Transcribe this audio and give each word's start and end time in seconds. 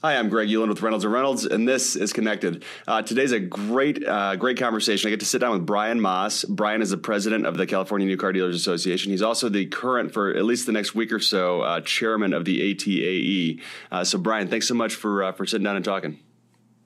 Hi, 0.00 0.14
I'm 0.14 0.28
Greg 0.28 0.48
Euland 0.48 0.68
with 0.68 0.80
Reynolds 0.80 1.04
and 1.04 1.12
Reynolds, 1.12 1.44
and 1.44 1.66
this 1.66 1.96
is 1.96 2.12
Connected. 2.12 2.64
Uh, 2.86 3.02
today's 3.02 3.32
a 3.32 3.40
great, 3.40 4.06
uh, 4.06 4.36
great 4.36 4.56
conversation. 4.56 5.08
I 5.08 5.10
get 5.10 5.18
to 5.18 5.26
sit 5.26 5.40
down 5.40 5.50
with 5.50 5.66
Brian 5.66 6.00
Maas. 6.00 6.44
Brian 6.44 6.82
is 6.82 6.90
the 6.90 6.96
president 6.96 7.44
of 7.44 7.56
the 7.56 7.66
California 7.66 8.06
New 8.06 8.16
Car 8.16 8.32
Dealers 8.32 8.54
Association. 8.54 9.10
He's 9.10 9.22
also 9.22 9.48
the 9.48 9.66
current, 9.66 10.12
for 10.12 10.32
at 10.32 10.44
least 10.44 10.66
the 10.66 10.72
next 10.72 10.94
week 10.94 11.12
or 11.12 11.18
so, 11.18 11.62
uh, 11.62 11.80
chairman 11.80 12.32
of 12.32 12.44
the 12.44 12.60
ATAE. 12.60 13.60
Uh, 13.90 14.04
so, 14.04 14.18
Brian, 14.18 14.46
thanks 14.46 14.68
so 14.68 14.74
much 14.74 14.94
for 14.94 15.24
uh, 15.24 15.32
for 15.32 15.46
sitting 15.46 15.64
down 15.64 15.74
and 15.74 15.84
talking. 15.84 16.20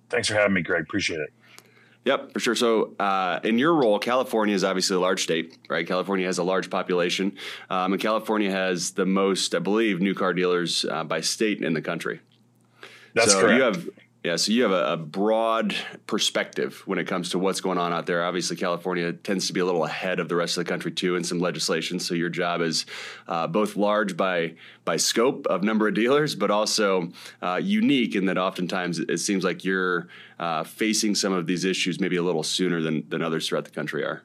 Thanks 0.09 0.29
for 0.29 0.35
having 0.35 0.55
me, 0.55 0.63
Greg. 0.63 0.85
Appreciate 0.85 1.21
it. 1.21 1.35
Yep, 2.07 2.33
for 2.33 2.41
sure. 2.41 2.55
So, 2.55 2.95
uh, 2.99 3.41
in 3.45 3.59
your 3.59 3.75
role, 3.75 3.99
California 3.99 4.55
is 4.55 4.65
obviously 4.65 4.97
a 4.97 5.01
large 5.01 5.23
state, 5.23 5.59
right? 5.69 5.87
California 5.87 6.25
has 6.25 6.39
a 6.39 6.45
large 6.45 6.71
population, 6.71 7.37
um, 7.69 7.93
and 7.93 8.01
California 8.01 8.51
has 8.51 8.93
the 8.93 9.05
most, 9.05 9.55
I 9.55 9.59
believe, 9.59 10.01
new 10.01 10.15
car 10.15 10.33
dealers 10.33 10.87
by 11.05 11.21
state 11.21 11.61
in 11.61 11.75
the 11.75 11.83
country. 11.83 12.23
That's 13.15 13.33
so 13.33 13.41
correct. 13.41 13.57
You 13.57 13.63
have 13.63 13.89
yeah, 14.25 14.37
so 14.37 14.53
you 14.53 14.63
have 14.63 14.71
a, 14.71 14.93
a, 14.93 14.97
broad 14.97 15.75
perspective 16.07 16.81
when 16.87 17.01
it 17.01 17.09
comes 17.09 17.31
to 17.31 17.41
what's 17.41 17.61
going 17.61 17.77
on 17.77 17.93
out 17.93 18.07
there. 18.07 18.25
Obviously, 18.25 18.55
California 18.55 19.13
tends 19.13 19.49
to 19.49 19.53
be 19.53 19.59
a 19.59 19.65
little 19.65 19.85
ahead 19.85 20.21
of 20.21 20.29
the 20.29 20.37
rest 20.37 20.57
of 20.57 20.65
the 20.65 20.71
country 20.71 20.93
too 20.93 21.17
in 21.17 21.25
some 21.25 21.41
legislation. 21.41 21.99
So 21.99 22.15
your 22.15 22.29
job 22.29 22.61
is 22.61 22.87
uh, 23.27 23.49
both 23.49 23.75
large 23.75 24.17
by 24.17 24.55
by 24.85 24.97
scope 24.97 25.47
of 25.49 25.65
number 25.65 25.89
of 25.89 25.95
dealers, 25.95 26.37
but 26.37 26.53
also 26.53 27.11
uh, 27.43 27.59
unique 27.61 28.15
in 28.15 28.27
that 28.27 28.39
oftentimes 28.39 29.01
it 29.01 29.19
seems 29.19 29.43
like 29.43 29.65
you're 29.65 30.07
uh, 30.39 30.63
facing 30.63 31.17
some 31.17 31.33
of 31.33 31.49
these 31.49 31.65
issues 31.65 31.99
maybe 31.99 32.17
a 32.17 32.23
little 32.23 32.45
sooner 32.45 32.81
than 32.81 33.09
than 33.09 33.23
others 33.23 33.49
throughout 33.49 33.65
the 33.65 33.73
country 33.73 34.05
are. 34.05 34.23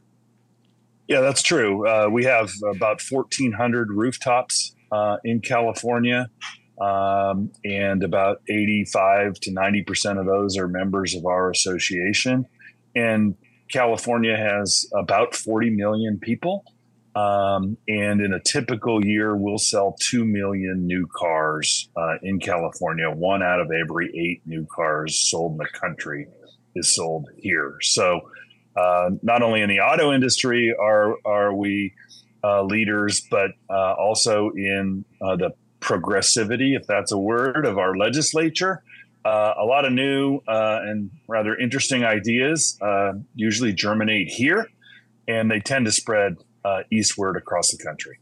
Yeah, 1.08 1.22
that's 1.22 1.42
true. 1.42 1.88
Uh, 1.88 2.08
we 2.12 2.26
have 2.26 2.52
about 2.70 3.02
1,400 3.02 3.92
rooftops 3.92 4.76
uh, 4.92 5.17
in 5.23 5.40
California 5.40 6.30
um, 6.80 7.52
and 7.64 8.03
about 8.03 8.42
85 8.50 9.39
to 9.42 9.52
90 9.52 9.83
percent 9.83 10.20
of 10.20 10.25
those 10.25 10.58
are 10.58 10.67
members 10.67 11.16
of 11.16 11.25
our 11.25 11.50
association. 11.50 12.45
And 12.95 13.36
California 13.72 14.36
has 14.36 14.86
about 14.94 15.36
40 15.36 15.72
million 15.72 16.20
people. 16.20 16.64
Um, 17.16 17.78
and 17.88 18.22
in 18.22 18.33
a 18.33 18.39
typical 18.39 19.03
year, 19.03 19.36
we'll 19.36 19.58
sell 19.58 19.95
2 20.00 20.23
million 20.23 20.86
new 20.86 21.08
cars 21.16 21.89
uh, 21.98 22.17
in 22.22 22.39
California. 22.39 23.09
One 23.09 23.42
out 23.42 23.59
of 23.59 23.72
every 23.72 24.11
eight 24.16 24.42
new 24.45 24.67
cars 24.72 25.17
sold 25.17 25.53
in 25.53 25.58
the 25.58 25.67
country 25.80 26.28
is 26.75 26.95
sold 26.95 27.28
here. 27.38 27.78
So, 27.81 28.22
uh, 28.75 29.09
not 29.23 29.42
only 29.42 29.61
in 29.61 29.70
the 29.70 29.80
auto 29.80 30.14
industry 30.14 30.75
are, 30.80 31.16
are 31.25 31.52
we 31.52 31.94
uh, 32.44 32.61
leaders, 32.61 33.23
but 33.31 33.50
uh, 33.67 33.94
also 33.94 34.52
in 34.55 35.03
uh, 35.20 35.36
the 35.36 35.52
progressivity, 35.80 36.75
if 36.75 36.88
that's 36.88 37.11
a 37.11 37.17
word, 37.17 37.66
of 37.66 37.78
our 37.78 37.95
legislature. 37.95 38.83
Uh, 39.25 39.53
a 39.58 39.66
lot 39.66 39.83
of 39.86 39.92
new 39.92 40.39
uh, 40.47 40.80
and 40.83 41.11
rather 41.28 41.56
interesting 41.56 42.06
ideas 42.06 42.78
uh, 42.81 43.14
usually 43.36 43.73
germinate 43.73 44.30
here, 44.30 44.70
and 45.28 45.52
they 45.52 45.59
tend 45.59 45.86
to 45.86 45.92
spread 45.92 46.38
uh, 46.64 46.83
eastward 46.92 47.36
across 47.36 47.72
the 47.72 47.78
country. 47.78 48.20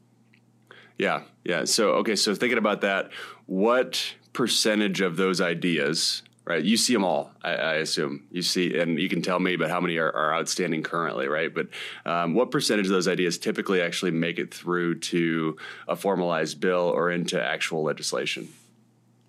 Yeah, 0.97 1.23
yeah. 1.43 1.65
So, 1.65 1.91
okay, 1.95 2.15
so 2.15 2.33
thinking 2.33 2.57
about 2.57 2.81
that, 2.81 3.11
what 3.45 4.15
percentage 4.33 5.01
of 5.01 5.17
those 5.17 5.41
ideas 5.41 6.23
right? 6.45 6.63
You 6.63 6.77
see 6.77 6.93
them 6.93 7.03
all, 7.03 7.31
I, 7.43 7.51
I, 7.51 7.73
assume. 7.75 8.27
You 8.31 8.41
see, 8.41 8.77
and 8.77 8.99
you 8.99 9.09
can 9.09 9.21
tell 9.21 9.39
me 9.39 9.55
about 9.55 9.69
how 9.69 9.79
many 9.79 9.97
are, 9.97 10.11
are 10.11 10.33
outstanding 10.35 10.83
currently, 10.83 11.27
right? 11.27 11.53
But 11.53 11.67
um, 12.05 12.35
what 12.35 12.51
percentage 12.51 12.85
of 12.85 12.91
those 12.91 13.07
ideas 13.07 13.37
typically 13.37 13.81
actually 13.81 14.11
make 14.11 14.37
it 14.37 14.53
through 14.53 14.99
to 14.99 15.57
a 15.87 15.95
formalized 15.95 16.59
bill 16.59 16.91
or 16.93 17.09
into 17.09 17.41
actual 17.41 17.83
legislation? 17.83 18.47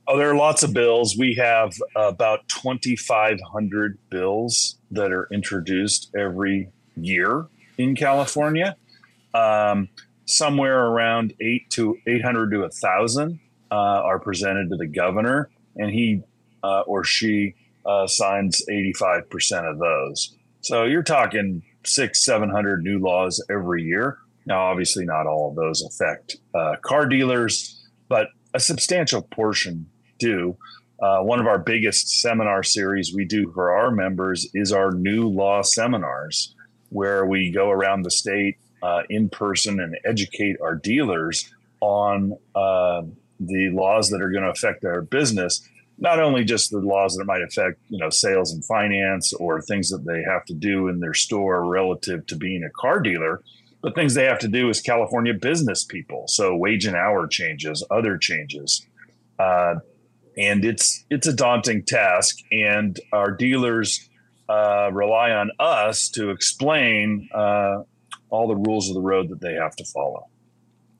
Oh, 0.08 0.16
there 0.18 0.30
are 0.30 0.36
lots 0.36 0.62
of 0.62 0.72
bills. 0.72 1.16
We 1.18 1.34
have 1.34 1.72
about 1.96 2.46
2,500 2.48 3.98
bills 4.08 4.76
that 4.92 5.10
are 5.10 5.28
introduced 5.32 6.14
every 6.16 6.70
year 6.96 7.46
in 7.78 7.96
California. 7.96 8.76
Um, 9.34 9.88
somewhere 10.26 10.86
around 10.86 11.34
eight 11.40 11.70
to 11.70 11.98
800 12.06 12.50
to 12.52 12.60
1,000 12.60 13.40
uh, 13.70 13.74
are 13.74 14.18
presented 14.18 14.70
to 14.70 14.76
the 14.76 14.86
governor, 14.86 15.50
and 15.76 15.90
he 15.90 16.22
uh, 16.62 16.80
or 16.82 17.04
she 17.04 17.54
uh, 17.84 18.06
signs 18.06 18.62
85% 18.68 19.70
of 19.70 19.78
those. 19.78 20.36
So 20.60 20.84
you're 20.84 21.02
talking 21.02 21.62
six, 21.84 22.24
700 22.24 22.82
new 22.82 22.98
laws 22.98 23.44
every 23.48 23.84
year. 23.84 24.18
Now, 24.46 24.66
obviously, 24.66 25.04
not 25.04 25.26
all 25.26 25.50
of 25.50 25.56
those 25.56 25.82
affect 25.82 26.36
uh, 26.54 26.76
car 26.82 27.06
dealers, 27.06 27.84
but 28.08 28.28
a 28.54 28.60
substantial 28.60 29.22
portion 29.22 29.86
do. 30.18 30.56
Uh, 31.00 31.20
one 31.20 31.40
of 31.40 31.46
our 31.46 31.58
biggest 31.58 32.20
seminar 32.20 32.62
series 32.62 33.12
we 33.14 33.24
do 33.24 33.50
for 33.52 33.76
our 33.76 33.90
members 33.90 34.48
is 34.54 34.72
our 34.72 34.92
new 34.92 35.28
law 35.28 35.62
seminars, 35.62 36.54
where 36.88 37.26
we 37.26 37.50
go 37.50 37.70
around 37.70 38.02
the 38.02 38.10
state 38.10 38.56
uh, 38.82 39.02
in 39.10 39.28
person 39.28 39.80
and 39.80 39.96
educate 40.04 40.56
our 40.62 40.74
dealers 40.74 41.52
on 41.80 42.32
uh, 42.54 43.02
the 43.40 43.68
laws 43.70 44.08
that 44.10 44.22
are 44.22 44.30
going 44.30 44.44
to 44.44 44.50
affect 44.50 44.82
their 44.82 45.02
business 45.02 45.68
not 45.98 46.20
only 46.20 46.44
just 46.44 46.70
the 46.70 46.78
laws 46.78 47.16
that 47.16 47.24
might 47.24 47.42
affect 47.42 47.78
you 47.88 47.98
know 47.98 48.10
sales 48.10 48.52
and 48.52 48.64
finance 48.64 49.32
or 49.34 49.60
things 49.62 49.88
that 49.90 50.04
they 50.04 50.22
have 50.22 50.44
to 50.44 50.54
do 50.54 50.88
in 50.88 51.00
their 51.00 51.14
store 51.14 51.64
relative 51.64 52.26
to 52.26 52.36
being 52.36 52.62
a 52.64 52.70
car 52.70 53.00
dealer 53.00 53.42
but 53.82 53.94
things 53.94 54.14
they 54.14 54.24
have 54.24 54.38
to 54.40 54.48
do 54.48 54.68
as 54.68 54.80
california 54.80 55.32
business 55.32 55.84
people. 55.84 56.24
So 56.26 56.56
wage 56.56 56.86
and 56.86 56.96
hour 56.96 57.26
changes 57.28 57.84
other 57.90 58.18
changes. 58.18 58.84
Uh, 59.38 59.76
and 60.36 60.64
it's 60.64 61.04
it's 61.08 61.26
a 61.26 61.32
daunting 61.32 61.84
task 61.84 62.36
and 62.50 62.98
our 63.12 63.30
dealers 63.30 64.08
uh, 64.48 64.90
rely 64.92 65.30
on 65.30 65.50
us 65.58 66.08
to 66.10 66.30
explain 66.30 67.28
uh, 67.34 67.82
all 68.30 68.48
the 68.48 68.56
rules 68.56 68.88
of 68.88 68.94
the 68.94 69.00
road 69.00 69.28
that 69.28 69.40
they 69.40 69.54
have 69.54 69.76
to 69.76 69.84
follow 69.84 70.26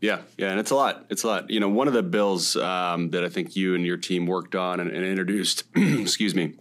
yeah, 0.01 0.21
yeah, 0.37 0.51
and 0.51 0.61
it's 0.61 0.71
a 0.71 0.75
lot. 0.75 1.07
It's 1.09 1.23
a 1.23 1.27
lot. 1.27 1.51
You 1.51 1.61
know, 1.61 1.69
one 1.69 1.89
of 1.89 1.95
the 1.95 2.03
bills 2.03 2.57
um, 2.57 3.11
that 3.11 3.25
I 3.25 3.29
think 3.29 3.57
you 3.57 3.75
and 3.75 3.85
your 3.85 3.97
team 3.97 4.27
worked 4.27 4.55
on 4.55 4.81
and, 4.81 4.91
and 4.91 5.05
introduced, 5.05 5.65
excuse 5.77 6.35
me, 6.35 6.55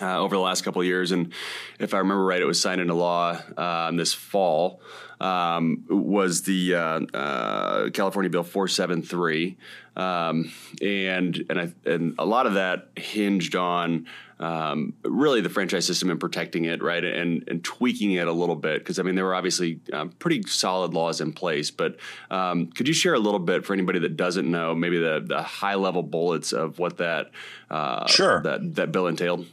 uh, 0.00 0.18
over 0.18 0.34
the 0.34 0.42
last 0.42 0.64
couple 0.64 0.82
of 0.82 0.86
years, 0.86 1.12
and 1.12 1.32
if 1.78 1.94
I 1.94 1.98
remember 1.98 2.24
right, 2.24 2.40
it 2.40 2.46
was 2.46 2.60
signed 2.60 2.80
into 2.80 2.94
law 2.94 3.38
um, 3.56 3.96
this 3.96 4.12
fall. 4.12 4.80
Um, 5.20 5.84
was 5.88 6.42
the 6.42 6.74
uh, 6.74 7.00
uh, 7.16 7.90
California 7.90 8.28
Bill 8.28 8.42
473, 8.42 9.56
um, 9.96 10.52
and 10.82 11.44
and 11.48 11.60
I, 11.60 11.72
and 11.86 12.16
a 12.18 12.26
lot 12.26 12.46
of 12.46 12.54
that 12.54 12.88
hinged 12.96 13.54
on 13.54 14.06
um, 14.40 14.94
really 15.04 15.40
the 15.40 15.48
franchise 15.48 15.86
system 15.86 16.10
and 16.10 16.18
protecting 16.18 16.64
it, 16.64 16.82
right, 16.82 17.04
and 17.04 17.44
and 17.48 17.62
tweaking 17.64 18.12
it 18.12 18.26
a 18.26 18.32
little 18.32 18.56
bit 18.56 18.80
because 18.80 18.98
I 18.98 19.02
mean 19.02 19.14
there 19.14 19.24
were 19.24 19.34
obviously 19.34 19.80
um, 19.92 20.10
pretty 20.10 20.42
solid 20.42 20.92
laws 20.94 21.20
in 21.20 21.32
place, 21.32 21.70
but 21.70 21.96
um, 22.30 22.66
could 22.68 22.88
you 22.88 22.94
share 22.94 23.14
a 23.14 23.18
little 23.18 23.38
bit 23.38 23.64
for 23.64 23.72
anybody 23.72 24.00
that 24.00 24.16
doesn't 24.16 24.50
know, 24.50 24.74
maybe 24.74 24.98
the 24.98 25.24
the 25.24 25.42
high 25.42 25.76
level 25.76 26.02
bullets 26.02 26.52
of 26.52 26.78
what 26.78 26.98
that 26.98 27.30
uh, 27.70 28.06
sure 28.06 28.42
that 28.42 28.74
that 28.74 28.92
bill 28.92 29.06
entailed? 29.06 29.46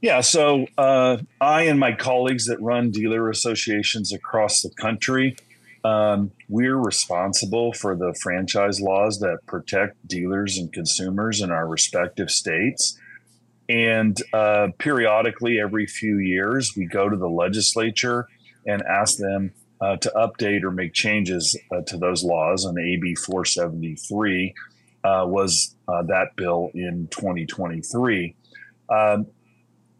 Yeah, 0.00 0.20
so 0.20 0.66
uh, 0.76 1.18
I 1.40 1.62
and 1.62 1.80
my 1.80 1.92
colleagues 1.92 2.46
that 2.46 2.60
run 2.60 2.90
dealer 2.90 3.30
associations 3.30 4.12
across 4.12 4.62
the 4.62 4.70
country, 4.70 5.36
um, 5.84 6.32
we're 6.48 6.76
responsible 6.76 7.72
for 7.72 7.96
the 7.96 8.14
franchise 8.20 8.80
laws 8.80 9.20
that 9.20 9.38
protect 9.46 10.06
dealers 10.06 10.58
and 10.58 10.72
consumers 10.72 11.40
in 11.40 11.50
our 11.50 11.66
respective 11.66 12.30
states. 12.30 12.98
And 13.68 14.16
uh, 14.32 14.68
periodically, 14.78 15.58
every 15.60 15.86
few 15.86 16.18
years, 16.18 16.74
we 16.76 16.86
go 16.86 17.08
to 17.08 17.16
the 17.16 17.28
legislature 17.28 18.28
and 18.64 18.82
ask 18.82 19.18
them 19.18 19.52
uh, 19.80 19.96
to 19.96 20.12
update 20.16 20.62
or 20.62 20.70
make 20.70 20.92
changes 20.92 21.58
uh, 21.72 21.82
to 21.82 21.96
those 21.96 22.22
laws. 22.22 22.64
And 22.64 22.78
AB 22.78 23.16
473 23.16 24.54
uh, 25.04 25.24
was 25.26 25.74
uh, 25.88 26.02
that 26.04 26.36
bill 26.36 26.70
in 26.74 27.08
2023. 27.10 28.34
Um, 28.88 29.26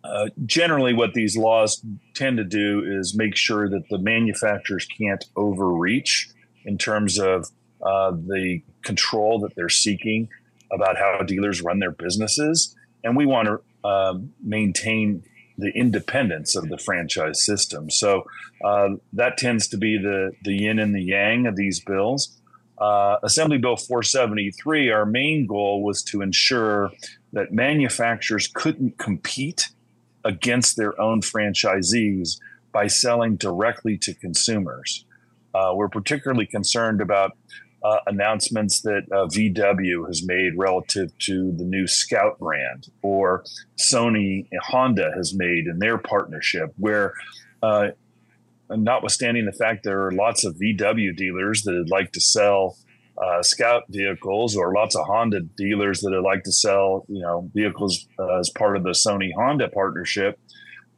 uh, 0.04 0.28
generally, 0.44 0.94
what 0.94 1.14
these 1.14 1.36
laws 1.36 1.84
tend 2.14 2.36
to 2.36 2.44
do 2.44 2.84
is 2.86 3.16
make 3.16 3.34
sure 3.34 3.68
that 3.68 3.88
the 3.90 3.98
manufacturers 3.98 4.86
can't 4.86 5.24
overreach 5.34 6.28
in 6.64 6.78
terms 6.78 7.18
of 7.18 7.50
the 7.80 8.62
control 8.84 9.40
that 9.40 9.54
they're 9.56 9.68
seeking 9.68 10.28
about 10.72 10.96
how 10.96 11.18
dealers 11.22 11.60
run 11.62 11.80
their 11.80 11.90
businesses 11.90 12.75
and 13.06 13.16
we 13.16 13.24
want 13.24 13.46
to 13.46 13.88
uh, 13.88 14.14
maintain 14.42 15.22
the 15.58 15.70
independence 15.70 16.56
of 16.56 16.68
the 16.68 16.76
franchise 16.76 17.44
system. 17.44 17.88
So 17.88 18.24
uh, 18.64 18.88
that 19.12 19.38
tends 19.38 19.68
to 19.68 19.78
be 19.78 19.96
the 19.96 20.32
the 20.42 20.54
yin 20.54 20.78
and 20.78 20.94
the 20.94 21.02
yang 21.02 21.46
of 21.46 21.56
these 21.56 21.80
bills. 21.80 22.36
Uh, 22.78 23.16
Assembly 23.22 23.56
Bill 23.56 23.76
473, 23.76 24.90
our 24.90 25.06
main 25.06 25.46
goal 25.46 25.82
was 25.82 26.02
to 26.04 26.20
ensure 26.20 26.90
that 27.32 27.50
manufacturers 27.50 28.48
couldn't 28.48 28.98
compete 28.98 29.68
against 30.24 30.76
their 30.76 31.00
own 31.00 31.22
franchisees 31.22 32.38
by 32.72 32.86
selling 32.86 33.36
directly 33.36 33.96
to 33.96 34.12
consumers. 34.12 35.06
Uh, 35.54 35.72
we're 35.74 35.88
particularly 35.88 36.44
concerned 36.44 37.00
about 37.00 37.32
uh, 37.82 37.98
announcements 38.06 38.80
that 38.82 39.02
uh, 39.12 39.26
VW 39.26 40.06
has 40.06 40.26
made 40.26 40.52
relative 40.56 41.16
to 41.18 41.52
the 41.52 41.64
new 41.64 41.86
Scout 41.86 42.38
brand, 42.38 42.88
or 43.02 43.44
Sony 43.78 44.46
and 44.50 44.60
Honda 44.62 45.12
has 45.14 45.34
made 45.34 45.66
in 45.66 45.78
their 45.78 45.98
partnership, 45.98 46.72
where 46.76 47.12
uh, 47.62 47.88
notwithstanding 48.70 49.44
the 49.44 49.52
fact 49.52 49.84
there 49.84 50.06
are 50.06 50.12
lots 50.12 50.44
of 50.44 50.56
VW 50.56 51.16
dealers 51.16 51.62
that 51.62 51.72
would 51.72 51.90
like 51.90 52.12
to 52.12 52.20
sell 52.20 52.76
uh, 53.22 53.42
Scout 53.42 53.84
vehicles, 53.88 54.56
or 54.56 54.74
lots 54.74 54.94
of 54.94 55.06
Honda 55.06 55.40
dealers 55.40 56.00
that 56.00 56.10
would 56.10 56.24
like 56.24 56.44
to 56.44 56.52
sell, 56.52 57.06
you 57.08 57.22
know, 57.22 57.50
vehicles 57.54 58.06
uh, 58.18 58.38
as 58.38 58.50
part 58.50 58.76
of 58.76 58.82
the 58.82 58.90
Sony 58.90 59.30
Honda 59.34 59.68
partnership. 59.68 60.38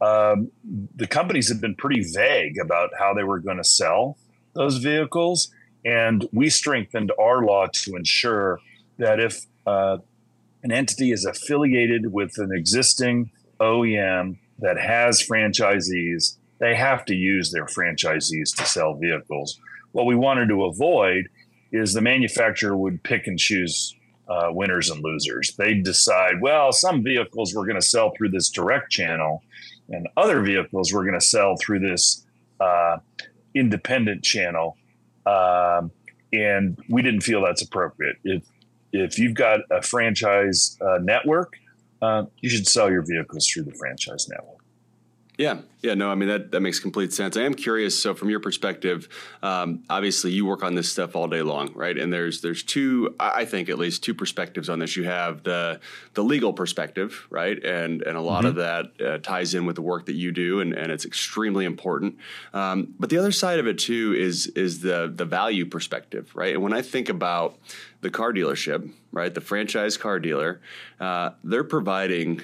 Um, 0.00 0.50
the 0.94 1.06
companies 1.06 1.48
have 1.48 1.60
been 1.60 1.74
pretty 1.74 2.04
vague 2.14 2.58
about 2.58 2.90
how 2.98 3.14
they 3.14 3.24
were 3.24 3.40
going 3.40 3.56
to 3.56 3.64
sell 3.64 4.16
those 4.54 4.78
vehicles, 4.78 5.50
and 5.84 6.28
we 6.32 6.50
strengthened 6.50 7.12
our 7.18 7.44
law 7.44 7.66
to 7.72 7.96
ensure 7.96 8.60
that 8.98 9.20
if 9.20 9.46
uh, 9.66 9.98
an 10.62 10.72
entity 10.72 11.12
is 11.12 11.24
affiliated 11.24 12.12
with 12.12 12.38
an 12.38 12.50
existing 12.52 13.30
OEM 13.60 14.38
that 14.58 14.78
has 14.78 15.22
franchisees, 15.22 16.36
they 16.58 16.74
have 16.74 17.04
to 17.04 17.14
use 17.14 17.52
their 17.52 17.66
franchisees 17.66 18.54
to 18.56 18.64
sell 18.64 18.94
vehicles. 18.94 19.58
What 19.92 20.06
we 20.06 20.14
wanted 20.14 20.48
to 20.48 20.64
avoid 20.64 21.28
is 21.70 21.92
the 21.92 22.00
manufacturer 22.00 22.76
would 22.76 23.02
pick 23.02 23.26
and 23.26 23.38
choose 23.38 23.94
uh, 24.28 24.48
winners 24.50 24.90
and 24.90 25.02
losers. 25.02 25.54
They'd 25.56 25.84
decide, 25.84 26.40
well, 26.40 26.72
some 26.72 27.02
vehicles 27.02 27.54
we're 27.54 27.66
going 27.66 27.80
to 27.80 27.86
sell 27.86 28.12
through 28.16 28.30
this 28.30 28.50
direct 28.50 28.90
channel, 28.90 29.42
and 29.88 30.08
other 30.16 30.42
vehicles 30.42 30.92
we're 30.92 31.04
going 31.04 31.18
to 31.18 31.26
sell 31.26 31.56
through 31.56 31.80
this 31.80 32.26
uh, 32.60 32.98
independent 33.54 34.22
channel. 34.22 34.76
Um, 35.28 35.90
and 36.32 36.78
we 36.88 37.02
didn't 37.02 37.22
feel 37.22 37.42
that's 37.44 37.62
appropriate. 37.62 38.16
If 38.24 38.42
if 38.92 39.18
you've 39.18 39.34
got 39.34 39.60
a 39.70 39.82
franchise 39.82 40.76
uh, 40.80 40.98
network, 41.02 41.54
uh, 42.00 42.24
you 42.40 42.48
should 42.48 42.66
sell 42.66 42.90
your 42.90 43.02
vehicles 43.02 43.46
through 43.46 43.64
the 43.64 43.74
franchise 43.74 44.28
network. 44.28 44.57
Yeah, 45.38 45.60
yeah, 45.82 45.94
no, 45.94 46.10
I 46.10 46.16
mean 46.16 46.28
that 46.28 46.50
that 46.50 46.60
makes 46.60 46.80
complete 46.80 47.12
sense. 47.12 47.36
I 47.36 47.42
am 47.42 47.54
curious. 47.54 47.96
So, 47.96 48.12
from 48.12 48.28
your 48.28 48.40
perspective, 48.40 49.08
um, 49.40 49.84
obviously 49.88 50.32
you 50.32 50.44
work 50.44 50.64
on 50.64 50.74
this 50.74 50.90
stuff 50.90 51.14
all 51.14 51.28
day 51.28 51.42
long, 51.42 51.72
right? 51.74 51.96
And 51.96 52.12
there's 52.12 52.40
there's 52.40 52.64
two, 52.64 53.14
I 53.20 53.44
think 53.44 53.68
at 53.68 53.78
least 53.78 54.02
two 54.02 54.14
perspectives 54.14 54.68
on 54.68 54.80
this. 54.80 54.96
You 54.96 55.04
have 55.04 55.44
the 55.44 55.78
the 56.14 56.24
legal 56.24 56.52
perspective, 56.52 57.28
right? 57.30 57.56
And 57.62 58.02
and 58.02 58.16
a 58.16 58.20
lot 58.20 58.40
mm-hmm. 58.40 58.48
of 58.48 58.54
that 58.56 58.86
uh, 59.00 59.18
ties 59.18 59.54
in 59.54 59.64
with 59.64 59.76
the 59.76 59.82
work 59.82 60.06
that 60.06 60.16
you 60.16 60.32
do, 60.32 60.58
and, 60.58 60.72
and 60.72 60.90
it's 60.90 61.04
extremely 61.04 61.64
important. 61.64 62.16
Um, 62.52 62.94
but 62.98 63.08
the 63.08 63.18
other 63.18 63.32
side 63.32 63.60
of 63.60 63.68
it 63.68 63.78
too 63.78 64.16
is 64.18 64.48
is 64.48 64.80
the 64.80 65.12
the 65.14 65.24
value 65.24 65.66
perspective, 65.66 66.34
right? 66.34 66.54
And 66.54 66.64
when 66.64 66.72
I 66.72 66.82
think 66.82 67.08
about 67.08 67.56
the 68.00 68.10
car 68.10 68.32
dealership, 68.32 68.90
right, 69.12 69.32
the 69.32 69.40
franchise 69.40 69.96
car 69.96 70.18
dealer, 70.18 70.60
uh, 70.98 71.30
they're 71.44 71.62
providing 71.62 72.42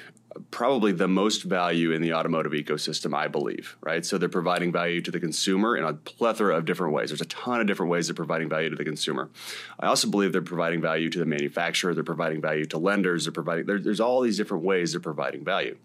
probably 0.50 0.92
the 0.92 1.08
most 1.08 1.42
value 1.42 1.92
in 1.92 2.02
the 2.02 2.12
automotive 2.12 2.52
ecosystem, 2.52 3.14
I 3.14 3.28
believe, 3.28 3.76
right? 3.80 4.04
So 4.04 4.18
they're 4.18 4.28
providing 4.28 4.72
value 4.72 5.00
to 5.02 5.10
the 5.10 5.20
consumer 5.20 5.76
in 5.76 5.84
a 5.84 5.92
plethora 5.92 6.56
of 6.56 6.64
different 6.64 6.92
ways. 6.92 7.10
There's 7.10 7.20
a 7.20 7.26
ton 7.26 7.60
of 7.60 7.66
different 7.66 7.90
ways 7.90 8.08
they're 8.08 8.14
providing 8.14 8.48
value 8.48 8.70
to 8.70 8.76
the 8.76 8.84
consumer. 8.84 9.30
I 9.78 9.86
also 9.86 10.08
believe 10.08 10.32
they're 10.32 10.42
providing 10.42 10.80
value 10.80 11.10
to 11.10 11.18
the 11.18 11.26
manufacturer, 11.26 11.94
they're 11.94 12.04
providing 12.04 12.40
value 12.40 12.66
to 12.66 12.78
lenders, 12.78 13.24
they're 13.24 13.32
providing, 13.32 13.66
there's 13.66 14.00
all 14.00 14.20
these 14.20 14.36
different 14.36 14.64
ways 14.64 14.92
they're 14.92 15.00
providing 15.00 15.44
value. 15.44 15.76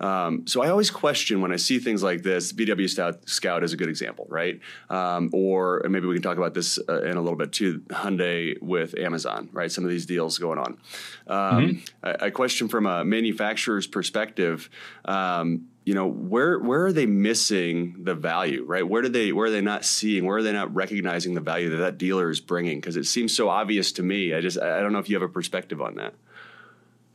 Um, 0.00 0.46
so 0.46 0.62
I 0.62 0.70
always 0.70 0.90
question 0.90 1.40
when 1.40 1.52
I 1.52 1.56
see 1.56 1.78
things 1.78 2.02
like 2.02 2.22
this. 2.22 2.52
VW 2.52 2.88
Scout, 2.88 3.28
Scout 3.28 3.64
is 3.64 3.72
a 3.72 3.76
good 3.76 3.88
example, 3.88 4.26
right? 4.28 4.60
Um, 4.90 5.30
or 5.32 5.82
maybe 5.88 6.06
we 6.06 6.14
can 6.14 6.22
talk 6.22 6.36
about 6.36 6.54
this 6.54 6.78
uh, 6.88 7.02
in 7.02 7.16
a 7.16 7.20
little 7.20 7.38
bit 7.38 7.52
too. 7.52 7.80
Hyundai 7.90 8.60
with 8.60 8.96
Amazon, 8.98 9.48
right? 9.52 9.70
Some 9.70 9.84
of 9.84 9.90
these 9.90 10.06
deals 10.06 10.38
going 10.38 10.58
on. 10.58 10.78
Um, 11.26 11.36
mm-hmm. 11.66 12.06
I, 12.22 12.26
I, 12.26 12.30
question 12.30 12.68
from 12.68 12.86
a 12.86 13.04
manufacturer's 13.04 13.86
perspective. 13.86 14.68
Um, 15.04 15.68
you 15.84 15.94
know 15.94 16.06
where 16.06 16.58
where 16.58 16.86
are 16.86 16.92
they 16.92 17.06
missing 17.06 17.94
the 18.04 18.14
value 18.14 18.64
right 18.66 18.88
where 18.88 19.02
do 19.02 19.08
they 19.08 19.32
where 19.32 19.46
are 19.46 19.50
they 19.50 19.60
not 19.60 19.84
seeing 19.84 20.24
where 20.24 20.38
are 20.38 20.42
they 20.42 20.52
not 20.52 20.74
recognizing 20.74 21.34
the 21.34 21.40
value 21.40 21.70
that 21.70 21.76
that 21.76 21.98
dealer 21.98 22.30
is 22.30 22.40
bringing 22.40 22.80
because 22.80 22.96
it 22.96 23.04
seems 23.04 23.34
so 23.34 23.48
obvious 23.50 23.92
to 23.92 24.02
me 24.02 24.34
i 24.34 24.40
just 24.40 24.58
i 24.58 24.80
don't 24.80 24.92
know 24.92 24.98
if 24.98 25.08
you 25.08 25.16
have 25.16 25.22
a 25.22 25.32
perspective 25.32 25.82
on 25.82 25.96
that 25.96 26.14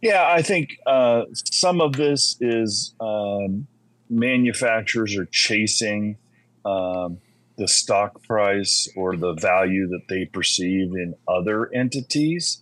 yeah, 0.02 0.26
I 0.28 0.42
think 0.42 0.78
uh, 0.86 1.24
some 1.34 1.82
of 1.82 1.94
this 1.94 2.38
is 2.40 2.94
um, 3.00 3.68
manufacturers 4.10 5.18
are 5.18 5.26
chasing 5.26 6.18
um, 6.66 7.20
the 7.58 7.68
stock 7.68 8.24
price 8.24 8.88
or 8.96 9.18
the 9.18 9.34
value 9.34 9.88
that 9.88 10.08
they 10.08 10.26
perceive 10.26 10.94
in 10.94 11.14
other 11.28 11.72
entities. 11.74 12.62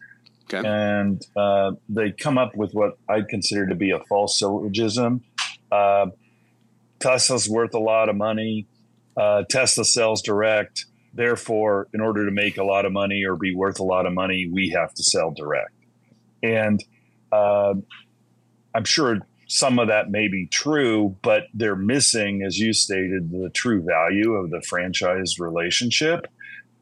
Okay. 0.51 0.67
And 0.67 1.21
uh, 1.35 1.73
they 1.89 2.11
come 2.11 2.37
up 2.37 2.55
with 2.55 2.73
what 2.73 2.97
I'd 3.07 3.27
consider 3.27 3.67
to 3.67 3.75
be 3.75 3.91
a 3.91 3.99
false 4.05 4.39
syllogism. 4.39 5.23
Uh, 5.71 6.07
Tesla's 6.99 7.49
worth 7.49 7.73
a 7.73 7.79
lot 7.79 8.09
of 8.09 8.15
money. 8.15 8.65
Uh, 9.15 9.43
Tesla 9.49 9.85
sells 9.85 10.21
direct. 10.21 10.85
Therefore, 11.13 11.87
in 11.93 12.01
order 12.01 12.25
to 12.25 12.31
make 12.31 12.57
a 12.57 12.63
lot 12.63 12.85
of 12.85 12.91
money 12.91 13.23
or 13.25 13.35
be 13.35 13.53
worth 13.53 13.79
a 13.79 13.83
lot 13.83 14.05
of 14.05 14.13
money, 14.13 14.49
we 14.51 14.69
have 14.69 14.93
to 14.93 15.03
sell 15.03 15.31
direct. 15.31 15.73
And 16.41 16.83
uh, 17.31 17.73
I'm 18.73 18.85
sure 18.85 19.19
some 19.47 19.79
of 19.79 19.87
that 19.87 20.11
may 20.11 20.27
be 20.27 20.47
true, 20.47 21.15
but 21.21 21.43
they're 21.53 21.75
missing, 21.75 22.43
as 22.43 22.59
you 22.59 22.73
stated, 22.73 23.31
the 23.31 23.49
true 23.53 23.81
value 23.81 24.33
of 24.33 24.49
the 24.51 24.61
franchise 24.61 25.39
relationship. 25.39 26.27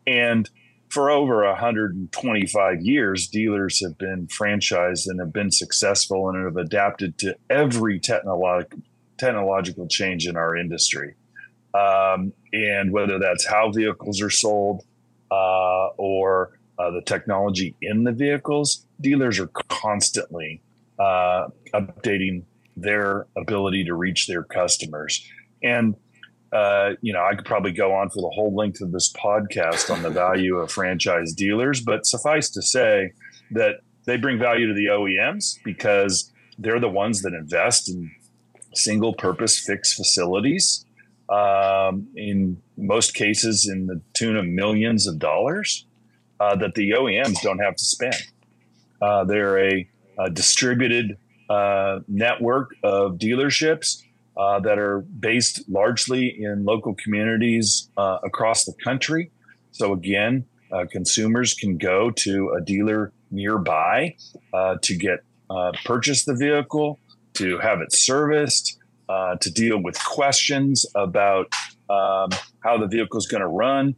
And 0.07 0.49
for 0.89 1.09
over 1.09 1.45
125 1.45 2.81
years, 2.81 3.27
dealers 3.27 3.83
have 3.83 3.97
been 3.97 4.27
franchised 4.27 5.07
and 5.07 5.19
have 5.19 5.33
been 5.33 5.51
successful 5.51 6.29
and 6.29 6.43
have 6.43 6.57
adapted 6.57 7.17
to 7.19 7.35
every 7.49 7.99
technolog- 7.99 8.81
technological 9.17 9.87
change 9.87 10.27
in 10.27 10.35
our 10.35 10.55
industry. 10.55 11.15
Um, 11.73 12.33
and 12.53 12.91
whether 12.91 13.19
that's 13.19 13.45
how 13.45 13.71
vehicles 13.71 14.21
are 14.21 14.29
sold 14.29 14.83
uh, 15.29 15.87
or 15.97 16.57
uh, 16.77 16.91
the 16.91 17.01
technology 17.01 17.75
in 17.81 18.03
the 18.03 18.11
vehicles, 18.11 18.85
dealers 18.99 19.39
are 19.39 19.49
constantly 19.69 20.61
uh, 20.99 21.47
updating 21.73 22.43
their 22.75 23.27
ability 23.37 23.85
to 23.85 23.93
reach 23.93 24.27
their 24.27 24.43
customers. 24.43 25.25
And, 25.63 25.95
uh, 26.51 26.91
you 27.01 27.13
know, 27.13 27.23
I 27.23 27.35
could 27.35 27.45
probably 27.45 27.71
go 27.71 27.93
on 27.93 28.09
for 28.09 28.21
the 28.21 28.31
whole 28.33 28.53
length 28.53 28.81
of 28.81 28.91
this 28.91 29.11
podcast 29.13 29.89
on 29.89 30.03
the 30.03 30.09
value 30.25 30.57
of 30.57 30.71
franchise 30.71 31.33
dealers, 31.33 31.81
but 31.81 32.05
suffice 32.05 32.49
to 32.51 32.61
say 32.61 33.11
that 33.51 33.75
they 34.05 34.17
bring 34.17 34.37
value 34.37 34.67
to 34.67 34.73
the 34.73 34.87
OEMs 34.87 35.57
because 35.63 36.31
they're 36.57 36.79
the 36.79 36.89
ones 36.89 37.21
that 37.21 37.33
invest 37.33 37.89
in 37.89 38.11
single 38.73 39.13
purpose 39.13 39.59
fixed 39.59 39.95
facilities. 39.95 40.85
Um, 41.29 42.07
in 42.15 42.61
most 42.77 43.15
cases, 43.15 43.67
in 43.67 43.87
the 43.87 43.99
tune 44.13 44.35
of 44.35 44.45
millions 44.45 45.07
of 45.07 45.17
dollars 45.17 45.85
uh, 46.39 46.55
that 46.55 46.75
the 46.75 46.91
OEMs 46.91 47.41
don't 47.41 47.59
have 47.59 47.75
to 47.75 47.83
spend. 47.83 48.15
Uh, 49.01 49.23
they're 49.23 49.59
a, 49.59 49.87
a 50.19 50.29
distributed 50.29 51.17
uh, 51.49 51.99
network 52.07 52.75
of 52.83 53.13
dealerships 53.13 54.01
uh, 54.37 54.59
that 54.59 54.77
are 54.77 55.01
based 55.01 55.67
largely 55.69 56.43
in 56.43 56.65
local 56.65 56.95
communities 56.95 57.89
uh, 57.97 58.17
across 58.23 58.65
the 58.65 58.73
country. 58.83 59.31
So, 59.71 59.93
again, 59.93 60.45
uh, 60.71 60.85
consumers 60.91 61.53
can 61.53 61.77
go 61.77 62.11
to 62.11 62.55
a 62.57 62.61
dealer 62.61 63.13
nearby 63.31 64.15
to 64.81 64.95
get 64.95 65.19
purchase 65.83 66.25
the 66.25 66.35
vehicle, 66.35 66.99
to 67.33 67.59
have 67.59 67.81
it 67.81 67.93
serviced, 67.93 68.77
to 69.07 69.51
deal 69.53 69.81
with 69.81 70.03
questions 70.05 70.85
about 70.95 71.53
um, 71.89 72.29
how 72.61 72.77
the 72.77 72.87
vehicle 72.87 73.19
is 73.19 73.27
going 73.27 73.41
to 73.41 73.47
run, 73.47 73.95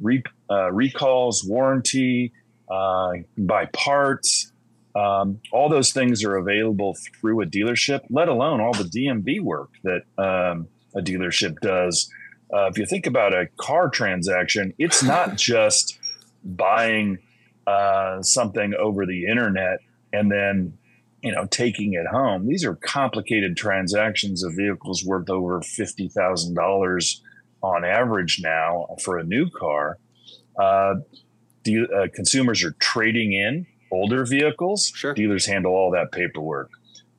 re- 0.00 0.22
uh, 0.50 0.72
recalls, 0.72 1.44
warranty, 1.44 2.32
uh, 2.70 3.12
buy 3.38 3.66
parts. 3.66 4.52
Um, 4.94 5.40
all 5.52 5.68
those 5.68 5.92
things 5.92 6.24
are 6.24 6.36
available 6.36 6.96
through 7.20 7.42
a 7.42 7.46
dealership, 7.46 8.00
let 8.10 8.28
alone 8.28 8.60
all 8.60 8.72
the 8.72 8.84
DMV 8.84 9.40
work 9.40 9.70
that 9.84 10.02
um, 10.18 10.68
a 10.94 11.00
dealership 11.00 11.58
does. 11.60 12.10
Uh, 12.52 12.66
if 12.66 12.78
you 12.78 12.84
think 12.86 13.06
about 13.06 13.32
a 13.32 13.46
car 13.56 13.88
transaction, 13.88 14.74
it's 14.78 15.02
not 15.02 15.36
just 15.36 15.98
buying 16.44 17.18
uh, 17.66 18.20
something 18.22 18.74
over 18.74 19.06
the 19.06 19.26
internet 19.26 19.78
and 20.12 20.30
then 20.30 20.76
you 21.22 21.32
know 21.32 21.46
taking 21.46 21.92
it 21.94 22.06
home. 22.06 22.46
These 22.46 22.64
are 22.64 22.74
complicated 22.76 23.56
transactions 23.56 24.42
of 24.42 24.54
vehicles 24.56 25.04
worth 25.04 25.28
over 25.30 25.60
fifty 25.62 26.08
thousand 26.08 26.54
dollars 26.54 27.22
on 27.62 27.84
average 27.84 28.40
now 28.42 28.86
for 29.02 29.18
a 29.18 29.24
new 29.24 29.48
car. 29.50 29.98
Uh, 30.58 30.96
de- 31.64 31.86
uh, 31.86 32.08
consumers 32.14 32.62
are 32.64 32.72
trading 32.72 33.32
in 33.32 33.66
older 33.90 34.24
vehicles. 34.24 34.92
Sure. 34.94 35.14
Dealers 35.14 35.46
handle 35.46 35.72
all 35.72 35.90
that 35.90 36.12
paperwork. 36.12 36.70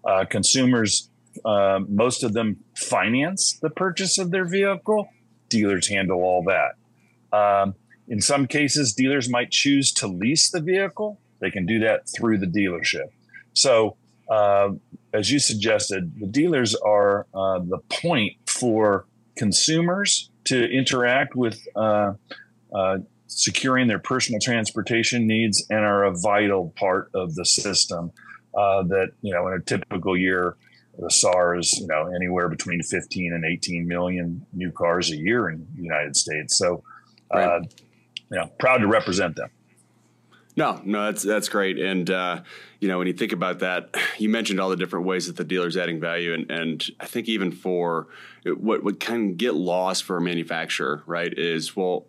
Uh, 0.03 0.25
consumers, 0.29 1.09
uh, 1.45 1.79
most 1.87 2.23
of 2.23 2.33
them 2.33 2.57
finance 2.75 3.59
the 3.61 3.69
purchase 3.69 4.17
of 4.17 4.31
their 4.31 4.45
vehicle. 4.45 5.09
Dealers 5.49 5.87
handle 5.87 6.21
all 6.21 6.43
that. 6.43 6.75
Um, 7.37 7.75
in 8.07 8.19
some 8.19 8.47
cases, 8.47 8.93
dealers 8.93 9.29
might 9.29 9.51
choose 9.51 9.91
to 9.93 10.07
lease 10.07 10.49
the 10.49 10.61
vehicle. 10.61 11.19
They 11.39 11.51
can 11.51 11.65
do 11.65 11.79
that 11.79 12.09
through 12.09 12.39
the 12.39 12.47
dealership. 12.47 13.09
So, 13.53 13.97
uh, 14.29 14.71
as 15.13 15.31
you 15.31 15.39
suggested, 15.39 16.19
the 16.19 16.27
dealers 16.27 16.75
are 16.75 17.27
uh, 17.33 17.59
the 17.59 17.79
point 17.89 18.33
for 18.47 19.05
consumers 19.35 20.30
to 20.45 20.69
interact 20.71 21.35
with 21.35 21.59
uh, 21.75 22.13
uh 22.73 22.97
securing 23.27 23.87
their 23.87 23.99
personal 23.99 24.41
transportation 24.41 25.25
needs 25.25 25.65
and 25.69 25.79
are 25.79 26.03
a 26.03 26.13
vital 26.13 26.73
part 26.77 27.09
of 27.13 27.33
the 27.35 27.45
system. 27.45 28.11
Uh, 28.53 28.83
that 28.83 29.11
you 29.21 29.33
know, 29.33 29.47
in 29.47 29.53
a 29.53 29.61
typical 29.61 30.17
year, 30.17 30.57
the 30.97 31.09
SAAR's, 31.09 31.79
you 31.79 31.87
know, 31.87 32.11
anywhere 32.13 32.49
between 32.49 32.81
15 32.81 33.33
and 33.33 33.45
18 33.45 33.87
million 33.87 34.45
new 34.51 34.71
cars 34.71 35.09
a 35.11 35.15
year 35.15 35.49
in 35.49 35.65
the 35.75 35.83
United 35.83 36.15
States. 36.15 36.57
So, 36.57 36.83
uh, 37.33 37.37
right. 37.37 37.47
uh, 37.47 37.59
you 38.29 38.37
know, 38.37 38.47
proud 38.59 38.79
to 38.79 38.87
represent 38.87 39.37
them. 39.37 39.49
No, 40.55 40.81
no, 40.83 41.05
that's 41.05 41.23
that's 41.23 41.49
great. 41.49 41.79
And 41.79 42.09
uh, 42.09 42.41
you 42.79 42.87
know, 42.87 42.97
when 42.97 43.07
you 43.07 43.13
think 43.13 43.31
about 43.31 43.59
that, 43.59 43.95
you 44.17 44.29
mentioned 44.29 44.59
all 44.59 44.69
the 44.69 44.75
different 44.75 45.05
ways 45.05 45.27
that 45.27 45.37
the 45.37 45.43
dealer's 45.43 45.77
adding 45.77 45.99
value, 45.99 46.33
and 46.33 46.49
and 46.51 46.85
I 46.99 47.05
think 47.05 47.29
even 47.29 47.51
for 47.51 48.07
what 48.45 48.83
what 48.83 48.99
can 48.99 49.35
get 49.35 49.53
lost 49.53 50.03
for 50.03 50.17
a 50.17 50.21
manufacturer, 50.21 51.03
right, 51.05 51.33
is 51.37 51.75
well, 51.75 52.05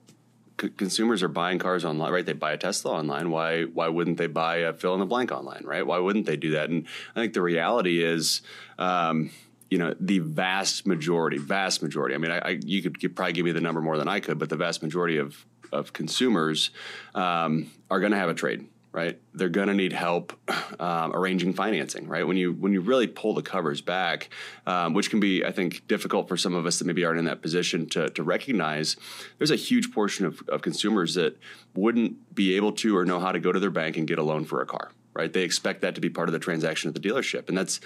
consumers 0.56 1.22
are 1.22 1.28
buying 1.28 1.58
cars 1.58 1.84
online, 1.84 2.12
right? 2.12 2.26
They 2.26 2.32
buy 2.32 2.52
a 2.52 2.58
Tesla 2.58 2.92
online. 2.92 3.30
Why 3.30 3.62
why 3.64 3.88
wouldn't 3.88 4.18
they 4.18 4.26
buy 4.26 4.56
a 4.56 4.72
fill 4.72 4.94
in 4.94 5.00
the 5.00 5.06
blank 5.06 5.30
online, 5.30 5.62
right? 5.64 5.86
Why 5.86 5.98
wouldn't 5.98 6.26
they 6.26 6.36
do 6.36 6.52
that? 6.52 6.68
And 6.68 6.86
I 7.14 7.20
think 7.20 7.34
the 7.34 7.42
reality 7.42 8.02
is. 8.02 8.42
Um, 8.78 9.30
you 9.70 9.78
know 9.78 9.94
the 9.98 10.18
vast 10.18 10.86
majority, 10.86 11.38
vast 11.38 11.82
majority. 11.82 12.14
I 12.14 12.18
mean, 12.18 12.30
I, 12.30 12.38
I 12.40 12.58
you 12.62 12.82
could 12.82 13.16
probably 13.16 13.32
give 13.32 13.46
me 13.46 13.52
the 13.52 13.60
number 13.62 13.80
more 13.80 13.96
than 13.96 14.06
I 14.06 14.20
could, 14.20 14.38
but 14.38 14.50
the 14.50 14.56
vast 14.56 14.82
majority 14.82 15.16
of 15.16 15.46
of 15.72 15.92
consumers 15.92 16.70
um, 17.14 17.70
are 17.90 18.00
going 18.00 18.12
to 18.12 18.18
have 18.18 18.28
a 18.28 18.34
trade 18.34 18.66
right? 18.92 19.18
They're 19.32 19.48
going 19.48 19.68
to 19.68 19.74
need 19.74 19.92
help 19.92 20.38
um, 20.80 21.14
arranging 21.14 21.54
financing, 21.54 22.06
right? 22.06 22.26
When 22.26 22.36
you 22.36 22.52
when 22.52 22.72
you 22.72 22.80
really 22.80 23.06
pull 23.06 23.34
the 23.34 23.42
covers 23.42 23.80
back, 23.80 24.28
um, 24.66 24.92
which 24.92 25.10
can 25.10 25.18
be, 25.18 25.44
I 25.44 25.50
think, 25.50 25.88
difficult 25.88 26.28
for 26.28 26.36
some 26.36 26.54
of 26.54 26.66
us 26.66 26.78
that 26.78 26.84
maybe 26.84 27.04
aren't 27.04 27.18
in 27.18 27.24
that 27.24 27.42
position 27.42 27.88
to, 27.90 28.10
to 28.10 28.22
recognize. 28.22 28.96
There's 29.38 29.50
a 29.50 29.56
huge 29.56 29.92
portion 29.92 30.26
of, 30.26 30.42
of 30.48 30.62
consumers 30.62 31.14
that 31.14 31.38
wouldn't 31.74 32.34
be 32.34 32.54
able 32.56 32.72
to 32.72 32.96
or 32.96 33.04
know 33.04 33.18
how 33.18 33.32
to 33.32 33.40
go 33.40 33.50
to 33.50 33.58
their 33.58 33.70
bank 33.70 33.96
and 33.96 34.06
get 34.06 34.18
a 34.18 34.22
loan 34.22 34.44
for 34.44 34.60
a 34.60 34.66
car, 34.66 34.90
right? 35.14 35.32
They 35.32 35.42
expect 35.42 35.82
that 35.82 35.94
to 35.94 36.00
be 36.00 36.10
part 36.10 36.28
of 36.28 36.32
the 36.32 36.38
transaction 36.38 36.88
at 36.88 36.94
the 36.94 37.00
dealership, 37.00 37.48
and 37.48 37.56
that's 37.56 37.80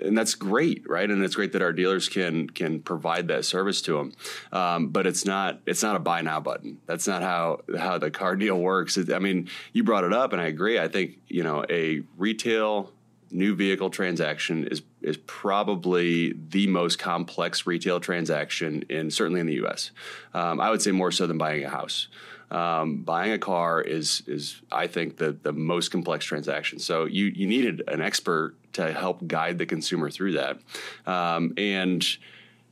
and 0.00 0.16
that's 0.16 0.34
great, 0.34 0.88
right? 0.88 1.10
And 1.10 1.24
it's 1.24 1.34
great 1.34 1.52
that 1.52 1.62
our 1.62 1.72
dealers 1.72 2.08
can 2.08 2.48
can 2.48 2.80
provide 2.80 3.28
that 3.28 3.44
service 3.44 3.82
to 3.82 3.94
them. 3.94 4.12
Um, 4.52 4.88
but 4.88 5.06
it's 5.06 5.24
not 5.24 5.60
it's 5.66 5.82
not 5.82 5.96
a 5.96 5.98
buy 5.98 6.22
now 6.22 6.40
button. 6.40 6.80
That's 6.86 7.06
not 7.06 7.22
how 7.22 7.60
how 7.76 7.98
the 7.98 8.10
car 8.10 8.36
deal 8.44 8.58
works. 8.58 8.96
It, 8.96 9.12
I 9.12 9.18
mean, 9.18 9.48
you 9.72 9.84
brought 9.84 10.04
it 10.04 10.12
up, 10.12 10.32
and 10.32 10.40
I 10.40 10.46
agree. 10.46 10.78
I 10.78 10.88
think 10.88 11.18
you 11.28 11.42
know 11.42 11.64
a 11.68 12.02
retail 12.16 12.92
new 13.30 13.54
vehicle 13.54 13.90
transaction 13.90 14.66
is 14.68 14.82
is 15.02 15.16
probably 15.16 16.34
the 16.50 16.66
most 16.66 16.98
complex 16.98 17.66
retail 17.66 18.00
transaction 18.00 18.82
in 18.88 19.10
certainly 19.10 19.40
in 19.40 19.46
the 19.46 19.54
U.S. 19.54 19.90
Um, 20.34 20.60
I 20.60 20.70
would 20.70 20.82
say 20.82 20.92
more 20.92 21.12
so 21.12 21.26
than 21.26 21.38
buying 21.38 21.64
a 21.64 21.70
house. 21.70 22.08
Um, 22.50 23.02
buying 23.02 23.32
a 23.32 23.38
car 23.38 23.80
is 23.82 24.22
is 24.26 24.62
I 24.72 24.86
think 24.86 25.18
the 25.18 25.32
the 25.32 25.52
most 25.52 25.90
complex 25.90 26.24
transaction. 26.24 26.78
So 26.78 27.04
you 27.04 27.26
you 27.26 27.46
needed 27.46 27.82
an 27.88 28.00
expert 28.00 28.54
to 28.72 28.92
help 28.92 29.26
guide 29.26 29.58
the 29.58 29.66
consumer 29.66 30.08
through 30.08 30.32
that, 30.32 30.58
um, 31.06 31.52
and 31.58 32.06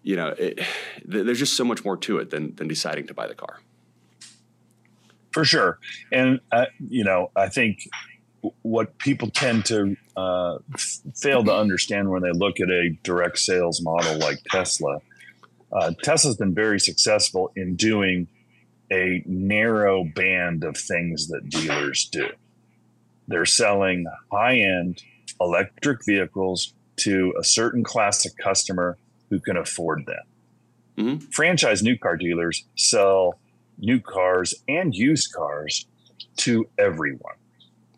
you 0.03 0.17
know 0.17 0.29
it, 0.29 0.61
there's 1.05 1.39
just 1.39 1.57
so 1.57 1.65
much 1.65 1.85
more 1.85 1.97
to 1.99 2.19
it 2.19 2.31
than 2.31 2.55
than 2.55 2.69
deciding 2.69 3.07
to 3.09 3.15
buy 3.15 3.27
the 3.27 3.35
car. 3.35 3.61
For 5.33 5.45
sure, 5.45 5.79
and 6.11 6.41
uh, 6.51 6.67
you 6.79 7.05
know 7.05 7.31
I 7.37 7.51
think 7.51 7.87
what 8.63 8.97
people 8.99 9.29
tend 9.31 9.67
to 9.67 9.97
uh, 10.17 10.59
fail 11.15 11.45
to 11.45 11.55
understand 11.55 12.11
when 12.11 12.23
they 12.23 12.33
look 12.33 12.61
at 12.61 12.71
a 12.71 12.97
direct 13.03 13.39
sales 13.39 13.83
model 13.83 14.19
like 14.19 14.39
Tesla. 14.51 15.01
Uh, 15.73 15.93
Tesla's 16.03 16.37
been 16.37 16.55
very 16.55 16.81
successful 16.81 17.53
in 17.57 17.75
doing 17.75 18.29
a 18.93 19.23
narrow 19.27 20.05
band 20.05 20.65
of 20.65 20.77
things 20.77 21.29
that 21.29 21.49
dealers 21.49 22.09
do. 22.11 22.29
They're 23.29 23.45
selling 23.45 24.07
high 24.31 24.59
end 24.59 25.03
electric 25.41 26.05
vehicles 26.05 26.73
to 26.97 27.35
a 27.39 27.45
certain 27.45 27.85
class 27.85 28.25
of 28.25 28.37
customer 28.37 28.97
who 29.29 29.41
can 29.41 29.57
afford 29.57 30.07
them. 30.07 30.25
Mm-hmm. 30.97 31.27
Franchise 31.31 31.83
new 31.83 31.99
car 31.99 32.17
dealers 32.17 32.65
sell 32.77 33.39
new 33.79 34.01
cars 34.01 34.55
and 34.69 34.95
used 34.95 35.33
cars 35.33 35.87
to 36.39 36.69
everyone. 36.79 37.35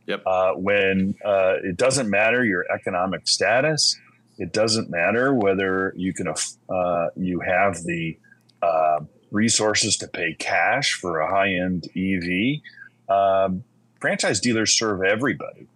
Yep. 0.06 0.22
Uh, 0.26 0.52
when 0.54 1.14
uh, 1.24 1.56
it 1.62 1.76
doesn't 1.76 2.08
matter 2.08 2.44
your 2.44 2.64
economic 2.72 3.28
status, 3.28 3.96
it 4.38 4.52
doesn't 4.52 4.90
matter 4.90 5.34
whether 5.34 5.92
you 5.96 6.14
can 6.14 6.28
uh, 6.28 7.06
you 7.16 7.40
have 7.40 7.82
the 7.84 8.18
uh, 8.62 9.00
resources 9.30 9.96
to 9.98 10.08
pay 10.08 10.34
cash 10.34 10.94
for 10.94 11.20
a 11.20 11.30
high 11.30 11.54
end 11.54 11.88
EV. 11.96 12.60
Um, 13.08 13.64
franchise 14.00 14.40
dealers 14.40 14.72
serve 14.72 15.02
everybody. 15.02 15.66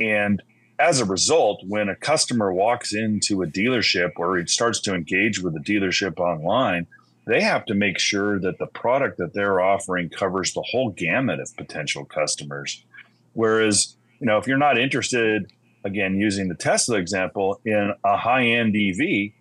And 0.00 0.42
as 0.78 1.00
a 1.00 1.04
result, 1.04 1.62
when 1.66 1.88
a 1.88 1.96
customer 1.96 2.52
walks 2.52 2.94
into 2.94 3.42
a 3.42 3.46
dealership 3.46 4.12
or 4.16 4.38
it 4.38 4.50
starts 4.50 4.80
to 4.80 4.94
engage 4.94 5.40
with 5.40 5.56
a 5.56 5.60
dealership 5.60 6.18
online, 6.18 6.86
they 7.26 7.40
have 7.40 7.64
to 7.66 7.74
make 7.74 7.98
sure 7.98 8.38
that 8.40 8.58
the 8.58 8.66
product 8.66 9.18
that 9.18 9.32
they're 9.32 9.60
offering 9.60 10.08
covers 10.08 10.52
the 10.52 10.62
whole 10.62 10.90
gamut 10.90 11.40
of 11.40 11.56
potential 11.56 12.04
customers. 12.04 12.84
Whereas, 13.32 13.96
you 14.20 14.26
know, 14.26 14.38
if 14.38 14.46
you're 14.46 14.58
not 14.58 14.78
interested, 14.78 15.50
again, 15.84 16.16
using 16.20 16.48
the 16.48 16.54
Tesla 16.54 16.98
example, 16.98 17.60
in 17.64 17.92
a 18.04 18.16
high 18.16 18.44
end 18.44 18.76
EV, 18.76 19.32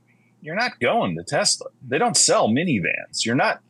you're 0.46 0.56
not 0.56 0.80
going 0.80 1.18
to 1.18 1.24
Tesla. 1.24 1.68
They 1.88 1.98
don't 1.98 2.16
sell 2.16 2.50
minivans. 2.50 3.26
You're 3.26 3.36
not 3.36 3.62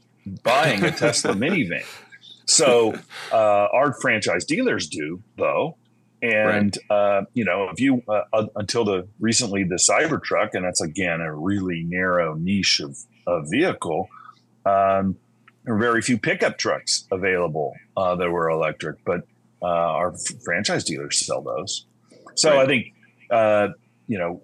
buying 0.43 0.83
a 0.83 0.91
Tesla 0.91 1.33
minivan. 1.35 1.85
So 2.45 2.93
uh, 3.31 3.67
our 3.73 3.93
franchise 3.93 4.45
dealers 4.45 4.87
do, 4.87 5.23
though. 5.37 5.77
And 6.21 6.77
right. 6.89 6.97
uh, 6.97 7.25
you 7.33 7.45
know, 7.45 7.69
if 7.69 7.79
you 7.79 8.03
uh, 8.07 8.23
uh, 8.33 8.47
until 8.55 8.83
the 8.83 9.07
recently 9.19 9.63
the 9.63 9.75
Cybertruck, 9.75 10.49
and 10.53 10.65
that's 10.65 10.81
again 10.81 11.21
a 11.21 11.33
really 11.33 11.83
narrow 11.83 12.33
niche 12.33 12.81
of, 12.81 12.97
of 13.27 13.49
vehicle. 13.49 14.09
Um, 14.65 15.17
there 15.63 15.75
are 15.75 15.79
very 15.79 16.01
few 16.01 16.17
pickup 16.17 16.57
trucks 16.57 17.07
available 17.11 17.73
uh, 17.97 18.15
that 18.15 18.29
were 18.29 18.49
electric, 18.49 19.03
but 19.03 19.27
uh, 19.61 19.65
our 19.65 20.13
f- 20.13 20.43
franchise 20.43 20.83
dealers 20.83 21.25
sell 21.25 21.41
those. 21.41 21.85
So 22.35 22.51
right. 22.51 22.59
I 22.61 22.65
think 22.65 22.93
uh, 23.29 23.69
you 24.07 24.17
know, 24.17 24.41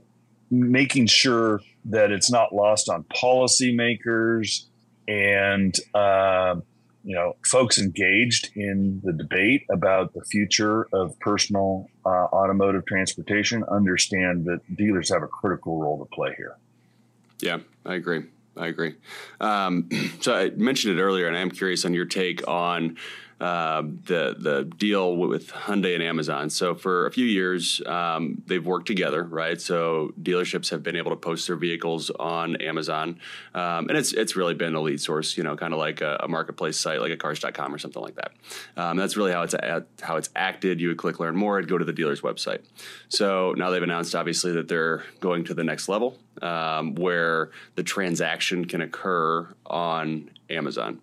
making 0.49 1.07
sure 1.07 1.61
that 1.85 2.11
it's 2.11 2.31
not 2.31 2.53
lost 2.53 2.89
on 2.89 3.03
policymakers 3.03 4.65
and 5.07 5.75
uh, 5.93 6.55
you 7.03 7.15
know 7.15 7.35
folks 7.45 7.79
engaged 7.79 8.51
in 8.55 9.01
the 9.03 9.13
debate 9.13 9.65
about 9.69 10.13
the 10.13 10.23
future 10.23 10.87
of 10.93 11.19
personal 11.19 11.87
uh, 12.05 12.09
automotive 12.09 12.85
transportation 12.85 13.63
understand 13.71 14.45
that 14.45 14.59
dealers 14.75 15.09
have 15.09 15.23
a 15.23 15.27
critical 15.27 15.81
role 15.81 15.97
to 15.97 16.15
play 16.15 16.33
here. 16.37 16.57
Yeah, 17.39 17.59
I 17.85 17.95
agree. 17.95 18.25
I 18.55 18.67
agree. 18.67 18.95
Um, 19.39 19.89
so 20.19 20.35
I 20.35 20.49
mentioned 20.51 20.97
it 20.97 21.01
earlier, 21.01 21.27
and 21.27 21.37
I'm 21.37 21.51
curious 21.51 21.85
on 21.85 21.93
your 21.93 22.05
take 22.05 22.47
on 22.47 22.97
uh, 23.41 23.81
the 23.81 24.35
the 24.37 24.71
deal 24.77 25.15
with 25.15 25.47
Hyundai 25.49 25.95
and 25.95 26.03
Amazon. 26.03 26.51
So 26.51 26.75
for 26.75 27.07
a 27.07 27.11
few 27.11 27.25
years, 27.25 27.81
um, 27.87 28.43
they've 28.45 28.63
worked 28.63 28.85
together, 28.85 29.23
right? 29.23 29.59
So 29.59 30.13
dealerships 30.21 30.69
have 30.69 30.83
been 30.83 30.95
able 30.95 31.09
to 31.09 31.17
post 31.17 31.47
their 31.47 31.55
vehicles 31.55 32.11
on 32.11 32.55
Amazon, 32.57 33.19
um, 33.55 33.89
and 33.89 33.97
it's 33.97 34.13
it's 34.13 34.35
really 34.35 34.53
been 34.53 34.75
a 34.75 34.79
lead 34.79 35.01
source, 35.01 35.37
you 35.37 35.43
know, 35.43 35.55
kind 35.55 35.73
of 35.73 35.79
like 35.79 36.01
a, 36.01 36.19
a, 36.21 36.27
marketplace 36.27 36.77
site 36.77 37.01
like 37.01 37.11
a 37.11 37.17
Cars.com 37.17 37.73
or 37.73 37.79
something 37.79 38.03
like 38.03 38.13
that. 38.13 38.31
Um, 38.77 38.95
that's 38.95 39.17
really 39.17 39.31
how 39.31 39.41
it's 39.41 39.55
how 40.01 40.17
it's 40.17 40.29
acted. 40.35 40.79
You 40.79 40.89
would 40.89 40.97
click 40.97 41.19
learn 41.19 41.35
more, 41.35 41.57
and 41.57 41.67
go 41.67 41.79
to 41.79 41.85
the 41.85 41.93
dealer's 41.93 42.21
website. 42.21 42.61
So 43.09 43.55
now 43.57 43.71
they've 43.71 43.81
announced, 43.81 44.13
obviously, 44.13 44.51
that 44.51 44.67
they're 44.67 45.03
going 45.19 45.45
to 45.45 45.55
the 45.55 45.63
next 45.63 45.89
level, 45.89 46.19
um, 46.43 46.93
where 46.93 47.49
the 47.73 47.81
transaction 47.81 48.65
can 48.65 48.81
occur 48.81 49.47
on 49.71 50.29
Amazon. 50.49 50.99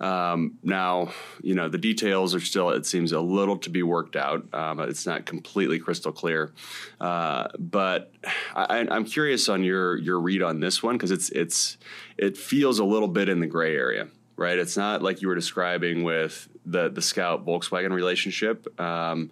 Um, 0.00 0.58
now, 0.62 1.12
you 1.42 1.54
know, 1.54 1.68
the 1.68 1.78
details 1.78 2.34
are 2.34 2.40
still, 2.40 2.70
it 2.70 2.86
seems, 2.86 3.12
a 3.12 3.20
little 3.20 3.58
to 3.58 3.70
be 3.70 3.82
worked 3.82 4.16
out. 4.16 4.46
Um, 4.54 4.80
it's 4.80 5.06
not 5.06 5.26
completely 5.26 5.78
crystal 5.78 6.12
clear. 6.12 6.52
Uh, 7.00 7.48
but 7.58 8.10
I, 8.54 8.86
am 8.90 9.04
curious 9.04 9.48
on 9.48 9.62
your 9.62 9.96
your 9.96 10.18
read 10.18 10.42
on 10.42 10.60
this 10.60 10.82
one 10.82 10.96
because 10.96 11.10
it's 11.10 11.28
it's 11.30 11.76
it 12.16 12.36
feels 12.36 12.78
a 12.78 12.84
little 12.84 13.08
bit 13.08 13.28
in 13.28 13.40
the 13.40 13.46
gray 13.46 13.76
area, 13.76 14.08
right? 14.36 14.58
It's 14.58 14.76
not 14.76 15.02
like 15.02 15.20
you 15.20 15.28
were 15.28 15.34
describing 15.34 16.02
with 16.02 16.48
the 16.64 16.88
the 16.88 17.02
Scout 17.02 17.44
Volkswagen 17.46 17.92
relationship. 17.92 18.80
Um, 18.80 19.30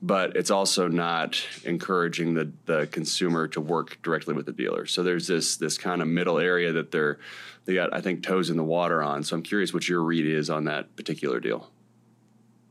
but 0.00 0.36
it's 0.36 0.50
also 0.50 0.86
not 0.86 1.42
encouraging 1.64 2.34
the 2.34 2.52
the 2.66 2.86
consumer 2.92 3.48
to 3.48 3.60
work 3.60 3.98
directly 4.02 4.34
with 4.34 4.46
the 4.46 4.52
dealer. 4.52 4.86
So 4.86 5.02
there's 5.02 5.26
this 5.26 5.56
this 5.56 5.76
kind 5.76 6.02
of 6.02 6.08
middle 6.08 6.38
area 6.38 6.72
that 6.72 6.92
they're 6.92 7.18
they 7.68 7.74
got 7.74 7.94
I 7.94 8.00
think 8.00 8.22
toes 8.22 8.48
in 8.48 8.56
the 8.56 8.64
water 8.64 9.02
on. 9.02 9.22
So 9.22 9.36
I'm 9.36 9.42
curious 9.42 9.74
what 9.74 9.86
your 9.86 10.02
read 10.02 10.24
is 10.24 10.48
on 10.48 10.64
that 10.64 10.96
particular 10.96 11.38
deal. 11.38 11.70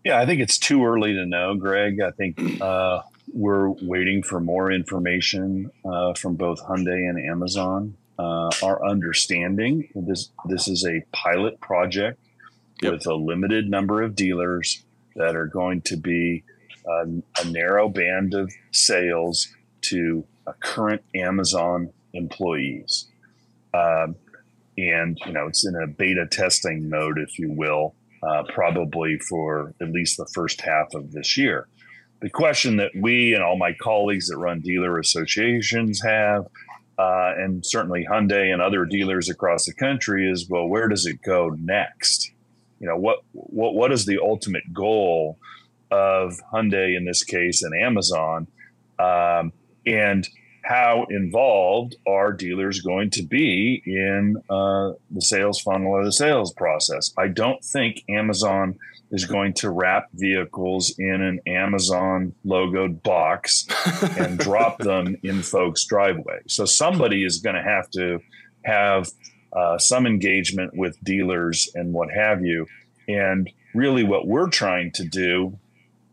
Yeah, 0.03 0.19
I 0.19 0.25
think 0.25 0.41
it's 0.41 0.57
too 0.57 0.83
early 0.83 1.13
to 1.13 1.23
know, 1.23 1.53
Greg. 1.53 2.01
I 2.01 2.09
think 2.09 2.39
uh, 2.61 3.03
we're 3.31 3.69
waiting 3.69 4.23
for 4.23 4.39
more 4.39 4.71
information 4.71 5.69
uh, 5.85 6.15
from 6.15 6.35
both 6.35 6.59
Hyundai 6.63 7.07
and 7.07 7.29
Amazon. 7.29 7.95
Uh, 8.17 8.49
our 8.63 8.83
understanding 8.83 9.87
this 9.93 10.31
this 10.45 10.67
is 10.67 10.83
a 10.83 11.05
pilot 11.11 11.61
project 11.61 12.19
yep. 12.81 12.93
with 12.93 13.05
a 13.05 13.13
limited 13.13 13.69
number 13.69 14.01
of 14.01 14.15
dealers 14.15 14.83
that 15.15 15.35
are 15.35 15.45
going 15.45 15.81
to 15.81 15.95
be 15.95 16.43
a, 16.87 17.05
a 17.41 17.45
narrow 17.51 17.87
band 17.87 18.33
of 18.33 18.51
sales 18.71 19.47
to 19.81 20.25
current 20.59 21.03
Amazon 21.13 21.93
employees. 22.13 23.05
Um, 23.75 24.15
and 24.77 25.17
you 25.25 25.31
know 25.31 25.47
it's 25.47 25.65
in 25.65 25.75
a 25.75 25.87
beta 25.87 26.27
testing 26.29 26.89
mode, 26.89 27.17
if 27.17 27.39
you 27.39 27.51
will, 27.51 27.95
uh, 28.23 28.43
probably 28.53 29.17
for 29.29 29.73
at 29.81 29.91
least 29.91 30.17
the 30.17 30.27
first 30.33 30.61
half 30.61 30.93
of 30.93 31.11
this 31.11 31.37
year. 31.37 31.67
The 32.19 32.29
question 32.29 32.77
that 32.77 32.91
we 32.95 33.33
and 33.33 33.43
all 33.43 33.57
my 33.57 33.73
colleagues 33.73 34.27
that 34.27 34.37
run 34.37 34.61
dealer 34.61 34.99
associations 34.99 36.01
have, 36.01 36.47
uh, 36.97 37.33
and 37.37 37.63
certainly 37.65 38.07
Hyundai 38.09 38.51
and 38.51 38.61
other 38.61 38.85
dealers 38.85 39.29
across 39.29 39.65
the 39.65 39.73
country, 39.73 40.29
is 40.29 40.47
well, 40.49 40.67
where 40.67 40.87
does 40.87 41.05
it 41.05 41.21
go 41.21 41.49
next? 41.59 42.31
You 42.79 42.87
know, 42.87 42.97
what 42.97 43.19
what 43.33 43.73
what 43.73 43.91
is 43.91 44.05
the 44.05 44.19
ultimate 44.21 44.73
goal 44.73 45.37
of 45.89 46.39
Hyundai 46.53 46.95
in 46.95 47.05
this 47.05 47.23
case 47.23 47.63
and 47.63 47.73
Amazon, 47.73 48.47
um, 48.99 49.53
and 49.85 50.27
how 50.67 51.05
involved 51.09 51.95
are 52.05 52.33
dealers 52.33 52.81
going 52.81 53.09
to 53.09 53.23
be 53.23 53.81
in 53.85 54.35
uh, 54.49 54.91
the 55.09 55.21
sales 55.21 55.61
funnel 55.61 55.93
or 55.93 56.03
the 56.03 56.11
sales 56.11 56.51
process? 56.51 57.13
I 57.17 57.29
don't 57.29 57.63
think 57.63 58.03
Amazon 58.09 58.77
is 59.09 59.23
going 59.23 59.53
to 59.53 59.69
wrap 59.69 60.09
vehicles 60.13 60.93
in 60.99 61.21
an 61.21 61.39
Amazon 61.47 62.33
logoed 62.45 63.01
box 63.01 63.65
and 64.17 64.37
drop 64.37 64.79
them 64.79 65.15
in 65.23 65.41
folks' 65.41 65.85
driveway. 65.85 66.39
So 66.47 66.65
somebody 66.65 67.23
is 67.23 67.37
going 67.37 67.55
to 67.55 67.63
have 67.63 67.89
to 67.91 68.19
have 68.65 69.09
uh, 69.53 69.77
some 69.77 70.05
engagement 70.05 70.75
with 70.75 71.01
dealers 71.01 71.69
and 71.75 71.93
what 71.93 72.11
have 72.11 72.43
you. 72.43 72.67
And 73.07 73.49
really, 73.73 74.03
what 74.03 74.27
we're 74.27 74.49
trying 74.49 74.91
to 74.95 75.05
do, 75.05 75.57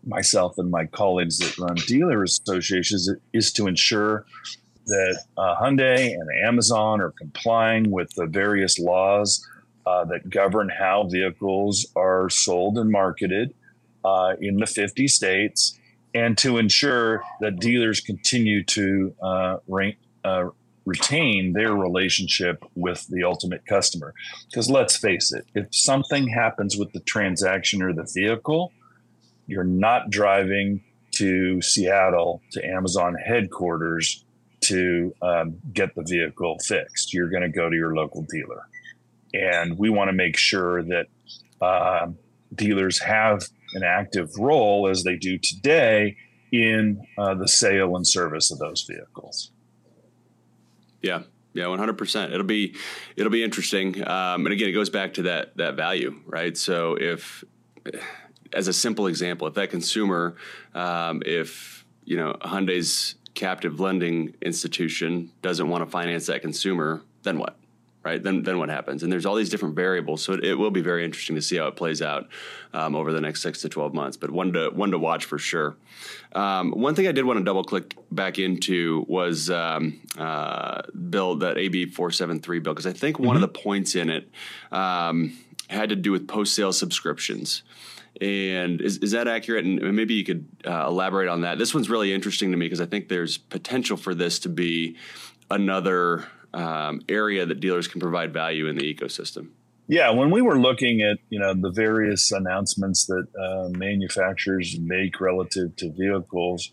myself 0.07 0.59
and 0.59 0.71
my 0.71 0.87
colleagues 0.87 1.39
that 1.39 1.59
run 1.59 1.77
dealer 1.87 2.23
associations, 2.23 3.09
is 3.33 3.53
to 3.53 3.67
ensure 3.67 4.27
that 4.87 5.23
uh, 5.37 5.57
Hyundai 5.61 6.13
and 6.13 6.29
Amazon 6.45 7.01
are 7.01 7.13
complying 7.13 7.91
with 7.91 8.11
the 8.15 8.27
various 8.27 8.79
laws 8.79 9.47
uh, 9.87 10.05
that 10.07 10.29
govern 10.29 10.69
how 10.69 11.05
vehicles 11.05 11.87
are 11.97 12.29
sold 12.31 12.79
and 12.79 12.91
marketed 12.91 13.55
uh, 14.05 14.35
in 14.41 14.57
the 14.57 14.67
50 14.67 15.09
states, 15.09 15.79
and 16.15 16.37
to 16.39 16.59
ensure 16.59 17.23
that 17.41 17.59
dealers 17.59 18.01
continue 18.01 18.63
to 18.65 19.15
uh, 19.23 19.57
rank, 19.67 19.97
uh, 20.25 20.49
retain 20.85 21.53
their 21.55 21.75
relationship 21.75 22.63
with 22.75 23.07
the 23.09 23.25
ultimate 23.25 23.65
customer. 23.67 24.13
Because 24.51 24.71
let's 24.71 24.97
face 24.97 25.33
it, 25.33 25.47
if 25.55 25.67
something 25.75 26.29
happens 26.29 26.77
with 26.77 26.93
the 26.93 27.01
transaction 27.01 27.83
or 27.83 27.93
the 27.93 28.09
vehicle, 28.15 28.73
you're 29.47 29.65
not 29.65 30.11
driving 30.11 30.83
to 31.13 31.61
Seattle 31.63 32.43
to 32.53 32.65
Amazon 32.65 33.15
headquarters 33.15 34.25
to 34.63 35.15
um, 35.23 35.57
get 35.73 35.95
the 35.95 36.03
vehicle 36.03 36.59
fixed. 36.67 37.13
You're 37.13 37.29
going 37.29 37.43
to 37.43 37.49
go 37.49 37.69
to 37.69 37.77
your 37.77 37.95
local 37.95 38.27
dealer. 38.31 38.67
And 39.33 39.79
we 39.79 39.91
want 39.91 40.09
to 40.09 40.13
make 40.13 40.37
sure 40.37 40.83
that 40.83 41.07
uh, 41.61 42.07
dealers 42.55 43.01
have 43.01 43.43
an 43.75 43.83
active 43.83 44.31
role, 44.39 44.89
as 44.89 45.03
they 45.03 45.17
do 45.17 45.39
today, 45.39 46.17
in 46.53 47.05
uh, 47.19 47.35
the 47.35 47.49
sale 47.49 47.97
and 47.97 48.07
service 48.07 48.53
of 48.53 48.59
those 48.59 48.87
vehicles. 48.89 49.51
Yeah, 51.03 51.23
yeah, 51.53 51.67
one 51.67 51.81
hundred 51.81 51.99
percent. 51.99 52.33
It'll 52.33 52.47
be 52.47 52.77
it'll 53.17 53.33
be 53.33 53.43
interesting, 53.43 54.07
um, 54.07 54.47
and 54.47 54.53
again, 54.53 54.69
it 54.69 54.73
goes 54.73 54.89
back 54.89 55.15
to 55.15 55.23
that 55.23 55.57
that 55.57 55.75
value, 55.75 56.15
right? 56.27 56.57
So 56.57 56.97
if, 56.99 57.45
as 58.55 58.69
a 58.69 58.73
simple 58.73 59.07
example, 59.07 59.47
if 59.47 59.55
that 59.55 59.71
consumer, 59.71 60.37
um, 60.75 61.23
if 61.27 61.85
you 62.05 62.17
know 62.17 62.37
Hyundai's 62.41 63.17
captive 63.35 63.81
lending 63.81 64.35
institution 64.41 65.31
doesn't 65.43 65.69
want 65.69 65.85
to 65.85 65.91
finance 65.91 66.27
that 66.27 66.41
consumer, 66.41 67.03
then 67.25 67.39
what? 67.39 67.57
Right? 68.05 68.23
Then 68.23 68.43
then 68.43 68.59
what 68.59 68.69
happens? 68.69 69.03
And 69.03 69.11
there's 69.11 69.25
all 69.25 69.35
these 69.35 69.49
different 69.49 69.75
variables, 69.75 70.23
so 70.23 70.35
it, 70.35 70.45
it 70.45 70.55
will 70.57 70.71
be 70.71 70.83
very 70.83 71.07
interesting 71.07 71.37
to 71.37 71.43
see 71.43 71.57
how 71.57 71.69
it 71.69 71.77
plays 71.77 72.03
out 72.03 72.29
um, 72.75 72.95
over 72.95 73.13
the 73.13 73.21
next 73.21 73.41
six 73.41 73.63
to 73.63 73.71
twelve 73.71 73.95
months. 73.95 74.19
But 74.19 74.31
one 74.31 74.53
to 74.53 74.69
one 74.69 74.91
to 74.91 74.99
watch 74.99 75.25
for 75.25 75.39
sure. 75.39 75.77
Um, 76.35 76.73
one 76.73 76.95
thing 76.95 77.09
I 77.09 77.13
did 77.13 77.25
want 77.25 77.39
to 77.39 77.45
double 77.45 77.65
click 77.65 77.97
back 78.13 78.39
into 78.39 79.07
was 79.09 79.49
um, 79.49 80.01
uh, 80.19 80.83
bill 81.09 81.37
that 81.37 81.57
AB 81.57 81.87
four 81.87 82.11
seven 82.11 82.41
three 82.41 82.59
bill 82.59 82.75
because 82.75 82.87
I 82.87 82.93
think 82.93 83.17
mm-hmm. 83.17 83.27
one 83.27 83.37
of 83.37 83.43
mm-hmm. 83.43 83.53
the 83.53 83.59
points 83.59 83.95
in 83.95 84.11
it 84.11 84.29
um, 84.71 85.39
had 85.69 85.89
to 85.89 85.97
do 85.97 86.13
with 86.13 86.29
post 86.29 86.55
sale 86.55 86.75
subscriptions. 86.75 87.63
And 88.21 88.81
is, 88.81 88.99
is 88.99 89.11
that 89.11 89.27
accurate? 89.27 89.65
And 89.65 89.81
maybe 89.97 90.15
you 90.15 90.25
could 90.25 90.47
uh, 90.65 90.87
elaborate 90.87 91.29
on 91.29 91.41
that. 91.41 91.59
This 91.59 91.75
one's 91.75 91.91
really 91.91 92.13
interesting 92.13 92.51
to 92.53 92.57
me 92.57 92.67
because 92.67 92.81
I 92.81 92.87
think 92.87 93.09
there's 93.09 93.39
potential 93.39 93.97
for 93.97 94.15
this 94.15 94.39
to 94.41 94.49
be 94.49 94.97
another 95.51 96.25
um, 96.53 97.03
area 97.09 97.45
that 97.45 97.61
dealers 97.61 97.89
can 97.89 98.01
provide 98.01 98.33
value 98.33 98.69
in 98.69 98.77
the 98.77 98.95
ecosystem. 98.95 99.49
Yeah, 99.87 100.11
when 100.11 100.31
we 100.31 100.41
were 100.41 100.59
looking 100.59 101.03
at 101.03 101.19
you 101.29 101.39
know 101.39 101.53
the 101.53 101.71
various 101.71 102.33
announcements 102.33 103.05
that 103.07 103.27
uh, 103.39 103.69
manufacturers 103.77 104.79
make 104.79 105.21
relative 105.21 105.77
to 105.77 105.91
vehicles, 105.91 106.71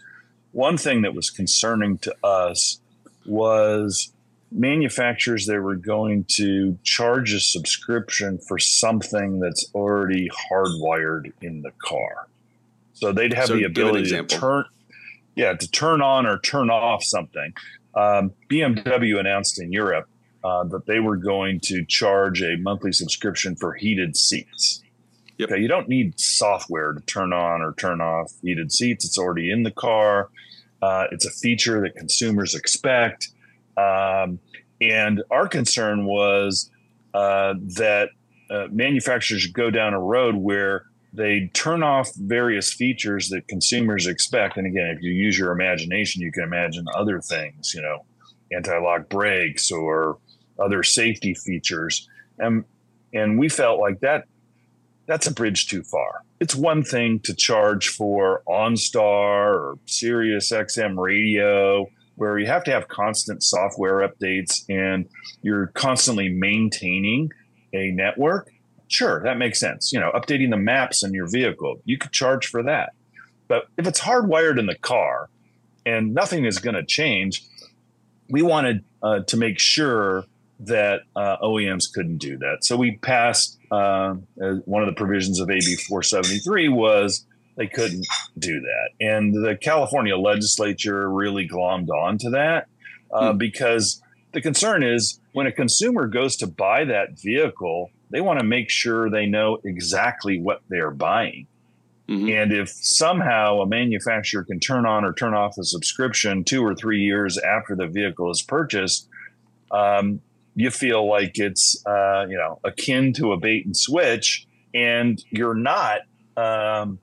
one 0.53 0.77
thing 0.77 1.01
that 1.01 1.13
was 1.13 1.29
concerning 1.29 1.97
to 1.99 2.15
us 2.23 2.79
was 3.25 4.13
manufacturers 4.51 5.45
they 5.45 5.57
were 5.57 5.75
going 5.75 6.25
to 6.27 6.77
charge 6.83 7.33
a 7.33 7.39
subscription 7.39 8.37
for 8.37 8.59
something 8.59 9.39
that's 9.39 9.65
already 9.73 10.29
hardwired 10.51 11.31
in 11.41 11.61
the 11.61 11.71
car. 11.81 12.27
So 12.93 13.11
they'd 13.11 13.33
have 13.33 13.47
so 13.47 13.55
the 13.55 13.63
ability 13.63 14.09
to 14.09 14.23
turn, 14.23 14.65
yeah, 15.35 15.53
to 15.53 15.71
turn 15.71 16.01
on 16.01 16.25
or 16.25 16.37
turn 16.39 16.69
off 16.69 17.03
something. 17.03 17.53
Um, 17.95 18.33
BMW 18.49 19.19
announced 19.19 19.59
in 19.59 19.71
Europe 19.71 20.07
uh, 20.43 20.65
that 20.65 20.85
they 20.85 20.99
were 20.99 21.17
going 21.17 21.59
to 21.61 21.85
charge 21.85 22.41
a 22.43 22.57
monthly 22.57 22.91
subscription 22.91 23.55
for 23.55 23.73
heated 23.73 24.15
seats. 24.15 24.81
Yep. 25.37 25.51
Okay, 25.51 25.61
you 25.61 25.67
don't 25.67 25.89
need 25.89 26.19
software 26.19 26.93
to 26.93 27.01
turn 27.01 27.33
on 27.33 27.61
or 27.61 27.73
turn 27.73 28.01
off 28.01 28.33
heated 28.43 28.71
seats. 28.71 29.05
It's 29.05 29.17
already 29.17 29.49
in 29.49 29.63
the 29.63 29.71
car. 29.71 30.29
Uh, 30.81 31.05
it's 31.11 31.25
a 31.25 31.31
feature 31.31 31.81
that 31.81 31.95
consumers 31.95 32.53
expect. 32.53 33.29
Um, 33.77 34.39
and 34.79 35.23
our 35.29 35.47
concern 35.47 36.05
was 36.05 36.69
uh, 37.13 37.53
that 37.77 38.09
uh, 38.49 38.67
manufacturers 38.71 39.47
go 39.47 39.69
down 39.69 39.93
a 39.93 39.99
road 39.99 40.35
where 40.35 40.85
they 41.13 41.49
turn 41.53 41.83
off 41.83 42.09
various 42.15 42.73
features 42.73 43.29
that 43.29 43.47
consumers 43.47 44.07
expect. 44.07 44.57
And 44.57 44.65
again, 44.65 44.87
if 44.87 45.01
you 45.01 45.11
use 45.11 45.37
your 45.37 45.51
imagination, 45.51 46.21
you 46.21 46.31
can 46.31 46.43
imagine 46.43 46.85
other 46.95 47.19
things, 47.19 47.73
you 47.73 47.81
know, 47.81 48.05
anti-lock 48.51 49.09
brakes 49.09 49.71
or 49.71 50.17
other 50.59 50.83
safety 50.83 51.33
features. 51.33 52.07
And 52.39 52.63
and 53.13 53.37
we 53.37 53.49
felt 53.49 53.79
like 53.79 53.99
that 53.99 54.25
that's 55.05 55.27
a 55.27 55.33
bridge 55.33 55.67
too 55.67 55.83
far. 55.83 56.23
It's 56.39 56.55
one 56.55 56.83
thing 56.83 57.19
to 57.21 57.33
charge 57.33 57.89
for 57.89 58.41
OnStar 58.47 59.53
or 59.53 59.79
Sirius 59.85 60.51
XM 60.51 60.97
radio 60.97 61.87
where 62.15 62.37
you 62.37 62.47
have 62.47 62.63
to 62.65 62.71
have 62.71 62.87
constant 62.87 63.43
software 63.43 64.07
updates 64.07 64.63
and 64.69 65.07
you're 65.41 65.67
constantly 65.67 66.29
maintaining 66.29 67.29
a 67.73 67.91
network, 67.91 68.51
sure, 68.87 69.21
that 69.23 69.37
makes 69.37 69.59
sense. 69.59 69.91
You 69.91 69.99
know, 69.99 70.11
updating 70.11 70.49
the 70.49 70.57
maps 70.57 71.03
in 71.03 71.13
your 71.13 71.27
vehicle, 71.27 71.81
you 71.85 71.97
could 71.97 72.11
charge 72.11 72.47
for 72.47 72.63
that. 72.63 72.93
But 73.47 73.67
if 73.77 73.87
it's 73.87 73.99
hardwired 73.99 74.59
in 74.59 74.65
the 74.65 74.77
car 74.77 75.29
and 75.85 76.13
nothing 76.13 76.45
is 76.45 76.59
going 76.59 76.75
to 76.75 76.85
change, 76.85 77.43
we 78.29 78.41
wanted 78.41 78.83
uh, 79.03 79.21
to 79.21 79.37
make 79.37 79.59
sure 79.59 80.25
that 80.61 81.01
uh, 81.15 81.37
OEMs 81.37 81.91
couldn't 81.91 82.19
do 82.19 82.37
that. 82.37 82.63
So 82.63 82.77
we 82.77 82.97
passed 82.97 83.57
uh, 83.71 84.13
one 84.35 84.83
of 84.83 84.87
the 84.87 84.95
provisions 84.95 85.39
of 85.39 85.49
AB 85.49 85.75
473 85.75 86.69
was 86.69 87.25
they 87.61 87.67
couldn't 87.67 88.07
do 88.39 88.59
that. 88.59 88.89
And 88.99 89.33
the 89.33 89.55
California 89.55 90.17
legislature 90.17 91.09
really 91.11 91.47
glommed 91.47 91.89
on 91.89 92.17
to 92.19 92.31
that 92.31 92.67
uh, 93.13 93.31
hmm. 93.31 93.37
because 93.37 94.01
the 94.31 94.41
concern 94.41 94.81
is 94.81 95.19
when 95.33 95.45
a 95.45 95.51
consumer 95.51 96.07
goes 96.07 96.35
to 96.37 96.47
buy 96.47 96.85
that 96.85 97.19
vehicle, 97.19 97.91
they 98.09 98.19
want 98.19 98.39
to 98.39 98.45
make 98.45 98.69
sure 98.69 99.09
they 99.09 99.27
know 99.27 99.59
exactly 99.63 100.39
what 100.39 100.61
they're 100.69 100.91
buying. 100.91 101.45
Mm-hmm. 102.09 102.29
And 102.29 102.51
if 102.51 102.69
somehow 102.69 103.61
a 103.61 103.67
manufacturer 103.67 104.43
can 104.43 104.59
turn 104.59 104.85
on 104.85 105.05
or 105.05 105.13
turn 105.13 105.33
off 105.33 105.57
a 105.59 105.63
subscription 105.63 106.43
two 106.43 106.65
or 106.65 106.73
three 106.73 107.01
years 107.01 107.37
after 107.37 107.75
the 107.75 107.87
vehicle 107.87 108.31
is 108.31 108.41
purchased, 108.41 109.07
um, 109.69 110.19
you 110.55 110.71
feel 110.71 111.07
like 111.07 111.37
it's 111.37 111.81
uh, 111.85 112.25
you 112.27 112.37
know 112.37 112.59
akin 112.63 113.13
to 113.13 113.31
a 113.31 113.37
bait 113.37 113.65
and 113.65 113.77
switch, 113.77 114.45
and 114.73 115.23
you're 115.29 115.55
not 115.55 115.99
um, 116.35 116.99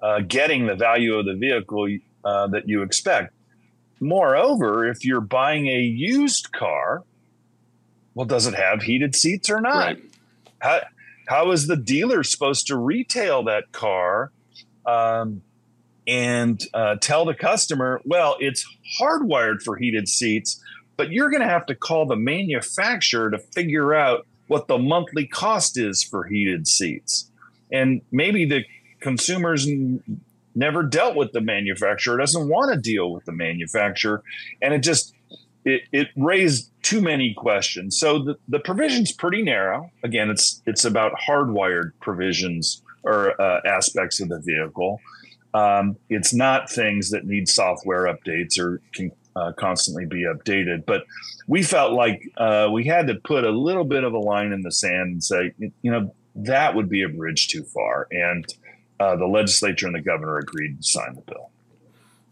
uh, 0.00 0.20
getting 0.20 0.66
the 0.66 0.74
value 0.74 1.14
of 1.14 1.26
the 1.26 1.34
vehicle 1.34 1.88
uh, 2.24 2.46
that 2.48 2.68
you 2.68 2.82
expect. 2.82 3.32
Moreover, 4.00 4.86
if 4.88 5.04
you're 5.04 5.20
buying 5.20 5.68
a 5.68 5.78
used 5.78 6.52
car, 6.52 7.02
well, 8.14 8.26
does 8.26 8.46
it 8.46 8.54
have 8.54 8.82
heated 8.82 9.14
seats 9.14 9.48
or 9.50 9.60
not? 9.60 9.86
Right. 9.86 10.02
How, 10.58 10.80
how 11.28 11.50
is 11.50 11.66
the 11.66 11.76
dealer 11.76 12.22
supposed 12.22 12.66
to 12.68 12.76
retail 12.76 13.44
that 13.44 13.72
car 13.72 14.32
um, 14.84 15.42
and 16.06 16.60
uh, 16.72 16.96
tell 17.00 17.24
the 17.24 17.34
customer, 17.34 18.00
well, 18.04 18.36
it's 18.38 18.64
hardwired 19.00 19.62
for 19.62 19.76
heated 19.76 20.08
seats, 20.08 20.62
but 20.96 21.10
you're 21.10 21.30
going 21.30 21.42
to 21.42 21.48
have 21.48 21.66
to 21.66 21.74
call 21.74 22.06
the 22.06 22.16
manufacturer 22.16 23.30
to 23.30 23.38
figure 23.38 23.94
out 23.94 24.26
what 24.46 24.68
the 24.68 24.78
monthly 24.78 25.26
cost 25.26 25.76
is 25.76 26.02
for 26.02 26.24
heated 26.24 26.68
seats. 26.68 27.30
And 27.72 28.00
maybe 28.12 28.44
the 28.44 28.64
consumers 29.06 29.68
never 30.56 30.82
dealt 30.82 31.14
with 31.14 31.30
the 31.30 31.40
manufacturer, 31.40 32.16
doesn't 32.16 32.48
want 32.48 32.74
to 32.74 32.80
deal 32.80 33.12
with 33.12 33.24
the 33.24 33.30
manufacturer, 33.30 34.20
and 34.60 34.74
it 34.74 34.82
just 34.82 35.14
it, 35.64 35.82
it 35.92 36.08
raised 36.16 36.72
too 36.82 37.00
many 37.00 37.32
questions. 37.34 38.00
So 38.00 38.18
the, 38.24 38.34
the 38.48 38.58
provision's 38.58 39.12
pretty 39.12 39.42
narrow. 39.42 39.92
Again, 40.02 40.28
it's 40.28 40.60
it's 40.66 40.84
about 40.84 41.12
hardwired 41.28 41.92
provisions 42.00 42.82
or 43.04 43.40
uh, 43.40 43.60
aspects 43.64 44.20
of 44.20 44.28
the 44.28 44.40
vehicle. 44.40 45.00
Um, 45.54 45.96
it's 46.10 46.34
not 46.34 46.68
things 46.68 47.10
that 47.10 47.24
need 47.24 47.48
software 47.48 48.12
updates 48.12 48.58
or 48.58 48.82
can 48.92 49.12
uh, 49.36 49.52
constantly 49.52 50.04
be 50.04 50.24
updated. 50.24 50.84
But 50.84 51.04
we 51.46 51.62
felt 51.62 51.92
like 51.92 52.28
uh, 52.36 52.68
we 52.72 52.84
had 52.84 53.06
to 53.06 53.14
put 53.14 53.44
a 53.44 53.50
little 53.50 53.84
bit 53.84 54.02
of 54.02 54.14
a 54.14 54.18
line 54.18 54.50
in 54.50 54.62
the 54.62 54.72
sand 54.72 55.12
and 55.12 55.22
say, 55.22 55.52
you 55.58 55.92
know, 55.92 56.12
that 56.34 56.74
would 56.74 56.88
be 56.88 57.02
a 57.02 57.08
bridge 57.08 57.48
too 57.48 57.62
far. 57.62 58.08
And 58.10 58.44
uh, 59.00 59.16
the 59.16 59.26
legislature 59.26 59.86
and 59.86 59.94
the 59.94 60.00
governor 60.00 60.38
agreed 60.38 60.78
to 60.78 60.82
sign 60.82 61.14
the 61.14 61.22
bill. 61.22 61.50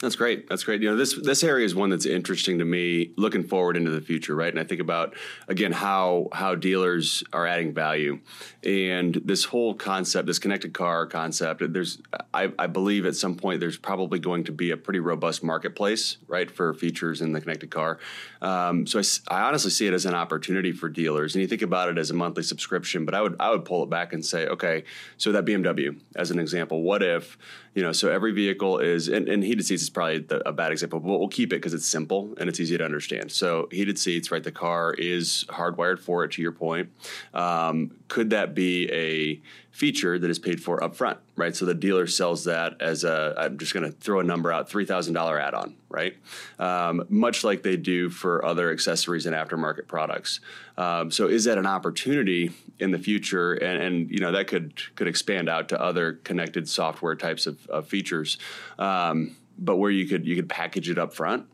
That's 0.00 0.16
great. 0.16 0.48
That's 0.48 0.64
great. 0.64 0.82
You 0.82 0.90
know, 0.90 0.96
this 0.96 1.14
this 1.22 1.42
area 1.42 1.64
is 1.64 1.74
one 1.74 1.88
that's 1.88 2.04
interesting 2.04 2.58
to 2.58 2.64
me 2.64 3.12
looking 3.16 3.44
forward 3.44 3.76
into 3.76 3.90
the 3.90 4.02
future, 4.02 4.34
right? 4.34 4.52
And 4.52 4.58
I 4.60 4.64
think 4.64 4.80
about 4.80 5.14
again 5.48 5.72
how 5.72 6.28
how 6.32 6.56
dealers 6.56 7.22
are 7.32 7.46
adding 7.46 7.72
value, 7.72 8.18
and 8.62 9.14
this 9.24 9.44
whole 9.44 9.72
concept, 9.72 10.26
this 10.26 10.38
connected 10.38 10.74
car 10.74 11.06
concept. 11.06 11.72
There's, 11.72 12.02
I, 12.34 12.52
I 12.58 12.66
believe, 12.66 13.06
at 13.06 13.14
some 13.14 13.36
point 13.36 13.60
there's 13.60 13.78
probably 13.78 14.18
going 14.18 14.44
to 14.44 14.52
be 14.52 14.72
a 14.72 14.76
pretty 14.76 15.00
robust 15.00 15.42
marketplace, 15.42 16.18
right, 16.26 16.50
for 16.50 16.74
features 16.74 17.22
in 17.22 17.32
the 17.32 17.40
connected 17.40 17.70
car. 17.70 17.98
Um, 18.44 18.86
so 18.86 19.00
I, 19.00 19.36
I 19.36 19.42
honestly 19.42 19.70
see 19.70 19.86
it 19.86 19.94
as 19.94 20.04
an 20.04 20.14
opportunity 20.14 20.70
for 20.70 20.90
dealers, 20.90 21.34
and 21.34 21.40
you 21.40 21.48
think 21.48 21.62
about 21.62 21.88
it 21.88 21.96
as 21.96 22.10
a 22.10 22.14
monthly 22.14 22.42
subscription. 22.42 23.06
But 23.06 23.14
I 23.14 23.22
would 23.22 23.36
I 23.40 23.50
would 23.50 23.64
pull 23.64 23.82
it 23.82 23.90
back 23.90 24.12
and 24.12 24.24
say, 24.24 24.46
okay, 24.48 24.84
so 25.16 25.32
that 25.32 25.46
BMW 25.46 25.98
as 26.14 26.30
an 26.30 26.38
example, 26.38 26.82
what 26.82 27.02
if 27.02 27.38
you 27.74 27.82
know, 27.82 27.92
so 27.92 28.08
every 28.08 28.30
vehicle 28.30 28.78
is, 28.78 29.08
and, 29.08 29.28
and 29.28 29.42
heated 29.42 29.66
seats 29.66 29.82
is 29.82 29.90
probably 29.90 30.18
the, 30.18 30.48
a 30.48 30.52
bad 30.52 30.70
example, 30.70 31.00
but 31.00 31.18
we'll 31.18 31.28
keep 31.28 31.52
it 31.52 31.56
because 31.56 31.74
it's 31.74 31.86
simple 31.86 32.32
and 32.38 32.48
it's 32.48 32.60
easy 32.60 32.78
to 32.78 32.84
understand. 32.84 33.32
So 33.32 33.68
heated 33.72 33.98
seats, 33.98 34.30
right? 34.30 34.42
The 34.42 34.52
car 34.52 34.94
is 34.94 35.44
hardwired 35.48 35.98
for 35.98 36.24
it. 36.24 36.32
To 36.32 36.42
your 36.42 36.52
point, 36.52 36.90
um, 37.32 37.90
could 38.08 38.30
that 38.30 38.54
be 38.54 38.90
a 38.92 39.40
feature 39.74 40.20
that 40.20 40.30
is 40.30 40.38
paid 40.38 40.62
for 40.62 40.78
upfront, 40.78 41.18
right? 41.34 41.56
So 41.56 41.64
the 41.64 41.74
dealer 41.74 42.06
sells 42.06 42.44
that 42.44 42.80
as 42.80 43.02
a, 43.02 43.34
I'm 43.36 43.58
just 43.58 43.74
going 43.74 43.84
to 43.84 43.90
throw 43.90 44.20
a 44.20 44.22
number 44.22 44.52
out, 44.52 44.70
$3,000 44.70 45.42
add 45.42 45.52
on, 45.52 45.74
right? 45.88 46.16
Um, 46.60 47.04
much 47.08 47.42
like 47.42 47.64
they 47.64 47.76
do 47.76 48.08
for 48.08 48.44
other 48.44 48.70
accessories 48.70 49.26
and 49.26 49.34
aftermarket 49.34 49.88
products. 49.88 50.38
Um, 50.78 51.10
so 51.10 51.26
is 51.26 51.42
that 51.46 51.58
an 51.58 51.66
opportunity 51.66 52.52
in 52.78 52.92
the 52.92 53.00
future? 53.00 53.54
And, 53.54 53.82
and, 53.82 54.10
you 54.12 54.20
know, 54.20 54.30
that 54.30 54.46
could, 54.46 54.80
could 54.94 55.08
expand 55.08 55.48
out 55.48 55.70
to 55.70 55.80
other 55.82 56.20
connected 56.22 56.68
software 56.68 57.16
types 57.16 57.48
of, 57.48 57.66
of 57.66 57.88
features. 57.88 58.38
Um, 58.78 59.34
but 59.58 59.78
where 59.78 59.90
you 59.90 60.06
could, 60.06 60.24
you 60.24 60.36
could 60.36 60.48
package 60.48 60.88
it 60.88 60.98
up 60.98 61.12
front 61.12 61.48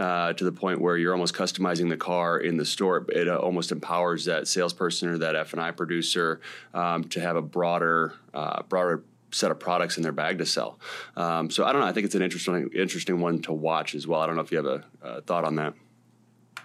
uh, 0.00 0.32
to 0.32 0.44
the 0.44 0.52
point 0.52 0.80
where 0.80 0.96
you're 0.96 1.12
almost 1.12 1.34
customizing 1.34 1.90
the 1.90 1.96
car 1.96 2.38
in 2.38 2.56
the 2.56 2.64
store. 2.64 3.04
It 3.10 3.28
uh, 3.28 3.36
almost 3.36 3.70
empowers 3.70 4.24
that 4.24 4.48
salesperson 4.48 5.10
or 5.10 5.18
that 5.18 5.36
F 5.36 5.52
and 5.52 5.60
I 5.60 5.72
producer 5.72 6.40
um, 6.72 7.04
to 7.04 7.20
have 7.20 7.36
a 7.36 7.42
broader, 7.42 8.14
uh, 8.32 8.62
broader 8.62 9.04
set 9.30 9.50
of 9.50 9.60
products 9.60 9.98
in 9.98 10.02
their 10.02 10.10
bag 10.10 10.38
to 10.38 10.46
sell. 10.46 10.80
Um, 11.16 11.50
so 11.50 11.66
I 11.66 11.72
don't 11.72 11.82
know. 11.82 11.86
I 11.86 11.92
think 11.92 12.06
it's 12.06 12.14
an 12.14 12.22
interesting, 12.22 12.70
interesting 12.74 13.20
one 13.20 13.42
to 13.42 13.52
watch 13.52 13.94
as 13.94 14.06
well. 14.06 14.20
I 14.20 14.26
don't 14.26 14.36
know 14.36 14.40
if 14.40 14.50
you 14.50 14.56
have 14.56 14.66
a, 14.66 14.84
a 15.02 15.20
thought 15.20 15.44
on 15.44 15.56
that. 15.56 15.74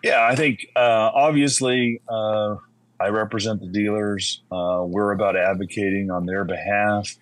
Yeah, 0.02 0.26
I 0.26 0.36
think 0.36 0.68
uh, 0.74 1.12
obviously 1.14 2.02
uh, 2.08 2.56
I 3.02 3.10
represent 3.10 3.60
the 3.60 3.68
dealers. 3.68 4.44
Uh, 4.50 4.84
we're 4.88 5.12
about 5.12 5.36
advocating 5.36 6.10
on 6.10 6.26
their 6.26 6.46
behalf. 6.46 7.18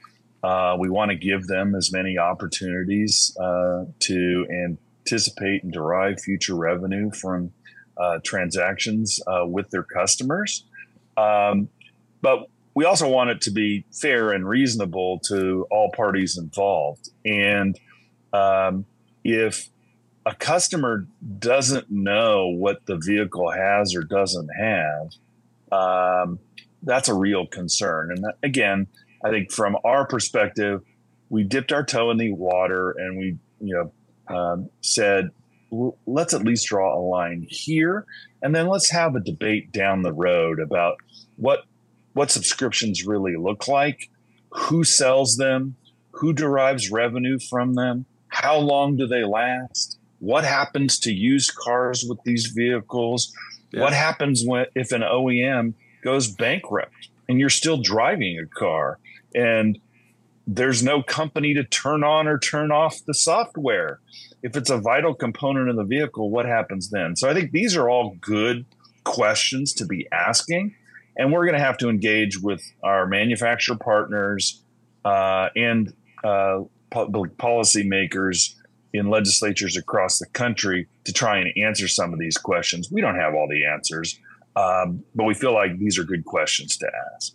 we 0.77 0.91
want 0.91 1.09
to 1.09 1.17
give 1.17 1.47
them 1.47 1.73
as 1.73 1.91
many 1.91 2.19
opportunities 2.19 3.35
to 3.35 4.45
and 4.49 4.77
anticipate 5.05 5.63
and 5.63 5.71
derive 5.71 6.19
future 6.19 6.55
revenue 6.55 7.11
from 7.11 7.51
uh, 7.97 8.19
transactions 8.23 9.19
uh, 9.27 9.45
with 9.45 9.69
their 9.69 9.83
customers. 9.83 10.63
Um, 11.17 11.69
but 12.21 12.47
we 12.73 12.85
also 12.85 13.07
want 13.07 13.29
it 13.29 13.41
to 13.41 13.51
be 13.51 13.85
fair 13.91 14.31
and 14.31 14.47
reasonable 14.47 15.19
to 15.27 15.67
all 15.69 15.91
parties 15.91 16.37
involved. 16.37 17.09
And 17.23 17.79
um, 18.31 18.85
if 19.23 19.69
a 20.25 20.33
customer 20.33 21.05
doesn't 21.39 21.91
know 21.91 22.47
what 22.47 22.85
the 22.85 22.97
vehicle 22.97 23.51
has 23.51 23.93
or 23.93 24.01
doesn't 24.01 24.49
have, 24.57 25.11
um, 25.71 26.39
that's 26.81 27.09
a 27.09 27.13
real 27.13 27.45
concern. 27.45 28.11
And 28.11 28.23
that, 28.23 28.37
again, 28.41 28.87
I 29.23 29.29
think 29.29 29.51
from 29.51 29.77
our 29.83 30.07
perspective, 30.07 30.81
we 31.29 31.43
dipped 31.43 31.71
our 31.71 31.83
toe 31.83 32.09
in 32.09 32.17
the 32.17 32.31
water 32.31 32.91
and 32.91 33.17
we, 33.17 33.37
you 33.59 33.75
know, 33.75 33.91
um, 34.27 34.69
said, 34.81 35.29
let's 36.05 36.33
at 36.33 36.43
least 36.43 36.67
draw 36.67 36.97
a 36.97 37.01
line 37.01 37.45
here, 37.49 38.05
and 38.41 38.55
then 38.55 38.67
let's 38.67 38.89
have 38.89 39.15
a 39.15 39.19
debate 39.19 39.71
down 39.71 40.01
the 40.01 40.13
road 40.13 40.59
about 40.59 40.97
what 41.37 41.63
what 42.13 42.29
subscriptions 42.29 43.05
really 43.05 43.35
look 43.35 43.67
like, 43.67 44.09
who 44.51 44.83
sells 44.83 45.35
them, 45.37 45.75
who 46.11 46.31
derives 46.31 46.91
revenue 46.91 47.39
from 47.39 47.73
them, 47.73 48.05
how 48.27 48.57
long 48.57 48.95
do 48.95 49.07
they 49.07 49.23
last, 49.23 49.97
what 50.19 50.45
happens 50.45 50.99
to 50.99 51.11
used 51.11 51.55
cars 51.55 52.05
with 52.07 52.19
these 52.23 52.45
vehicles, 52.47 53.33
yeah. 53.71 53.81
what 53.81 53.93
happens 53.93 54.43
when 54.45 54.65
if 54.75 54.91
an 54.91 55.01
OEM 55.01 55.73
goes 56.03 56.27
bankrupt 56.27 57.09
and 57.27 57.39
you're 57.39 57.49
still 57.49 57.81
driving 57.81 58.37
a 58.39 58.45
car 58.45 58.99
and 59.33 59.79
there's 60.45 60.83
no 60.83 61.01
company 61.01 61.53
to 61.53 61.63
turn 61.63 62.03
on 62.03 62.27
or 62.27 62.37
turn 62.37 62.71
off 62.71 62.99
the 63.05 63.13
software. 63.13 63.99
If 64.41 64.57
it's 64.57 64.69
a 64.69 64.77
vital 64.77 65.13
component 65.13 65.69
of 65.69 65.77
the 65.77 65.83
vehicle, 65.83 66.29
what 66.29 66.45
happens 66.45 66.89
then? 66.89 67.15
So 67.15 67.29
I 67.29 67.33
think 67.33 67.51
these 67.51 67.75
are 67.77 67.89
all 67.89 68.15
good 68.19 68.65
questions 69.03 69.73
to 69.73 69.85
be 69.85 70.07
asking. 70.11 70.75
And 71.15 71.31
we're 71.31 71.45
going 71.45 71.57
to 71.57 71.63
have 71.63 71.77
to 71.77 71.89
engage 71.89 72.39
with 72.39 72.61
our 72.83 73.07
manufacturer 73.07 73.77
partners 73.77 74.61
uh, 75.05 75.49
and 75.55 75.93
uh, 76.23 76.61
public 76.89 77.37
policymakers 77.37 78.55
in 78.93 79.09
legislatures 79.09 79.77
across 79.77 80.19
the 80.19 80.25
country 80.27 80.87
to 81.05 81.13
try 81.13 81.37
and 81.37 81.51
answer 81.57 81.87
some 81.87 82.13
of 82.13 82.19
these 82.19 82.37
questions. 82.37 82.91
We 82.91 83.01
don't 83.01 83.15
have 83.15 83.33
all 83.33 83.47
the 83.47 83.65
answers, 83.65 84.19
um, 84.55 85.03
but 85.15 85.25
we 85.25 85.33
feel 85.33 85.53
like 85.53 85.77
these 85.77 85.97
are 85.97 86.03
good 86.03 86.25
questions 86.25 86.77
to 86.77 86.91
ask. 87.15 87.33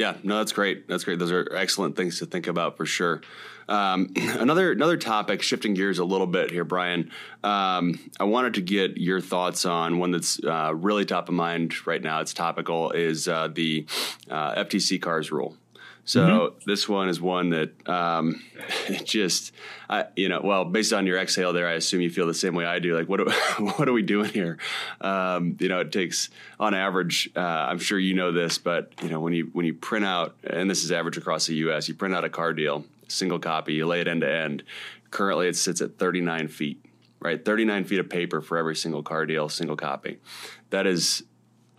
Yeah, 0.00 0.16
no, 0.22 0.38
that's 0.38 0.52
great. 0.52 0.88
That's 0.88 1.04
great. 1.04 1.18
Those 1.18 1.30
are 1.30 1.54
excellent 1.54 1.94
things 1.94 2.20
to 2.20 2.24
think 2.26 2.46
about 2.46 2.78
for 2.78 2.86
sure. 2.86 3.20
Um, 3.68 4.10
another 4.16 4.72
another 4.72 4.96
topic, 4.96 5.42
shifting 5.42 5.74
gears 5.74 5.98
a 5.98 6.04
little 6.06 6.26
bit 6.26 6.50
here, 6.50 6.64
Brian. 6.64 7.10
Um, 7.44 8.00
I 8.18 8.24
wanted 8.24 8.54
to 8.54 8.62
get 8.62 8.96
your 8.96 9.20
thoughts 9.20 9.66
on 9.66 9.98
one 9.98 10.10
that's 10.10 10.42
uh, 10.42 10.72
really 10.74 11.04
top 11.04 11.28
of 11.28 11.34
mind 11.34 11.86
right 11.86 12.00
now. 12.00 12.22
It's 12.22 12.32
topical. 12.32 12.92
Is 12.92 13.28
uh, 13.28 13.48
the 13.48 13.84
uh, 14.30 14.54
FTC 14.64 15.02
cars 15.02 15.30
rule? 15.30 15.54
So 16.10 16.26
mm-hmm. 16.26 16.68
this 16.68 16.88
one 16.88 17.08
is 17.08 17.20
one 17.20 17.50
that 17.50 17.88
um, 17.88 18.42
just, 19.04 19.52
I, 19.88 20.06
you 20.16 20.28
know, 20.28 20.40
well, 20.42 20.64
based 20.64 20.92
on 20.92 21.06
your 21.06 21.16
exhale 21.16 21.52
there, 21.52 21.68
I 21.68 21.74
assume 21.74 22.00
you 22.00 22.10
feel 22.10 22.26
the 22.26 22.34
same 22.34 22.56
way 22.56 22.64
I 22.64 22.80
do. 22.80 22.96
Like, 22.96 23.08
what, 23.08 23.20
are, 23.20 23.30
what 23.76 23.88
are 23.88 23.92
we 23.92 24.02
doing 24.02 24.28
here? 24.32 24.58
Um, 25.00 25.56
you 25.60 25.68
know, 25.68 25.78
it 25.78 25.92
takes, 25.92 26.28
on 26.58 26.74
average, 26.74 27.30
uh, 27.36 27.38
I'm 27.40 27.78
sure 27.78 27.96
you 27.96 28.14
know 28.14 28.32
this, 28.32 28.58
but 28.58 28.92
you 29.04 29.08
know, 29.08 29.20
when 29.20 29.32
you 29.34 29.50
when 29.52 29.64
you 29.64 29.72
print 29.72 30.04
out, 30.04 30.34
and 30.42 30.68
this 30.68 30.82
is 30.82 30.90
average 30.90 31.16
across 31.16 31.46
the 31.46 31.54
U.S., 31.54 31.86
you 31.86 31.94
print 31.94 32.12
out 32.12 32.24
a 32.24 32.28
car 32.28 32.54
deal, 32.54 32.84
single 33.06 33.38
copy, 33.38 33.74
you 33.74 33.86
lay 33.86 34.00
it 34.00 34.08
end 34.08 34.22
to 34.22 34.32
end. 34.32 34.64
Currently, 35.12 35.46
it 35.46 35.54
sits 35.54 35.80
at 35.80 35.96
39 35.96 36.48
feet, 36.48 36.84
right? 37.20 37.44
39 37.44 37.84
feet 37.84 38.00
of 38.00 38.10
paper 38.10 38.40
for 38.40 38.58
every 38.58 38.74
single 38.74 39.04
car 39.04 39.26
deal, 39.26 39.48
single 39.48 39.76
copy. 39.76 40.18
That 40.70 40.88
is 40.88 41.22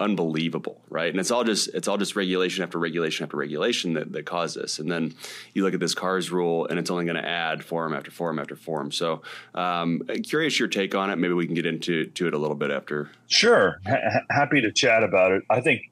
unbelievable, 0.01 0.81
right? 0.89 1.09
And 1.09 1.19
it's 1.19 1.31
all 1.31 1.43
just 1.43 1.69
it's 1.73 1.87
all 1.87 1.97
just 1.97 2.15
regulation 2.15 2.63
after 2.63 2.79
regulation 2.79 3.23
after 3.23 3.37
regulation 3.37 3.93
that, 3.93 4.11
that 4.11 4.25
this. 4.55 4.79
And 4.79 4.91
then 4.91 5.13
you 5.53 5.63
look 5.63 5.73
at 5.73 5.79
this 5.79 5.93
cars 5.93 6.31
rule, 6.31 6.67
and 6.67 6.79
it's 6.79 6.89
only 6.89 7.05
going 7.05 7.21
to 7.21 7.27
add 7.27 7.63
form 7.63 7.93
after 7.93 8.11
form 8.11 8.39
after 8.39 8.55
form. 8.55 8.91
So, 8.91 9.21
um, 9.53 10.01
curious 10.23 10.59
your 10.59 10.67
take 10.67 10.95
on 10.95 11.09
it. 11.11 11.17
Maybe 11.17 11.33
we 11.33 11.45
can 11.45 11.55
get 11.55 11.65
into 11.65 12.07
to 12.07 12.27
it 12.27 12.33
a 12.33 12.37
little 12.37 12.55
bit 12.55 12.71
after. 12.71 13.11
Sure, 13.27 13.79
H- 13.87 14.23
happy 14.29 14.61
to 14.61 14.71
chat 14.71 15.03
about 15.03 15.31
it. 15.31 15.43
I 15.49 15.61
think 15.61 15.91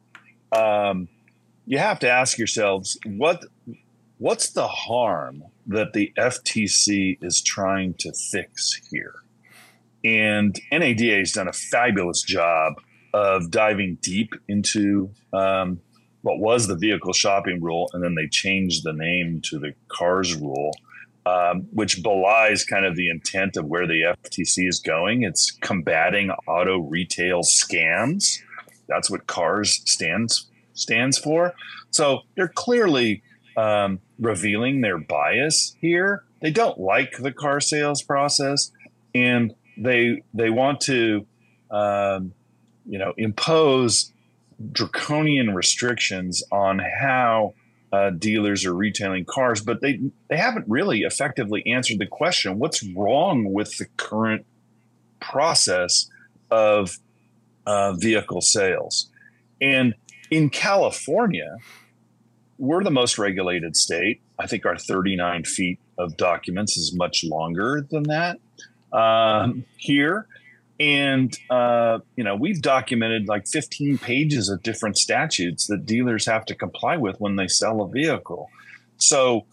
um, 0.52 1.08
you 1.65 1.78
have 1.78 2.00
to 2.00 2.10
ask 2.10 2.38
yourselves 2.38 2.98
what 3.06 3.45
what's 4.17 4.50
the 4.50 4.67
harm 4.67 5.43
that 5.67 5.93
the 5.93 6.12
FTC 6.17 7.19
is 7.22 7.41
trying 7.41 7.93
to 8.00 8.12
fix 8.32 8.82
here. 8.91 9.15
And 10.04 10.60
NADA 10.72 11.17
has 11.19 11.34
done 11.34 11.48
a 11.48 11.54
fabulous 11.54 12.22
job 12.22 12.82
of 13.13 13.52
diving 13.52 13.98
deep 14.02 14.34
into 14.48 15.10
um, 15.34 15.80
what 16.22 16.39
was 16.39 16.67
the 16.67 16.76
vehicle 16.76 17.13
shopping 17.13 17.62
rule, 17.62 17.89
and 17.93 18.04
then 18.04 18.15
they 18.15 18.28
changed 18.28 18.84
the 18.84 18.93
name 18.93 19.41
to 19.45 19.60
the 19.60 19.74
cars 19.88 20.36
rule, 20.36 20.72
um, 21.26 21.67
which 21.72 22.04
belies 22.04 22.65
kind 22.65 22.86
of 22.86 22.95
the 22.95 23.10
intent 23.10 23.58
of 23.58 23.65
where 23.65 23.88
the 23.88 24.15
FTC 24.24 24.67
is 24.67 24.80
going. 24.80 25.24
It's 25.24 25.52
combating 25.62 26.32
auto 26.48 26.80
retail 26.80 27.41
scams. 27.41 28.39
That's 28.88 29.10
what 29.10 29.28
cars 29.28 29.82
stands 29.86 30.48
stands 30.74 31.17
for. 31.17 31.54
So 31.91 32.22
they're 32.36 32.48
clearly 32.48 33.22
um, 33.58 34.00
revealing 34.19 34.82
their 34.82 34.98
bias 34.98 35.76
here. 35.80 36.24
They 36.41 36.52
don't 36.52 36.80
like 36.80 37.17
the 37.17 37.32
car 37.32 37.60
sales 37.60 38.02
process, 38.02 38.72
and 39.13 39.54
they 39.78 40.24
they 40.34 40.50
want 40.50 40.82
to 40.82 41.26
um, 41.72 42.34
you 42.89 42.97
know, 42.97 43.13
impose 43.17 44.12
draconian 44.71 45.54
restrictions 45.54 46.43
on 46.52 46.80
how 46.80 47.54
uh, 47.91 48.10
dealers 48.10 48.65
are 48.65 48.73
retailing 48.73 49.25
cars, 49.25 49.62
but 49.62 49.82
they 49.82 49.99
they 50.30 50.38
haven't 50.38 50.65
really 50.67 51.02
effectively 51.02 51.65
answered 51.65 51.99
the 51.99 52.06
question: 52.06 52.60
What's 52.60 52.84
wrong 52.84 53.54
with 53.54 53.78
the 53.78 53.86
current 53.97 54.45
process 55.19 56.10
of 56.52 56.97
uh, 57.65 57.93
vehicle 57.93 58.41
sales? 58.41 59.10
And 59.62 59.95
in 60.30 60.49
California, 60.49 61.58
we're 62.58 62.84
the 62.84 62.91
most 62.91 63.17
regulated 63.17 63.75
state. 63.75 64.21
I 64.38 64.47
think 64.47 64.65
our 64.65 64.78
39 64.78 65.43
feet 65.45 65.80
of 65.97 66.15
documents 66.17 66.78
is 66.78 66.93
much 66.95 67.23
longer 67.23 67.86
than 67.89 68.04
that. 68.04 68.39
Um, 68.91 69.65
here, 69.78 70.28
and, 70.80 71.38
uh, 71.50 72.00
you 72.15 72.24
know, 72.24 72.36
we've 72.36 72.62
documented 72.62 73.28
like 73.28 73.48
15 73.48 73.98
pages 73.98 74.50
of 74.50 74.63
different 74.63 74.98
statutes 74.98 75.68
that 75.68 75.86
dealers 75.86 76.26
have 76.26 76.46
to 76.46 76.56
comply 76.56 76.96
with 76.96 77.20
when 77.20 77.36
they 77.36 77.48
sell 77.48 77.82
a 77.82 77.89
vehicle. 77.89 78.50
So, 78.98 79.46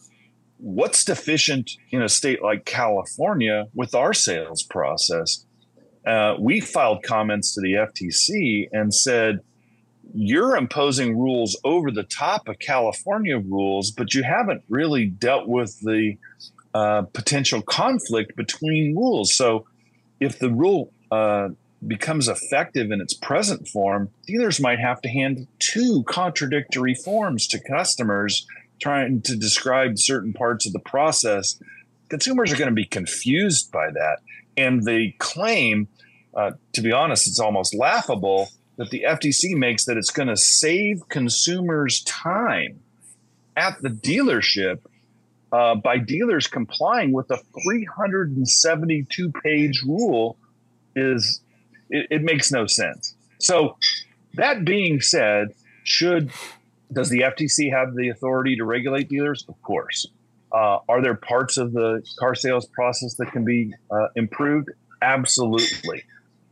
what's 0.59 1.05
deficient 1.05 1.73
in 1.91 2.01
a 2.01 2.09
state 2.09 2.43
like 2.43 2.65
California 2.65 3.67
with 3.75 3.95
our 3.95 4.13
sales 4.15 4.63
process? 4.63 5.45
Uh, 6.07 6.37
we 6.39 6.61
filed 6.61 7.03
comments 7.03 7.55
to 7.55 7.61
the 7.61 7.73
FTC 7.73 8.69
and 8.73 8.95
said, 8.95 9.41
you're 10.15 10.57
imposing 10.57 11.19
rules 11.19 11.59
over 11.65 11.91
the 11.91 12.05
top 12.05 12.47
of 12.47 12.61
California 12.61 13.39
rules, 13.39 13.91
but 13.91 14.15
you 14.15 14.23
haven't 14.23 14.63
really 14.69 15.07
dealt 15.07 15.49
with 15.49 15.79
the 15.81 16.17
uh, 16.75 17.03
potential 17.13 17.61
conflict 17.61 18.37
between 18.37 18.95
rules. 18.95 19.35
So, 19.35 19.67
if 20.21 20.39
the 20.39 20.51
rule 20.51 20.93
uh, 21.11 21.51
becomes 21.87 22.29
effective 22.29 22.91
in 22.91 23.01
its 23.01 23.15
present 23.15 23.69
form, 23.69 24.11
dealers 24.27 24.61
might 24.61 24.79
have 24.79 25.01
to 25.03 25.09
hand 25.09 25.47
two 25.59 26.03
contradictory 26.05 26.95
forms 26.95 27.47
to 27.49 27.61
customers 27.61 28.47
trying 28.81 29.23
to 29.23 29.37
describe 29.37 29.99
certain 29.99 30.33
parts 30.33 30.67
of 30.67 30.73
the 30.73 30.81
process. 30.81 31.59
Consumers 32.09 32.53
are 32.53 32.57
going 32.57 32.71
to 32.71 32.75
be 32.75 32.85
confused 32.85 33.71
by 33.73 33.91
that. 33.91 34.19
And 34.57 34.85
the 34.85 35.13
claim, 35.19 35.89
uh, 36.35 36.53
to 36.73 36.81
be 36.81 36.93
honest, 36.93 37.27
it's 37.27 37.41
almost 37.41 37.75
laughable 37.75 38.49
that 38.77 38.91
the 38.91 39.05
FTC 39.07 39.57
makes 39.57 39.85
that 39.87 39.97
it's 39.97 40.11
going 40.11 40.29
to 40.29 40.37
save 40.37 41.09
consumers 41.09 42.03
time 42.03 42.81
at 43.57 43.81
the 43.81 43.89
dealership 43.89 44.81
uh, 45.53 45.75
by 45.75 45.99
dealers 45.99 46.47
complying 46.47 47.13
with 47.13 47.31
a 47.31 47.39
372 47.63 49.33
page 49.43 49.83
rule 49.83 50.37
is 50.97 51.41
it, 51.91 52.07
it 52.11 52.23
makes 52.23 52.51
no 52.51 52.67
sense. 52.67 53.15
So 53.39 53.77
that 54.35 54.65
being 54.65 55.01
said, 55.01 55.55
should 55.85 56.31
does 56.93 57.11
the 57.11 57.21
FTC 57.21 57.73
have 57.73 57.95
the 57.95 58.09
authority 58.09 58.57
to 58.57 58.65
regulate 58.65 59.09
dealers? 59.09 59.45
Of 59.49 59.61
course. 59.63 60.07
Uh, 60.53 60.79
are 60.89 61.03
there 61.03 61.15
parts 61.15 61.59
of 61.59 61.73
the 61.73 62.03
car 62.19 62.35
sales 62.35 62.67
process 62.67 63.15
that 63.15 63.33
can 63.33 63.45
be 63.45 63.75
uh, 63.91 64.09
improved? 64.15 64.71
Absolutely. 65.03 66.05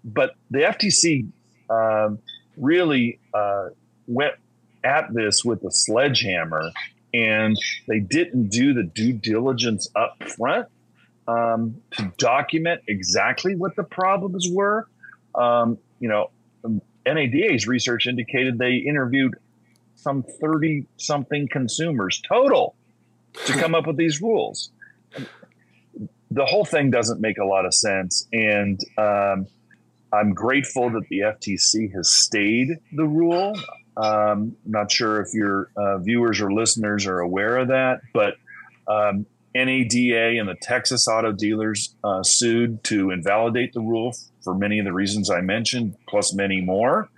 But 0.05 0.35
the 0.51 0.61
FTC 0.61 1.29
um, 1.71 2.19
really 2.57 3.21
uh, 3.33 3.69
went 4.07 4.35
at 4.83 5.15
this 5.15 5.45
with 5.45 5.63
a 5.65 5.71
sledgehammer 5.71 6.71
and 7.15 7.57
they 7.87 8.01
didn't 8.01 8.49
do 8.49 8.75
the 8.75 8.83
due 8.83 9.13
diligence 9.13 9.89
up 9.95 10.23
front 10.25 10.67
um, 11.27 11.81
to 11.93 12.13
document 12.19 12.83
exactly 12.89 13.55
what 13.55 13.77
the 13.77 13.85
problems 13.85 14.49
were. 14.51 14.89
Um, 15.35 15.79
you 16.01 16.09
know, 16.09 16.31
NADA's 17.07 17.67
research 17.67 18.07
indicated 18.07 18.59
they 18.59 18.77
interviewed 18.77 19.35
some 19.97 20.23
30 20.23 20.87
something 20.97 21.49
consumers 21.49 22.21
total 22.27 22.75
to 23.47 23.53
come 23.61 23.75
up 23.75 23.87
with 23.87 23.97
these 23.97 24.21
rules. 24.21 24.71
The 26.31 26.45
whole 26.45 26.65
thing 26.65 26.91
doesn't 26.91 27.21
make 27.21 27.39
a 27.39 27.45
lot 27.45 27.65
of 27.65 27.75
sense. 27.75 28.27
And 28.33 28.81
um, 28.99 29.47
I'm 30.13 30.33
grateful 30.33 30.91
that 30.91 31.09
the 31.09 31.21
FTC 31.21 31.93
has 31.95 32.13
stayed 32.13 32.71
the 32.93 33.05
rule. 33.05 33.57
Um, 33.97 34.57
not 34.65 34.91
sure 34.91 35.21
if 35.21 35.33
your 35.33 35.71
uh, 35.77 35.99
viewers 35.99 36.41
or 36.41 36.53
listeners 36.53 37.07
are 37.07 37.21
aware 37.21 37.59
of 37.59 37.69
that, 37.69 38.01
but 38.13 38.35
um, 38.89 39.27
NADA 39.55 40.39
and 40.39 40.49
the 40.49 40.57
Texas 40.61 41.07
auto 41.07 41.33
dealers 41.33 41.95
uh, 42.03 42.23
sued 42.23 42.83
to 42.85 43.11
invalidate 43.11 43.73
the 43.73 43.81
rule 43.81 44.15
for 44.43 44.55
many 44.55 44.79
of 44.79 44.85
the 44.85 44.93
reasons 44.93 45.31
I 45.31 45.41
mentioned, 45.41 45.97
plus 46.09 46.35
many 46.35 46.61
more. 46.61 47.09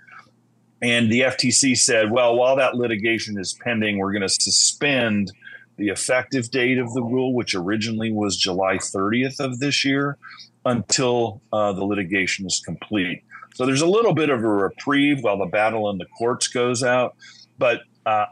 And 0.81 1.11
the 1.11 1.21
FTC 1.21 1.77
said, 1.77 2.11
well, 2.11 2.35
while 2.35 2.55
that 2.55 2.75
litigation 2.75 3.39
is 3.39 3.57
pending, 3.63 3.97
we're 3.97 4.11
going 4.11 4.21
to 4.21 4.29
suspend 4.29 5.31
the 5.77 5.89
effective 5.89 6.51
date 6.51 6.77
of 6.77 6.93
the 6.93 7.01
rule, 7.01 7.33
which 7.33 7.55
originally 7.55 8.11
was 8.11 8.37
July 8.37 8.77
30th 8.77 9.39
of 9.39 9.59
this 9.59 9.83
year, 9.83 10.17
until 10.65 11.41
uh, 11.51 11.73
the 11.73 11.83
litigation 11.83 12.45
is 12.45 12.61
complete. 12.63 13.23
So 13.55 13.65
there's 13.65 13.81
a 13.81 13.87
little 13.87 14.13
bit 14.13 14.29
of 14.29 14.43
a 14.43 14.47
reprieve 14.47 15.23
while 15.23 15.37
the 15.37 15.45
battle 15.45 15.89
in 15.89 15.97
the 15.97 16.05
courts 16.17 16.47
goes 16.47 16.83
out. 16.83 17.15
But 17.57 17.81
uh, 18.05 18.25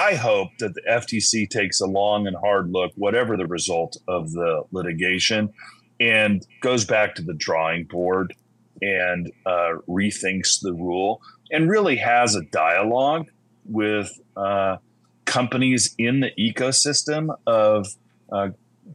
I 0.00 0.14
hope 0.14 0.48
that 0.60 0.72
the 0.72 0.80
FTC 0.88 1.50
takes 1.50 1.82
a 1.82 1.86
long 1.86 2.26
and 2.26 2.34
hard 2.34 2.72
look, 2.72 2.90
whatever 2.94 3.36
the 3.36 3.46
result 3.46 3.98
of 4.08 4.32
the 4.32 4.62
litigation, 4.72 5.52
and 6.00 6.46
goes 6.62 6.86
back 6.86 7.14
to 7.16 7.22
the 7.22 7.34
drawing 7.34 7.84
board 7.84 8.34
and 8.80 9.30
uh, 9.44 9.74
rethinks 9.86 10.62
the 10.62 10.72
rule 10.72 11.20
and 11.50 11.68
really 11.68 11.96
has 11.96 12.34
a 12.34 12.40
dialogue 12.46 13.26
with 13.66 14.18
uh, 14.38 14.78
companies 15.26 15.94
in 15.98 16.20
the 16.20 16.30
ecosystem 16.38 17.36
of 17.46 17.86
uh, 18.32 18.48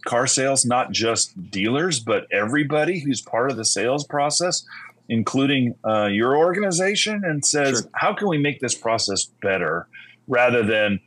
car 0.05 0.25
sales, 0.25 0.65
not 0.65 0.91
just 0.91 1.51
dealers, 1.51 1.99
but 1.99 2.25
everybody 2.31 2.97
who's 2.97 3.21
part 3.21 3.51
of 3.51 3.57
the 3.57 3.65
sales 3.65 4.07
process, 4.07 4.65
including 5.07 5.75
uh, 5.85 6.07
your 6.07 6.35
organization, 6.35 7.23
and 7.23 7.45
says, 7.45 7.81
sure. 7.81 7.89
how 7.93 8.11
can 8.11 8.27
we 8.27 8.39
make 8.39 8.59
this 8.59 8.73
process 8.73 9.25
better? 9.43 9.87
Rather 10.27 10.63
than 10.63 10.99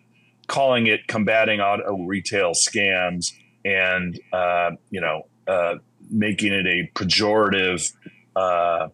calling 0.46 0.86
it 0.86 1.06
combating 1.06 1.60
auto 1.60 2.04
retail 2.04 2.52
scams 2.52 3.32
and 3.64 4.18
uh, 4.32 4.70
you 4.90 5.00
know 5.00 5.26
uh, 5.46 5.74
making 6.10 6.52
it 6.52 6.66
a 6.66 6.90
pejorative 6.94 7.92
uh, 8.36 8.88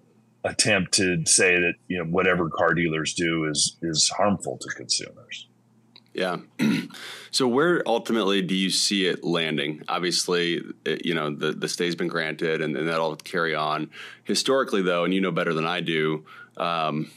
attempt 0.45 0.93
to 0.95 1.25
say 1.27 1.59
that 1.59 1.75
you 1.89 1.99
know 1.99 2.05
whatever 2.05 2.49
car 2.49 2.75
dealers 2.75 3.15
do 3.15 3.45
is 3.47 3.77
is 3.83 4.09
harmful 4.11 4.59
to 4.59 4.69
consumers. 4.71 5.49
Yeah. 6.13 6.37
so 7.33 7.49
where 7.49 7.83
ultimately 7.87 8.41
do 8.41 8.55
you 8.55 8.71
see 8.71 9.07
it 9.07 9.25
landing? 9.25 9.83
Obviously, 9.89 10.63
it, 10.85 11.05
you 11.05 11.15
know 11.15 11.35
the 11.35 11.53
the 11.53 11.69
stay's 11.69 11.97
been 11.97 12.09
granted, 12.09 12.61
and, 12.63 12.77
and, 12.77 12.89
that'll 12.89 13.17
carry 13.17 13.55
on. 13.55 13.91
Historically, 14.23 14.83
though, 14.83 15.05
and 15.05 15.13
you 15.13 15.21
know 15.21 15.33
better 15.33 15.53
than 15.53 15.67
I 15.67 15.81
do. 15.81 16.25
Um, 16.57 17.11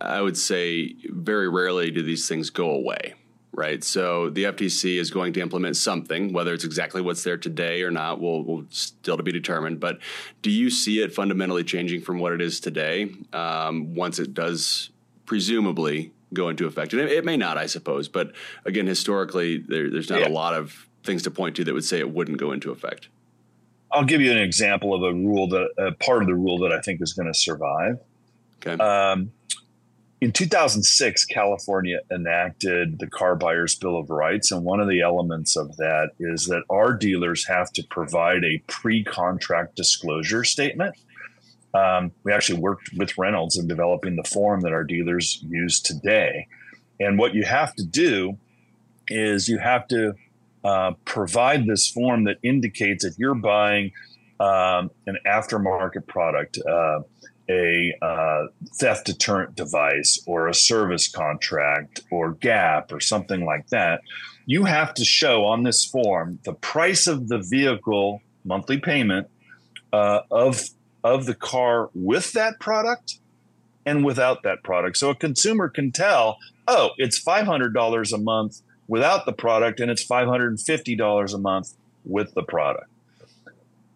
I 0.00 0.20
would 0.20 0.36
say 0.36 0.94
very 1.06 1.48
rarely 1.48 1.90
do 1.90 2.02
these 2.02 2.28
things 2.28 2.50
go 2.50 2.70
away, 2.70 3.14
right? 3.52 3.82
So 3.82 4.30
the 4.30 4.44
FTC 4.44 4.98
is 4.98 5.10
going 5.10 5.32
to 5.34 5.40
implement 5.40 5.76
something, 5.76 6.32
whether 6.32 6.54
it's 6.54 6.64
exactly 6.64 7.02
what's 7.02 7.24
there 7.24 7.36
today 7.36 7.82
or 7.82 7.90
not, 7.90 8.20
will 8.20 8.44
will 8.44 8.64
still 8.70 9.16
to 9.16 9.22
be 9.22 9.32
determined. 9.32 9.80
But 9.80 9.98
do 10.42 10.50
you 10.50 10.70
see 10.70 11.02
it 11.02 11.12
fundamentally 11.12 11.64
changing 11.64 12.02
from 12.02 12.18
what 12.18 12.32
it 12.32 12.40
is 12.40 12.60
today 12.60 13.10
um, 13.32 13.94
once 13.94 14.18
it 14.18 14.34
does 14.34 14.90
presumably 15.26 16.12
go 16.32 16.48
into 16.48 16.66
effect. 16.66 16.92
And 16.92 17.02
it, 17.02 17.12
it, 17.12 17.24
may 17.24 17.36
not, 17.36 17.58
I 17.58 17.66
suppose. 17.66 18.08
But 18.08 18.32
again, 18.64 18.86
historically, 18.86 19.58
there, 19.58 19.90
there's 19.90 20.10
not 20.10 20.20
yeah. 20.20 20.28
a 20.28 20.30
lot 20.30 20.54
of 20.54 20.88
things 21.04 21.22
to 21.22 21.30
point 21.30 21.56
to 21.56 21.64
that 21.64 21.74
would 21.74 21.84
say 21.84 21.98
it 21.98 22.10
wouldn't 22.10 22.38
go 22.38 22.52
into 22.52 22.70
effect. 22.70 23.08
I'll 23.90 24.04
give 24.04 24.20
you 24.20 24.30
an 24.30 24.38
example 24.38 24.94
of 24.94 25.02
a 25.02 25.12
rule 25.12 25.48
that 25.48 25.68
a 25.78 25.92
part 25.92 26.22
of 26.22 26.28
the 26.28 26.34
rule 26.34 26.58
that 26.58 26.72
I 26.72 26.80
think 26.80 27.00
is 27.00 27.14
going 27.14 27.32
to 27.32 27.38
survive. 27.38 27.98
Okay. 28.66 28.82
Um, 28.82 29.32
in 30.20 30.32
2006, 30.32 31.24
California 31.26 32.00
enacted 32.10 32.98
the 32.98 33.06
Car 33.06 33.36
Buyers 33.36 33.76
Bill 33.76 33.96
of 33.96 34.10
Rights, 34.10 34.50
and 34.50 34.64
one 34.64 34.80
of 34.80 34.88
the 34.88 35.00
elements 35.00 35.56
of 35.56 35.76
that 35.76 36.10
is 36.18 36.46
that 36.46 36.64
our 36.70 36.92
dealers 36.92 37.46
have 37.46 37.72
to 37.74 37.84
provide 37.84 38.44
a 38.44 38.62
pre-contract 38.66 39.76
disclosure 39.76 40.42
statement. 40.42 40.96
Um, 41.72 42.10
we 42.24 42.32
actually 42.32 42.60
worked 42.60 42.90
with 42.96 43.16
Reynolds 43.16 43.56
in 43.56 43.68
developing 43.68 44.16
the 44.16 44.24
form 44.24 44.62
that 44.62 44.72
our 44.72 44.84
dealers 44.84 45.40
use 45.46 45.80
today. 45.80 46.48
And 46.98 47.18
what 47.18 47.34
you 47.34 47.44
have 47.44 47.74
to 47.76 47.84
do 47.84 48.38
is 49.06 49.48
you 49.48 49.58
have 49.58 49.86
to 49.88 50.14
uh, 50.64 50.92
provide 51.04 51.66
this 51.66 51.88
form 51.88 52.24
that 52.24 52.38
indicates 52.42 53.04
if 53.04 53.14
you're 53.18 53.34
buying 53.34 53.92
um, 54.40 54.90
an 55.06 55.18
aftermarket 55.26 56.06
product, 56.06 56.58
uh, 56.68 57.00
a 57.48 57.94
uh, 58.02 58.46
theft 58.74 59.06
deterrent 59.06 59.54
device, 59.54 60.20
or 60.26 60.48
a 60.48 60.54
service 60.54 61.08
contract, 61.08 62.02
or 62.10 62.32
GAP, 62.32 62.92
or 62.92 63.00
something 63.00 63.44
like 63.44 63.68
that, 63.68 64.02
you 64.46 64.64
have 64.64 64.94
to 64.94 65.04
show 65.04 65.44
on 65.44 65.62
this 65.62 65.84
form 65.84 66.38
the 66.44 66.52
price 66.52 67.06
of 67.06 67.28
the 67.28 67.38
vehicle 67.38 68.22
monthly 68.44 68.78
payment 68.78 69.28
uh, 69.92 70.20
of 70.30 70.68
of 71.04 71.26
the 71.26 71.34
car 71.34 71.90
with 71.94 72.32
that 72.32 72.58
product 72.58 73.18
and 73.86 74.04
without 74.04 74.42
that 74.42 74.62
product. 74.62 74.96
So 74.96 75.10
a 75.10 75.14
consumer 75.14 75.68
can 75.68 75.92
tell, 75.92 76.38
oh, 76.66 76.90
it's 76.98 77.18
five 77.18 77.46
hundred 77.46 77.72
dollars 77.72 78.12
a 78.12 78.18
month 78.18 78.60
without 78.88 79.26
the 79.26 79.32
product, 79.32 79.78
and 79.78 79.90
it's 79.90 80.04
$550 80.04 81.34
a 81.34 81.38
month 81.38 81.74
with 82.04 82.34
the 82.34 82.42
product. 82.42 82.88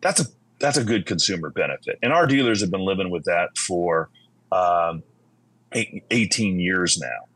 That's 0.02 0.20
a 0.20 0.26
that's 0.62 0.78
a 0.78 0.84
good 0.84 1.06
consumer 1.06 1.50
benefit, 1.50 1.98
and 2.02 2.12
our 2.12 2.26
dealers 2.26 2.60
have 2.60 2.70
been 2.70 2.84
living 2.84 3.10
with 3.10 3.24
that 3.24 3.56
for 3.58 4.08
um, 4.50 5.02
18 5.72 6.60
years 6.60 6.98
now. 6.98 7.28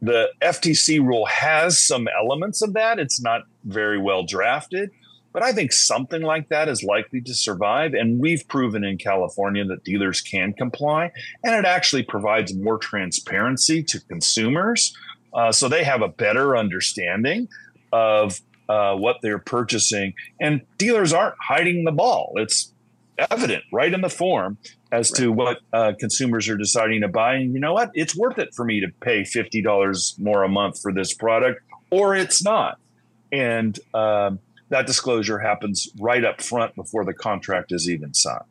The 0.00 0.28
FTC 0.42 1.00
rule 1.00 1.26
has 1.26 1.84
some 1.84 2.06
elements 2.08 2.62
of 2.62 2.74
that. 2.74 2.98
It's 2.98 3.20
not 3.20 3.42
very 3.64 3.98
well 3.98 4.24
drafted, 4.24 4.90
but 5.32 5.42
I 5.42 5.52
think 5.52 5.72
something 5.72 6.22
like 6.22 6.50
that 6.50 6.68
is 6.68 6.82
likely 6.82 7.20
to 7.22 7.34
survive. 7.34 7.94
And 7.94 8.20
we've 8.20 8.46
proven 8.48 8.84
in 8.84 8.98
California 8.98 9.64
that 9.64 9.84
dealers 9.84 10.20
can 10.20 10.52
comply, 10.52 11.10
and 11.42 11.54
it 11.54 11.64
actually 11.64 12.02
provides 12.02 12.54
more 12.54 12.78
transparency 12.78 13.82
to 13.84 14.00
consumers 14.02 14.94
uh, 15.32 15.52
so 15.52 15.68
they 15.68 15.84
have 15.84 16.02
a 16.02 16.08
better 16.08 16.56
understanding 16.56 17.48
of 17.92 18.40
uh, 18.68 18.94
what 18.94 19.16
they're 19.22 19.38
purchasing. 19.38 20.14
And 20.40 20.62
dealers 20.76 21.12
aren't 21.12 21.36
hiding 21.40 21.84
the 21.84 21.92
ball. 21.92 22.32
It's 22.36 22.72
evident 23.30 23.64
right 23.72 23.92
in 23.92 24.00
the 24.00 24.08
form 24.08 24.58
as 24.92 25.10
right. 25.10 25.18
to 25.18 25.32
what 25.32 25.58
uh, 25.72 25.92
consumers 25.98 26.48
are 26.48 26.56
deciding 26.56 27.00
to 27.02 27.08
buy. 27.08 27.34
And 27.34 27.52
you 27.52 27.60
know 27.60 27.74
what? 27.74 27.90
It's 27.94 28.16
worth 28.16 28.38
it 28.38 28.54
for 28.54 28.64
me 28.64 28.80
to 28.80 28.88
pay 29.00 29.22
$50 29.22 30.18
more 30.18 30.44
a 30.44 30.48
month 30.48 30.80
for 30.80 30.92
this 30.92 31.14
product, 31.14 31.60
or 31.90 32.14
it's 32.14 32.42
not. 32.42 32.78
And 33.32 33.78
um, 33.94 34.38
that 34.70 34.86
disclosure 34.86 35.38
happens 35.38 35.88
right 35.98 36.24
up 36.24 36.40
front 36.40 36.74
before 36.74 37.04
the 37.04 37.14
contract 37.14 37.72
is 37.72 37.88
even 37.88 38.14
signed. 38.14 38.44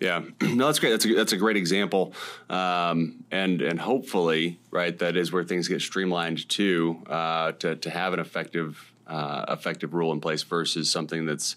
Yeah, 0.00 0.22
no, 0.42 0.66
that's 0.66 0.78
great. 0.78 0.90
That's 0.90 1.04
a, 1.04 1.14
that's 1.14 1.32
a 1.32 1.36
great 1.36 1.56
example, 1.56 2.14
um, 2.48 3.24
and 3.32 3.60
and 3.60 3.80
hopefully, 3.80 4.60
right, 4.70 4.96
that 4.98 5.16
is 5.16 5.32
where 5.32 5.42
things 5.42 5.66
get 5.66 5.80
streamlined 5.80 6.48
too, 6.48 7.02
uh, 7.08 7.52
to 7.52 7.74
to 7.74 7.90
have 7.90 8.12
an 8.12 8.20
effective 8.20 8.92
uh, 9.08 9.46
effective 9.48 9.94
rule 9.94 10.12
in 10.12 10.20
place 10.20 10.42
versus 10.42 10.90
something 10.90 11.26
that's 11.26 11.56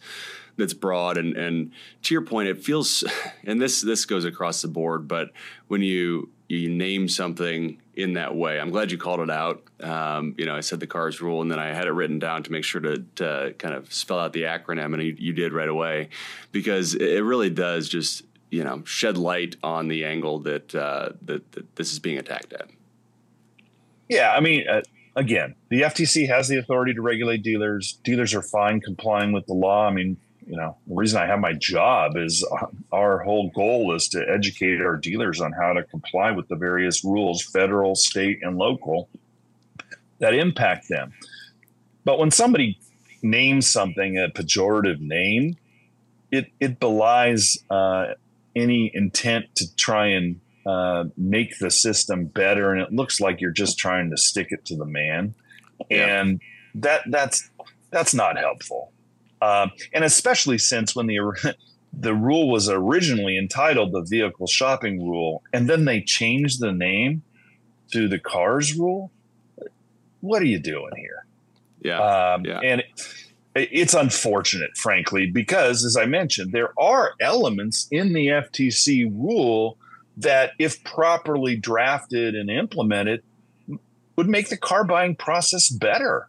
that's 0.57 0.73
broad 0.73 1.17
and 1.17 1.35
and 1.37 1.71
to 2.03 2.13
your 2.13 2.23
point, 2.23 2.49
it 2.49 2.63
feels, 2.63 3.03
and 3.43 3.61
this 3.61 3.81
this 3.81 4.05
goes 4.05 4.25
across 4.25 4.61
the 4.61 4.67
board, 4.67 5.07
but 5.07 5.31
when 5.67 5.81
you 5.81 6.29
you 6.47 6.69
name 6.69 7.07
something 7.07 7.81
in 7.95 8.13
that 8.13 8.35
way. 8.35 8.59
I'm 8.59 8.71
glad 8.71 8.91
you 8.91 8.97
called 8.97 9.21
it 9.21 9.29
out. 9.29 9.63
Um, 9.79 10.35
you 10.37 10.45
know, 10.45 10.55
I 10.55 10.59
said 10.59 10.79
the 10.79 10.87
cars 10.87 11.21
rule, 11.21 11.41
and 11.41 11.49
then 11.49 11.59
I 11.59 11.67
had 11.67 11.87
it 11.87 11.91
written 11.91 12.19
down 12.19 12.43
to 12.43 12.51
make 12.51 12.63
sure 12.63 12.81
to, 12.81 13.03
to 13.15 13.55
kind 13.57 13.73
of 13.73 13.93
spell 13.93 14.19
out 14.19 14.33
the 14.33 14.43
acronym, 14.43 14.93
and 14.93 15.01
you, 15.01 15.15
you 15.17 15.33
did 15.33 15.53
right 15.53 15.69
away 15.69 16.09
because 16.51 16.93
it 16.93 17.23
really 17.23 17.49
does 17.49 17.87
just 17.87 18.23
you 18.49 18.63
know 18.63 18.83
shed 18.85 19.17
light 19.17 19.55
on 19.63 19.87
the 19.87 20.03
angle 20.03 20.39
that, 20.39 20.75
uh, 20.75 21.09
that, 21.21 21.51
that 21.53 21.75
this 21.75 21.93
is 21.93 21.99
being 21.99 22.17
attacked 22.17 22.53
at. 22.53 22.69
Yeah, 24.09 24.33
I 24.33 24.41
mean, 24.41 24.67
uh, 24.67 24.81
again, 25.15 25.55
the 25.69 25.81
FTC 25.81 26.27
has 26.27 26.47
the 26.47 26.57
authority 26.57 26.93
to 26.93 27.01
regulate 27.01 27.43
dealers. 27.43 27.99
Dealers 28.03 28.33
are 28.33 28.41
fine 28.41 28.81
complying 28.81 29.31
with 29.31 29.45
the 29.45 29.53
law. 29.53 29.87
I 29.87 29.91
mean, 29.91 30.17
you 30.45 30.57
know, 30.57 30.75
the 30.87 30.95
reason 30.95 31.21
I 31.21 31.27
have 31.27 31.39
my 31.39 31.53
job 31.53 32.17
is 32.17 32.45
our 32.91 33.19
whole 33.19 33.49
goal 33.51 33.95
is 33.95 34.09
to 34.09 34.25
educate 34.27 34.81
our 34.81 34.97
dealers 34.97 35.39
on 35.39 35.53
how 35.53 35.73
to 35.73 35.83
comply 35.83 36.31
with 36.31 36.47
the 36.47 36.55
various 36.55 37.05
rules, 37.05 37.41
federal, 37.43 37.95
state, 37.95 38.39
and 38.41 38.57
local, 38.57 39.07
that 40.19 40.33
impact 40.33 40.89
them. 40.89 41.13
But 42.03 42.19
when 42.19 42.31
somebody 42.31 42.79
names 43.21 43.67
something 43.67 44.17
a 44.17 44.29
pejorative 44.29 44.99
name, 44.99 45.55
it 46.31 46.51
it 46.59 46.79
belies 46.79 47.57
uh, 47.69 48.15
any 48.55 48.91
intent 48.93 49.55
to 49.55 49.75
try 49.75 50.07
and 50.07 50.40
uh, 50.65 51.05
make 51.17 51.57
the 51.59 51.71
system 51.71 52.25
better, 52.25 52.71
and 52.71 52.81
it 52.81 52.91
looks 52.91 53.19
like 53.19 53.41
you're 53.41 53.51
just 53.51 53.77
trying 53.77 54.09
to 54.11 54.17
stick 54.17 54.47
it 54.51 54.65
to 54.65 54.75
the 54.75 54.85
man, 54.85 55.33
yeah. 55.89 56.21
and 56.21 56.41
that 56.75 57.01
that's 57.07 57.49
that's 57.89 58.13
not 58.13 58.37
helpful. 58.37 58.91
Uh, 59.41 59.67
and 59.93 60.03
especially 60.03 60.57
since 60.57 60.95
when 60.95 61.07
the 61.07 61.55
the 61.93 62.13
rule 62.13 62.49
was 62.49 62.69
originally 62.69 63.37
entitled 63.37 63.91
the 63.91 64.01
vehicle 64.01 64.47
shopping 64.47 65.07
rule, 65.07 65.43
and 65.51 65.69
then 65.69 65.85
they 65.85 66.01
changed 66.01 66.59
the 66.59 66.71
name 66.71 67.23
to 67.91 68.07
the 68.07 68.19
cars 68.19 68.77
rule. 68.77 69.11
What 70.21 70.41
are 70.41 70.45
you 70.45 70.59
doing 70.59 70.91
here? 70.95 71.25
Yeah, 71.81 72.33
um, 72.33 72.45
yeah. 72.45 72.59
and. 72.59 72.81
It, 72.81 72.87
it's 73.53 73.93
unfortunate, 73.93 74.77
frankly, 74.77 75.29
because 75.29 75.83
as 75.83 75.97
I 75.97 76.05
mentioned, 76.05 76.53
there 76.53 76.71
are 76.79 77.15
elements 77.19 77.85
in 77.91 78.13
the 78.13 78.27
FTC 78.27 79.11
rule 79.11 79.77
that, 80.17 80.51
if 80.59 80.83
properly 80.83 81.55
drafted 81.55 82.35
and 82.35 82.49
implemented, 82.49 83.23
would 84.15 84.27
make 84.27 84.49
the 84.49 84.57
car 84.57 84.83
buying 84.83 85.15
process 85.15 85.69
better. 85.69 86.27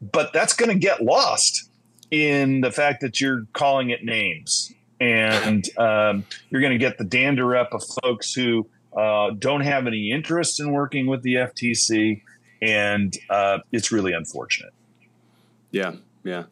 But 0.00 0.32
that's 0.32 0.54
going 0.54 0.70
to 0.70 0.78
get 0.78 1.02
lost 1.02 1.68
in 2.10 2.60
the 2.60 2.70
fact 2.70 3.00
that 3.02 3.20
you're 3.20 3.46
calling 3.52 3.90
it 3.90 4.04
names. 4.04 4.72
And 5.00 5.64
um, 5.78 6.24
you're 6.50 6.60
going 6.60 6.72
to 6.72 6.78
get 6.78 6.98
the 6.98 7.04
dander 7.04 7.56
up 7.56 7.72
of 7.72 7.82
folks 8.02 8.34
who 8.34 8.68
uh, 8.96 9.30
don't 9.38 9.62
have 9.62 9.86
any 9.86 10.10
interest 10.10 10.60
in 10.60 10.72
working 10.72 11.06
with 11.06 11.22
the 11.22 11.34
FTC. 11.34 12.22
And 12.60 13.16
uh, 13.30 13.58
it's 13.72 13.92
really 13.92 14.12
unfortunate. 14.12 14.72
Yeah, 15.70 15.92
yeah. 16.24 16.44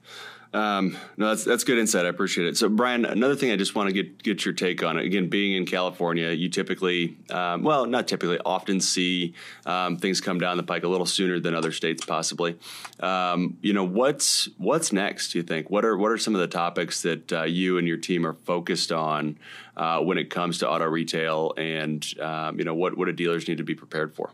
Um, 0.55 0.97
no, 1.19 1.29
that's 1.29 1.45
that's 1.45 1.63
good 1.63 1.79
insight. 1.79 2.07
I 2.07 2.09
appreciate 2.09 2.47
it. 2.47 2.57
So, 2.57 2.71
Brian, 2.71 3.05
another 3.05 3.37
thing 3.37 3.51
I 3.51 3.57
just 3.57 3.75
want 3.75 3.89
to 3.89 3.93
get 3.93 4.23
get 4.23 4.45
your 4.47 4.55
take 4.55 4.83
on 4.83 4.99
it. 4.99 5.05
Again, 5.05 5.29
being 5.29 5.55
in 5.55 5.67
California, 5.67 6.31
you 6.31 6.49
typically, 6.49 7.19
um, 7.31 7.63
well, 7.63 7.85
not 7.85 8.09
typically, 8.09 8.39
often 8.47 8.81
see 8.81 9.35
um, 9.67 9.99
things 9.99 10.23
come 10.23 10.41
down 10.41 10.57
the 10.57 10.63
pike 10.63 10.85
a 10.85 10.89
little 10.89 11.05
sooner 11.05 11.39
than 11.39 11.55
other 11.55 11.71
states, 11.71 12.05
possibly. 12.05 12.59
Um, 13.01 13.59
you 13.61 13.75
know, 13.75 13.85
what's 13.85 14.49
what's 14.57 14.91
next? 14.91 15.33
Do 15.33 15.39
you 15.39 15.43
think? 15.45 15.69
What 15.69 15.85
are 15.85 15.99
what 15.99 16.11
are 16.11 16.19
some 16.19 16.35
of 16.35 16.41
the 16.41 16.49
topics 16.49 17.03
that 17.03 17.31
uh, 17.31 17.43
you 17.43 17.77
and 17.77 17.87
your 17.87 17.99
team 17.99 18.27
are 18.27 18.35
focused 18.35 18.91
on 18.91 19.39
uh, 19.77 20.01
when 20.01 20.17
it 20.17 20.31
comes 20.31 20.59
to 20.61 20.71
auto 20.71 20.87
retail, 20.87 21.53
and 21.59 22.07
um, 22.21 22.59
you 22.59 22.65
know, 22.65 22.75
what 22.75 22.97
what 22.97 23.05
do 23.05 23.13
dealers 23.13 23.49
need 23.49 23.59
to 23.59 23.65
be 23.65 23.75
prepared 23.75 24.15
for? 24.15 24.31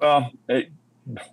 Well. 0.00 0.32
It- 0.48 0.72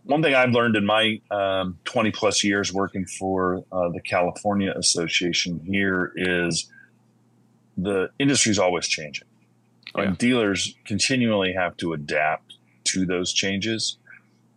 one 0.03 0.21
thing 0.21 0.35
I've 0.35 0.51
learned 0.51 0.75
in 0.75 0.85
my 0.85 1.21
um, 1.31 1.79
20 1.85 2.11
plus 2.11 2.43
years 2.43 2.73
working 2.73 3.05
for 3.05 3.63
uh, 3.71 3.89
the 3.89 4.01
California 4.01 4.73
Association 4.75 5.61
here 5.65 6.11
is 6.15 6.69
the 7.77 8.09
industry 8.19 8.51
is 8.51 8.59
always 8.59 8.87
changing. 8.87 9.27
Oh, 9.95 10.01
yeah. 10.01 10.09
And 10.09 10.17
dealers 10.17 10.75
continually 10.85 11.53
have 11.53 11.77
to 11.77 11.93
adapt 11.93 12.55
to 12.85 13.05
those 13.05 13.33
changes. 13.33 13.97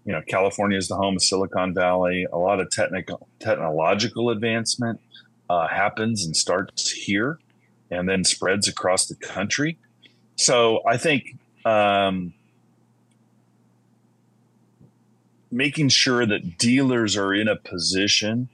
You 0.05 0.13
know, 0.13 0.23
California 0.29 0.77
is 0.77 0.89
the 0.89 0.97
home 0.97 1.17
of 1.17 1.23
Silicon 1.23 1.75
Valley. 1.75 2.27
A 2.33 2.37
lot 2.37 2.61
of 2.61 2.71
technical, 2.71 3.29
technological 3.39 4.31
advancement 4.31 5.01
uh, 5.49 5.69
happens 5.69 6.25
and 6.25 6.37
starts 6.37 6.91
here 6.91 7.39
and 7.91 8.09
then 8.09 8.25
spreads 8.25 8.69
across 8.69 9.07
the 9.07 9.15
country. 9.15 9.79
So 10.37 10.81
I 10.87 10.97
think 10.97 11.37
um, 11.65 12.35
making 15.55 15.89
sure 15.89 16.27
that 16.27 16.59
dealers 16.59 17.17
are 17.17 17.33
in 17.33 17.47
a 17.47 17.57
position 17.57 18.49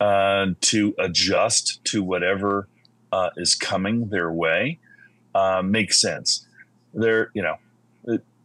uh, 0.00 0.46
to 0.60 0.94
adjust 0.98 1.82
to 1.84 2.02
whatever 2.02 2.66
uh, 3.12 3.30
is 3.36 3.54
coming 3.54 4.08
their 4.08 4.32
way 4.32 4.78
uh, 5.34 5.62
makes 5.64 6.00
sense. 6.00 6.46
there, 6.92 7.30
you 7.34 7.42
know, 7.42 7.56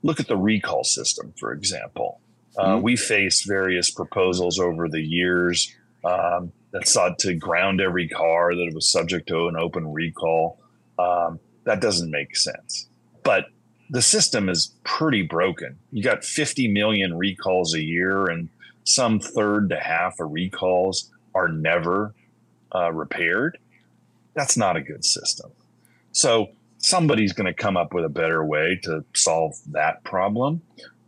look 0.03 0.19
at 0.19 0.27
the 0.27 0.37
recall 0.37 0.83
system, 0.83 1.33
for 1.37 1.51
example. 1.51 2.19
Uh, 2.57 2.75
mm-hmm. 2.75 2.83
We 2.83 2.95
faced 2.95 3.47
various 3.47 3.89
proposals 3.89 4.59
over 4.59 4.87
the 4.87 5.01
years 5.01 5.73
um, 6.03 6.51
that 6.71 6.87
sought 6.87 7.17
to 7.19 7.33
ground 7.33 7.81
every 7.81 8.07
car 8.07 8.53
that 8.53 8.71
was 8.73 8.89
subject 8.89 9.27
to 9.29 9.47
an 9.47 9.57
open 9.57 9.91
recall. 9.91 10.59
Um, 10.99 11.39
that 11.63 11.81
doesn't 11.81 12.11
make 12.11 12.35
sense. 12.35 12.87
But 13.23 13.47
the 13.89 14.01
system 14.01 14.49
is 14.49 14.73
pretty 14.83 15.21
broken. 15.21 15.77
You 15.91 16.03
got 16.03 16.23
50 16.23 16.67
million 16.69 17.17
recalls 17.17 17.73
a 17.73 17.83
year, 17.83 18.25
and 18.25 18.49
some 18.83 19.19
third 19.19 19.69
to 19.69 19.79
half 19.79 20.19
of 20.19 20.31
recalls 20.31 21.11
are 21.33 21.47
never 21.47 22.13
uh, 22.73 22.91
repaired. 22.91 23.57
That's 24.33 24.57
not 24.57 24.75
a 24.75 24.81
good 24.81 25.05
system. 25.05 25.51
So 26.11 26.49
somebody's 26.77 27.33
going 27.33 27.47
to 27.47 27.53
come 27.53 27.77
up 27.77 27.93
with 27.93 28.05
a 28.05 28.09
better 28.09 28.43
way 28.45 28.79
to 28.83 29.03
solve 29.13 29.55
that 29.71 30.03
problem. 30.03 30.61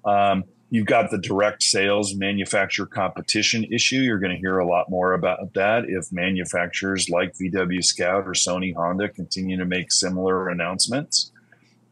Um, 0.06 0.44
you've 0.70 0.86
got 0.86 1.12
the 1.12 1.18
direct 1.18 1.64
sales 1.64 2.16
manufacturer 2.16 2.86
competition 2.86 3.64
issue. 3.66 3.98
You're 3.98 4.20
going 4.20 4.34
to 4.34 4.40
hear 4.40 4.60
a 4.60 4.68
lot 4.68 4.90
more 4.90 5.14
about 5.14 5.54
that 5.54 5.86
if 5.88 6.12
manufacturers 6.12 7.10
like 7.10 7.34
VW 7.34 7.84
Scout 7.84 8.28
or 8.28 8.32
Sony 8.32 8.76
Honda 8.76 9.10
continue 9.10 9.58
to 9.58 9.66
make 9.66 9.92
similar 9.92 10.50
announcements. 10.50 11.32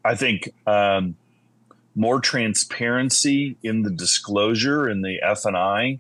I 0.05 0.15
think 0.15 0.53
um, 0.67 1.15
more 1.95 2.19
transparency 2.19 3.57
in 3.63 3.81
the 3.81 3.89
disclosure 3.89 4.87
in 4.87 5.01
the 5.01 5.19
F 5.23 5.45
and 5.45 5.57
I 5.57 5.99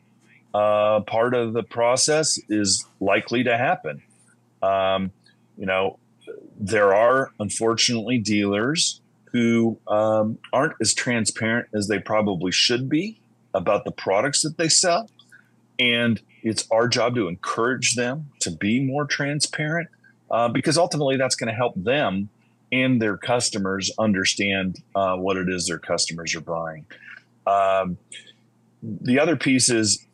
uh, 0.53 1.01
part 1.01 1.33
of 1.33 1.53
the 1.53 1.63
process 1.63 2.39
is 2.47 2.85
likely 2.99 3.43
to 3.43 3.57
happen. 3.57 4.03
Um, 4.61 5.11
you 5.57 5.65
know, 5.65 5.97
there 6.57 6.93
are 6.93 7.31
unfortunately 7.39 8.19
dealers 8.19 9.01
who 9.31 9.77
um, 9.87 10.37
aren't 10.53 10.75
as 10.79 10.93
transparent 10.93 11.67
as 11.73 11.87
they 11.87 11.99
probably 11.99 12.51
should 12.51 12.87
be 12.87 13.19
about 13.53 13.85
the 13.85 13.91
products 13.91 14.43
that 14.43 14.57
they 14.57 14.69
sell. 14.69 15.09
And 15.77 16.21
it's 16.43 16.65
our 16.71 16.87
job 16.87 17.15
to 17.15 17.27
encourage 17.27 17.95
them 17.95 18.27
to 18.41 18.51
be 18.51 18.79
more 18.79 19.05
transparent 19.05 19.89
uh, 20.31 20.47
because 20.47 20.77
ultimately 20.77 21.17
that's 21.17 21.35
going 21.35 21.49
to 21.49 21.55
help 21.55 21.73
them 21.75 22.29
and 22.83 23.01
their 23.01 23.15
customers 23.15 23.89
understand 23.97 24.81
uh, 24.95 25.15
what 25.15 25.37
it 25.37 25.47
is 25.47 25.67
their 25.67 25.79
customers 25.79 26.35
are 26.35 26.41
buying. 26.41 26.85
Um, 27.47 27.97
the 28.83 29.17
other 29.17 29.37
piece 29.37 29.69
is 29.69 30.05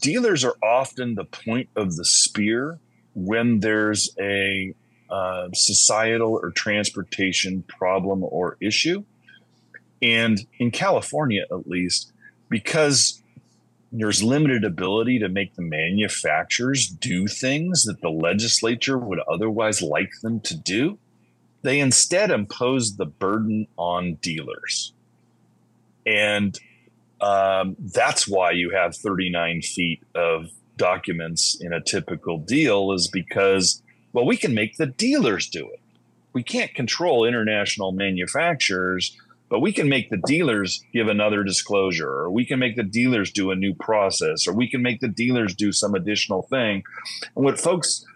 dealers 0.00 0.44
are 0.44 0.54
often 0.62 1.16
the 1.16 1.24
point 1.24 1.68
of 1.74 1.96
the 1.96 2.04
spear 2.04 2.78
when 3.14 3.58
there's 3.58 4.10
a 4.20 4.72
uh, 5.10 5.48
societal 5.52 6.34
or 6.34 6.50
transportation 6.52 7.64
problem 7.66 8.22
or 8.22 8.56
issue. 8.60 9.02
And 10.00 10.38
in 10.60 10.70
California, 10.70 11.42
at 11.50 11.66
least, 11.66 12.12
because 12.48 13.20
there's 13.92 14.22
limited 14.22 14.64
ability 14.64 15.18
to 15.18 15.28
make 15.28 15.54
the 15.54 15.62
manufacturers 15.62 16.86
do 16.86 17.26
things 17.26 17.84
that 17.84 18.00
the 18.00 18.10
legislature 18.10 18.98
would 18.98 19.18
otherwise 19.28 19.82
like 19.82 20.10
them 20.22 20.40
to 20.40 20.56
do, 20.56 20.98
they 21.62 21.80
instead 21.80 22.30
impose 22.30 22.96
the 22.96 23.06
burden 23.06 23.66
on 23.76 24.14
dealers. 24.14 24.92
And 26.06 26.58
um, 27.20 27.76
that's 27.78 28.26
why 28.26 28.52
you 28.52 28.70
have 28.70 28.96
39 28.96 29.62
feet 29.62 30.02
of 30.14 30.50
documents 30.76 31.58
in 31.60 31.72
a 31.72 31.80
typical 31.80 32.38
deal 32.38 32.92
is 32.92 33.08
because, 33.08 33.82
well, 34.12 34.24
we 34.24 34.36
can 34.36 34.54
make 34.54 34.76
the 34.76 34.86
dealers 34.86 35.48
do 35.48 35.68
it. 35.68 35.80
We 36.32 36.42
can't 36.42 36.72
control 36.74 37.24
international 37.24 37.92
manufacturers, 37.92 39.16
but 39.50 39.60
we 39.60 39.72
can 39.72 39.88
make 39.88 40.08
the 40.08 40.16
dealers 40.16 40.82
give 40.94 41.08
another 41.08 41.42
disclosure, 41.42 42.08
or 42.08 42.30
we 42.30 42.46
can 42.46 42.58
make 42.58 42.76
the 42.76 42.84
dealers 42.84 43.32
do 43.32 43.50
a 43.50 43.56
new 43.56 43.74
process, 43.74 44.46
or 44.46 44.54
we 44.54 44.70
can 44.70 44.80
make 44.80 45.00
the 45.00 45.08
dealers 45.08 45.54
do 45.54 45.72
some 45.72 45.94
additional 45.94 46.42
thing. 46.42 46.84
And 47.34 47.44
what 47.44 47.60
folks 47.60 48.06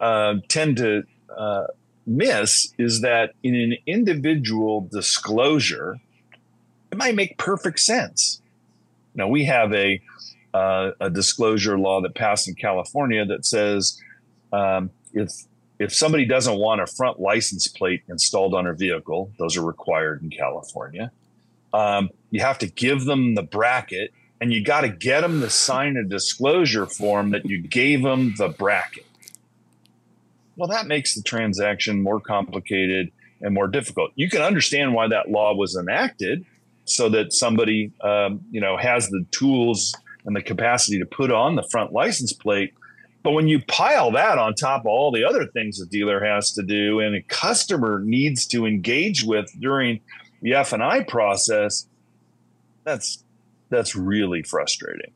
uh, 0.00 0.34
tend 0.48 0.76
to 0.78 1.04
uh, 1.34 1.68
miss 2.06 2.74
is 2.76 3.00
that 3.02 3.34
in 3.44 3.54
an 3.54 3.76
individual 3.86 4.88
disclosure, 4.90 6.00
it 6.90 6.98
might 6.98 7.14
make 7.14 7.38
perfect 7.38 7.78
sense. 7.78 8.42
Now, 9.14 9.28
we 9.28 9.44
have 9.44 9.72
a 9.72 10.02
uh, 10.52 10.92
a 11.00 11.10
disclosure 11.10 11.76
law 11.76 12.00
that 12.00 12.14
passed 12.14 12.46
in 12.46 12.54
California 12.54 13.24
that 13.24 13.44
says 13.44 14.00
um, 14.52 14.90
if 15.12 15.30
if 15.78 15.92
somebody 15.92 16.24
doesn't 16.24 16.56
want 16.56 16.80
a 16.80 16.86
front 16.86 17.20
license 17.20 17.66
plate 17.68 18.02
installed 18.08 18.54
on 18.54 18.66
a 18.66 18.74
vehicle, 18.74 19.32
those 19.38 19.56
are 19.56 19.64
required 19.64 20.22
in 20.22 20.30
California. 20.30 21.10
Um, 21.72 22.10
you 22.30 22.40
have 22.40 22.58
to 22.58 22.66
give 22.66 23.04
them 23.04 23.34
the 23.34 23.42
bracket, 23.42 24.12
and 24.40 24.52
you 24.52 24.62
got 24.62 24.82
to 24.82 24.88
get 24.88 25.22
them 25.22 25.40
to 25.40 25.50
sign 25.50 25.96
a 25.96 26.04
disclosure 26.04 26.86
form 26.86 27.30
that 27.30 27.46
you 27.46 27.60
gave 27.60 28.02
them 28.02 28.34
the 28.38 28.48
bracket. 28.48 29.06
Well, 30.56 30.68
that 30.68 30.86
makes 30.86 31.14
the 31.14 31.22
transaction 31.22 32.02
more 32.02 32.20
complicated 32.20 33.10
and 33.40 33.52
more 33.52 33.66
difficult. 33.66 34.12
You 34.14 34.30
can 34.30 34.42
understand 34.42 34.94
why 34.94 35.08
that 35.08 35.30
law 35.30 35.54
was 35.54 35.74
enacted, 35.74 36.44
so 36.84 37.08
that 37.08 37.32
somebody, 37.32 37.90
um, 38.02 38.44
you 38.50 38.60
know, 38.60 38.76
has 38.76 39.08
the 39.08 39.24
tools 39.30 39.94
and 40.26 40.36
the 40.36 40.42
capacity 40.42 40.98
to 40.98 41.06
put 41.06 41.32
on 41.32 41.56
the 41.56 41.66
front 41.70 41.92
license 41.92 42.32
plate. 42.32 42.74
But 43.24 43.32
when 43.32 43.48
you 43.48 43.60
pile 43.66 44.12
that 44.12 44.36
on 44.36 44.54
top 44.54 44.82
of 44.82 44.86
all 44.86 45.10
the 45.10 45.24
other 45.24 45.46
things 45.46 45.80
a 45.80 45.86
dealer 45.86 46.22
has 46.22 46.52
to 46.52 46.62
do 46.62 47.00
and 47.00 47.16
a 47.16 47.22
customer 47.22 48.00
needs 48.04 48.46
to 48.48 48.66
engage 48.66 49.24
with 49.24 49.50
during 49.58 50.00
the 50.42 50.54
F 50.54 50.74
and 50.74 50.82
I 50.82 51.02
process, 51.02 51.88
that's 52.84 53.24
that's 53.70 53.96
really 53.96 54.42
frustrating. 54.42 55.10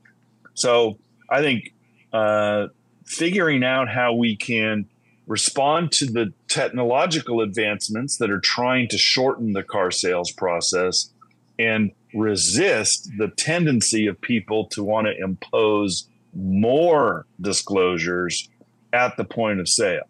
So 0.55 0.99
I 1.29 1.43
think 1.43 1.75
uh, 2.13 2.69
figuring 3.05 3.63
out 3.63 3.91
how 3.91 4.15
we 4.15 4.37
can 4.37 4.87
respond 5.27 5.93
to 5.93 6.07
the 6.07 6.33
technological 6.49 7.43
advancements 7.43 8.17
that 8.17 8.31
are 8.31 8.41
trying 8.41 8.89
to 8.89 8.97
shorten 8.97 9.53
the 9.53 9.63
car 9.63 9.91
sales 9.91 10.33
process 10.33 11.11
and 11.59 11.93
resist 12.15 13.11
the 13.19 13.29
tendency 13.29 14.07
of 14.07 14.19
people 14.23 14.65
to 14.69 14.83
want 14.83 15.07
to 15.07 15.23
impose 15.23 16.08
more 16.35 17.27
disclosures 17.41 18.49
at 18.93 19.17
the 19.17 19.25
point 19.25 19.61
of 19.61 19.69
sale. 19.69 20.09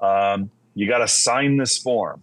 Um, 0.00 0.50
you 0.74 0.88
got 0.88 0.98
to 0.98 1.08
sign 1.08 1.56
this 1.56 1.78
form. 1.78 2.22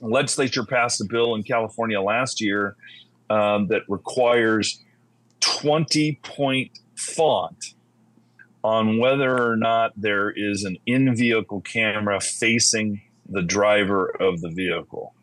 Legislature 0.00 0.64
passed 0.64 1.00
a 1.00 1.04
bill 1.04 1.34
in 1.34 1.42
California 1.42 2.00
last 2.00 2.40
year 2.40 2.76
um, 3.30 3.68
that 3.68 3.82
requires 3.88 4.80
20 5.40 6.18
point 6.22 6.70
font 6.96 7.74
on 8.64 8.98
whether 8.98 9.50
or 9.50 9.56
not 9.56 9.92
there 9.96 10.30
is 10.30 10.64
an 10.64 10.76
in 10.86 11.14
vehicle 11.16 11.60
camera 11.60 12.20
facing 12.20 13.00
the 13.28 13.42
driver 13.42 14.08
of 14.20 14.40
the 14.40 14.50
vehicle. 14.50 15.14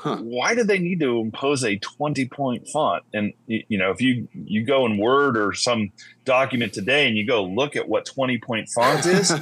Huh. 0.00 0.16
Why 0.16 0.54
do 0.54 0.64
they 0.64 0.78
need 0.78 1.00
to 1.00 1.20
impose 1.20 1.62
a 1.62 1.76
20 1.76 2.26
point 2.28 2.66
font? 2.68 3.04
And 3.12 3.34
you 3.46 3.76
know, 3.76 3.90
if 3.90 4.00
you 4.00 4.28
you 4.32 4.64
go 4.64 4.86
in 4.86 4.96
Word 4.96 5.36
or 5.36 5.52
some 5.52 5.92
document 6.24 6.72
today 6.72 7.06
and 7.06 7.18
you 7.18 7.26
go 7.26 7.44
look 7.44 7.76
at 7.76 7.86
what 7.86 8.06
20 8.06 8.38
point 8.38 8.70
font 8.70 9.04
is, 9.04 9.30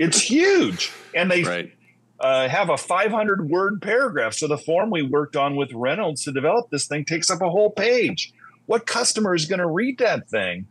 it's 0.00 0.20
huge. 0.20 0.90
And 1.14 1.30
they 1.30 1.44
right. 1.44 1.72
uh, 2.18 2.48
have 2.48 2.70
a 2.70 2.76
500 2.76 3.48
word 3.48 3.80
paragraph. 3.82 4.34
So 4.34 4.48
the 4.48 4.58
form 4.58 4.90
we 4.90 5.02
worked 5.02 5.36
on 5.36 5.54
with 5.54 5.72
Reynolds 5.72 6.24
to 6.24 6.32
develop 6.32 6.70
this 6.70 6.88
thing 6.88 7.04
takes 7.04 7.30
up 7.30 7.40
a 7.40 7.48
whole 7.48 7.70
page. 7.70 8.32
What 8.66 8.86
customer 8.86 9.36
is 9.36 9.46
going 9.46 9.60
to 9.60 9.68
read 9.68 9.98
that 9.98 10.28
thing? 10.28 10.66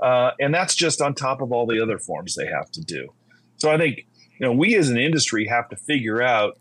Uh, 0.00 0.32
and 0.38 0.52
that's 0.52 0.74
just 0.74 1.00
on 1.00 1.14
top 1.14 1.40
of 1.40 1.50
all 1.50 1.64
the 1.64 1.80
other 1.80 1.98
forms 1.98 2.34
they 2.34 2.46
have 2.46 2.70
to 2.72 2.82
do. 2.82 3.10
So 3.56 3.70
I 3.70 3.78
think 3.78 4.06
you 4.38 4.46
know 4.46 4.52
we 4.52 4.74
as 4.74 4.90
an 4.90 4.98
industry 4.98 5.46
have 5.46 5.70
to 5.70 5.76
figure 5.76 6.20
out 6.20 6.58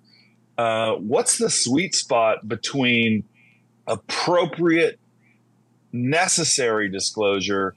uh, 0.61 0.95
what's 0.97 1.39
the 1.39 1.49
sweet 1.49 1.95
spot 1.95 2.47
between 2.47 3.23
appropriate, 3.87 4.99
necessary 5.91 6.87
disclosure 6.87 7.75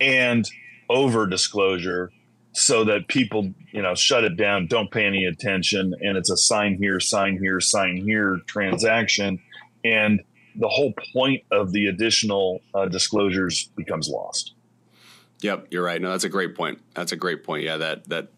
and 0.00 0.50
over 0.90 1.28
disclosure 1.28 2.10
so 2.52 2.82
that 2.82 3.06
people, 3.06 3.54
you 3.70 3.80
know, 3.80 3.94
shut 3.94 4.24
it 4.24 4.36
down, 4.36 4.66
don't 4.66 4.90
pay 4.90 5.04
any 5.04 5.24
attention, 5.24 5.94
and 6.00 6.16
it's 6.16 6.30
a 6.30 6.36
sign 6.36 6.74
here, 6.74 6.98
sign 6.98 7.38
here, 7.38 7.60
sign 7.60 7.96
here 7.96 8.40
transaction. 8.46 9.38
And 9.84 10.20
the 10.56 10.68
whole 10.68 10.94
point 11.12 11.44
of 11.52 11.70
the 11.70 11.86
additional 11.86 12.60
uh, 12.74 12.86
disclosures 12.86 13.70
becomes 13.76 14.08
lost. 14.08 14.54
Yep, 15.42 15.68
you're 15.70 15.84
right. 15.84 16.00
No, 16.00 16.10
that's 16.10 16.24
a 16.24 16.28
great 16.28 16.56
point. 16.56 16.80
That's 16.94 17.12
a 17.12 17.16
great 17.16 17.44
point. 17.44 17.62
Yeah, 17.62 17.76
that 17.76 18.08
that 18.08 18.28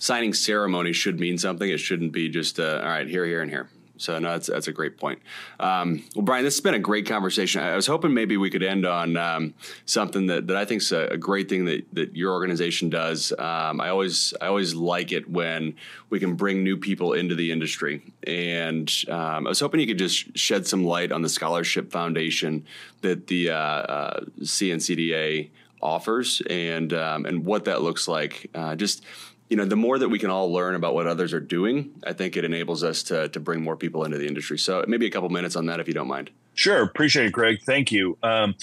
signing 0.00 0.32
ceremony 0.34 0.92
should 0.92 1.20
mean 1.20 1.38
something. 1.38 1.70
It 1.70 1.78
shouldn't 1.78 2.10
be 2.10 2.28
just 2.28 2.58
uh, 2.58 2.80
all 2.82 2.88
right 2.88 3.06
here, 3.06 3.24
here, 3.24 3.42
and 3.42 3.50
here. 3.50 3.70
So 4.00 4.18
no, 4.18 4.30
that's 4.30 4.46
that's 4.46 4.66
a 4.66 4.72
great 4.72 4.96
point. 4.96 5.20
Um, 5.60 6.02
well, 6.16 6.24
Brian, 6.24 6.42
this 6.42 6.54
has 6.54 6.62
been 6.62 6.72
a 6.72 6.78
great 6.78 7.06
conversation. 7.06 7.62
I 7.62 7.76
was 7.76 7.86
hoping 7.86 8.14
maybe 8.14 8.38
we 8.38 8.48
could 8.48 8.62
end 8.62 8.86
on 8.86 9.18
um, 9.18 9.52
something 9.84 10.26
that, 10.28 10.46
that 10.46 10.56
I 10.56 10.64
think 10.64 10.80
is 10.80 10.90
a, 10.90 11.08
a, 11.08 11.18
great 11.18 11.50
thing 11.50 11.66
that, 11.66 11.84
that 11.92 12.16
your 12.16 12.32
organization 12.32 12.88
does. 12.88 13.30
Um, 13.38 13.78
I 13.78 13.90
always 13.90 14.32
I 14.40 14.46
always 14.46 14.74
like 14.74 15.12
it 15.12 15.28
when 15.28 15.76
we 16.08 16.18
can 16.18 16.34
bring 16.34 16.64
new 16.64 16.78
people 16.78 17.12
into 17.12 17.34
the 17.34 17.52
industry, 17.52 18.02
and 18.26 18.90
um, 19.08 19.46
I 19.46 19.50
was 19.50 19.60
hoping 19.60 19.80
you 19.80 19.86
could 19.86 19.98
just 19.98 20.36
shed 20.36 20.66
some 20.66 20.82
light 20.82 21.12
on 21.12 21.20
the 21.20 21.28
scholarship 21.28 21.92
foundation 21.92 22.64
that 23.02 23.26
the 23.26 23.50
uh, 23.50 23.54
uh, 23.54 24.20
CNCDA 24.40 25.50
offers 25.82 26.40
and 26.48 26.92
um, 26.94 27.26
and 27.26 27.44
what 27.44 27.66
that 27.66 27.82
looks 27.82 28.08
like. 28.08 28.50
Uh, 28.54 28.76
just 28.76 29.04
you 29.50 29.56
know, 29.56 29.64
the 29.64 29.76
more 29.76 29.98
that 29.98 30.08
we 30.08 30.18
can 30.18 30.30
all 30.30 30.50
learn 30.50 30.76
about 30.76 30.94
what 30.94 31.08
others 31.08 31.34
are 31.34 31.40
doing, 31.40 31.90
I 32.06 32.12
think 32.12 32.36
it 32.36 32.44
enables 32.44 32.84
us 32.84 33.02
to 33.04 33.28
to 33.28 33.40
bring 33.40 33.62
more 33.62 33.76
people 33.76 34.04
into 34.04 34.16
the 34.16 34.26
industry. 34.26 34.56
So 34.56 34.84
maybe 34.86 35.06
a 35.06 35.10
couple 35.10 35.28
minutes 35.28 35.56
on 35.56 35.66
that, 35.66 35.80
if 35.80 35.88
you 35.88 35.94
don't 35.94 36.08
mind. 36.08 36.30
Sure, 36.54 36.82
appreciate 36.82 37.26
it, 37.26 37.32
Greg. 37.32 37.58
Thank 37.66 37.90
you. 37.90 38.16
Um, 38.22 38.54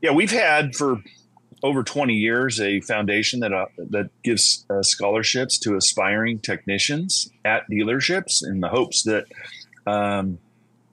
yeah, 0.00 0.12
we've 0.12 0.30
had 0.30 0.76
for 0.76 1.02
over 1.62 1.82
20 1.82 2.14
years 2.14 2.60
a 2.60 2.80
foundation 2.80 3.40
that 3.40 3.52
uh, 3.52 3.66
that 3.90 4.10
gives 4.22 4.64
uh, 4.70 4.82
scholarships 4.82 5.58
to 5.58 5.74
aspiring 5.74 6.38
technicians 6.38 7.28
at 7.44 7.68
dealerships 7.68 8.46
in 8.46 8.60
the 8.60 8.68
hopes 8.68 9.02
that 9.02 9.24
um, 9.84 10.38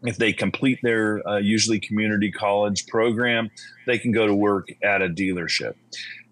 if 0.02 0.18
they 0.18 0.34
complete 0.34 0.80
their 0.82 1.26
uh, 1.28 1.38
usually 1.38 1.80
community 1.80 2.32
college 2.32 2.88
program, 2.88 3.52
they 3.86 4.00
can 4.00 4.12
go 4.12 4.26
to 4.26 4.34
work 4.34 4.70
at 4.84 5.04
a 5.04 5.10
dealership. 5.10 5.76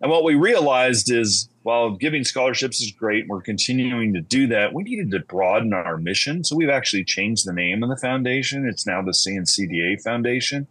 And 0.02 0.10
what 0.10 0.24
we 0.24 0.34
realized 0.34 1.12
is 1.12 1.50
while 1.64 1.92
giving 1.92 2.24
scholarships 2.24 2.82
is 2.82 2.92
great, 2.92 3.28
we're 3.28 3.42
continuing 3.42 4.14
to 4.14 4.22
do 4.22 4.48
that. 4.48 4.74
We 4.74 4.84
needed 4.84 5.12
to 5.12 5.20
broaden 5.20 5.74
our 5.74 5.98
mission. 5.98 6.44
So 6.44 6.56
we've 6.56 6.70
actually 6.70 7.04
changed 7.04 7.48
the 7.48 7.54
name 7.54 7.84
of 7.84 7.90
the 7.90 7.98
foundation. 7.98 8.68
It's 8.68 8.88
now 8.88 9.02
the 9.02 9.12
CNCDA 9.12 10.02
Foundation. 10.02 10.68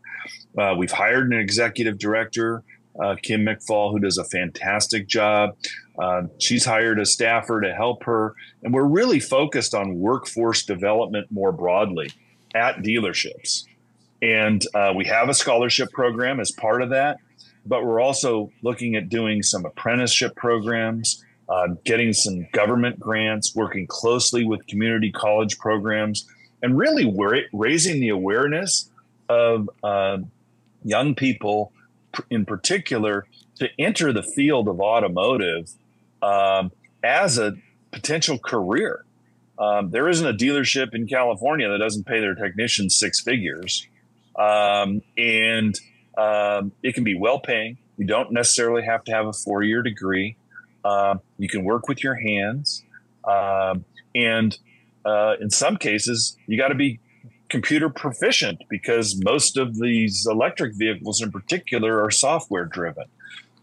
Uh, 0.58 0.74
we've 0.76 0.90
hired 0.90 1.32
an 1.32 1.38
executive 1.38 1.98
director, 1.98 2.64
uh, 3.00 3.14
Kim 3.22 3.42
McFall, 3.42 3.92
who 3.92 4.00
does 4.00 4.18
a 4.18 4.24
fantastic 4.24 5.06
job. 5.06 5.56
Uh, 5.96 6.22
she's 6.38 6.64
hired 6.64 6.98
a 6.98 7.06
staffer 7.06 7.60
to 7.60 7.72
help 7.72 8.02
her. 8.04 8.34
And 8.64 8.74
we're 8.74 8.84
really 8.84 9.20
focused 9.20 9.74
on 9.74 10.00
workforce 10.00 10.64
development 10.64 11.28
more 11.30 11.52
broadly 11.52 12.10
at 12.54 12.78
dealerships. 12.78 13.64
And 14.22 14.66
uh, 14.74 14.92
we 14.96 15.04
have 15.06 15.28
a 15.28 15.34
scholarship 15.34 15.92
program 15.92 16.40
as 16.40 16.50
part 16.50 16.82
of 16.82 16.90
that 16.90 17.18
but 17.66 17.84
we're 17.84 18.00
also 18.00 18.50
looking 18.62 18.94
at 18.96 19.08
doing 19.08 19.42
some 19.42 19.64
apprenticeship 19.64 20.34
programs, 20.36 21.24
uh, 21.48 21.68
getting 21.84 22.12
some 22.12 22.46
government 22.52 22.98
grants, 22.98 23.54
working 23.54 23.86
closely 23.86 24.44
with 24.44 24.66
community 24.66 25.10
college 25.10 25.58
programs, 25.58 26.26
and 26.62 26.76
really 26.76 27.04
we're 27.04 27.42
raising 27.52 28.00
the 28.00 28.08
awareness 28.08 28.90
of 29.28 29.70
uh, 29.82 30.18
young 30.84 31.14
people 31.14 31.72
in 32.30 32.44
particular 32.44 33.26
to 33.56 33.68
enter 33.78 34.12
the 34.12 34.22
field 34.22 34.68
of 34.68 34.80
automotive 34.80 35.70
um, 36.22 36.72
as 37.02 37.38
a 37.38 37.54
potential 37.92 38.38
career. 38.38 39.04
Um, 39.58 39.90
there 39.90 40.08
isn't 40.08 40.26
a 40.26 40.32
dealership 40.32 40.94
in 40.94 41.06
California 41.06 41.68
that 41.68 41.78
doesn't 41.78 42.06
pay 42.06 42.20
their 42.20 42.34
technicians 42.34 42.96
six 42.96 43.20
figures. 43.20 43.86
Um, 44.36 45.02
and 45.18 45.78
um, 46.16 46.72
it 46.82 46.94
can 46.94 47.04
be 47.04 47.14
well 47.14 47.40
paying. 47.40 47.78
You 47.96 48.06
don't 48.06 48.32
necessarily 48.32 48.82
have 48.84 49.04
to 49.04 49.12
have 49.12 49.26
a 49.26 49.32
four 49.32 49.62
year 49.62 49.82
degree. 49.82 50.36
Um, 50.84 51.20
you 51.38 51.48
can 51.48 51.64
work 51.64 51.88
with 51.88 52.02
your 52.02 52.14
hands. 52.14 52.82
Um, 53.24 53.84
and 54.14 54.56
uh, 55.04 55.34
in 55.40 55.50
some 55.50 55.76
cases, 55.76 56.36
you 56.46 56.56
got 56.58 56.68
to 56.68 56.74
be 56.74 57.00
computer 57.48 57.90
proficient 57.90 58.62
because 58.70 59.20
most 59.22 59.56
of 59.56 59.78
these 59.78 60.26
electric 60.30 60.74
vehicles 60.74 61.20
in 61.20 61.30
particular 61.30 62.02
are 62.02 62.10
software 62.10 62.64
driven. 62.64 63.04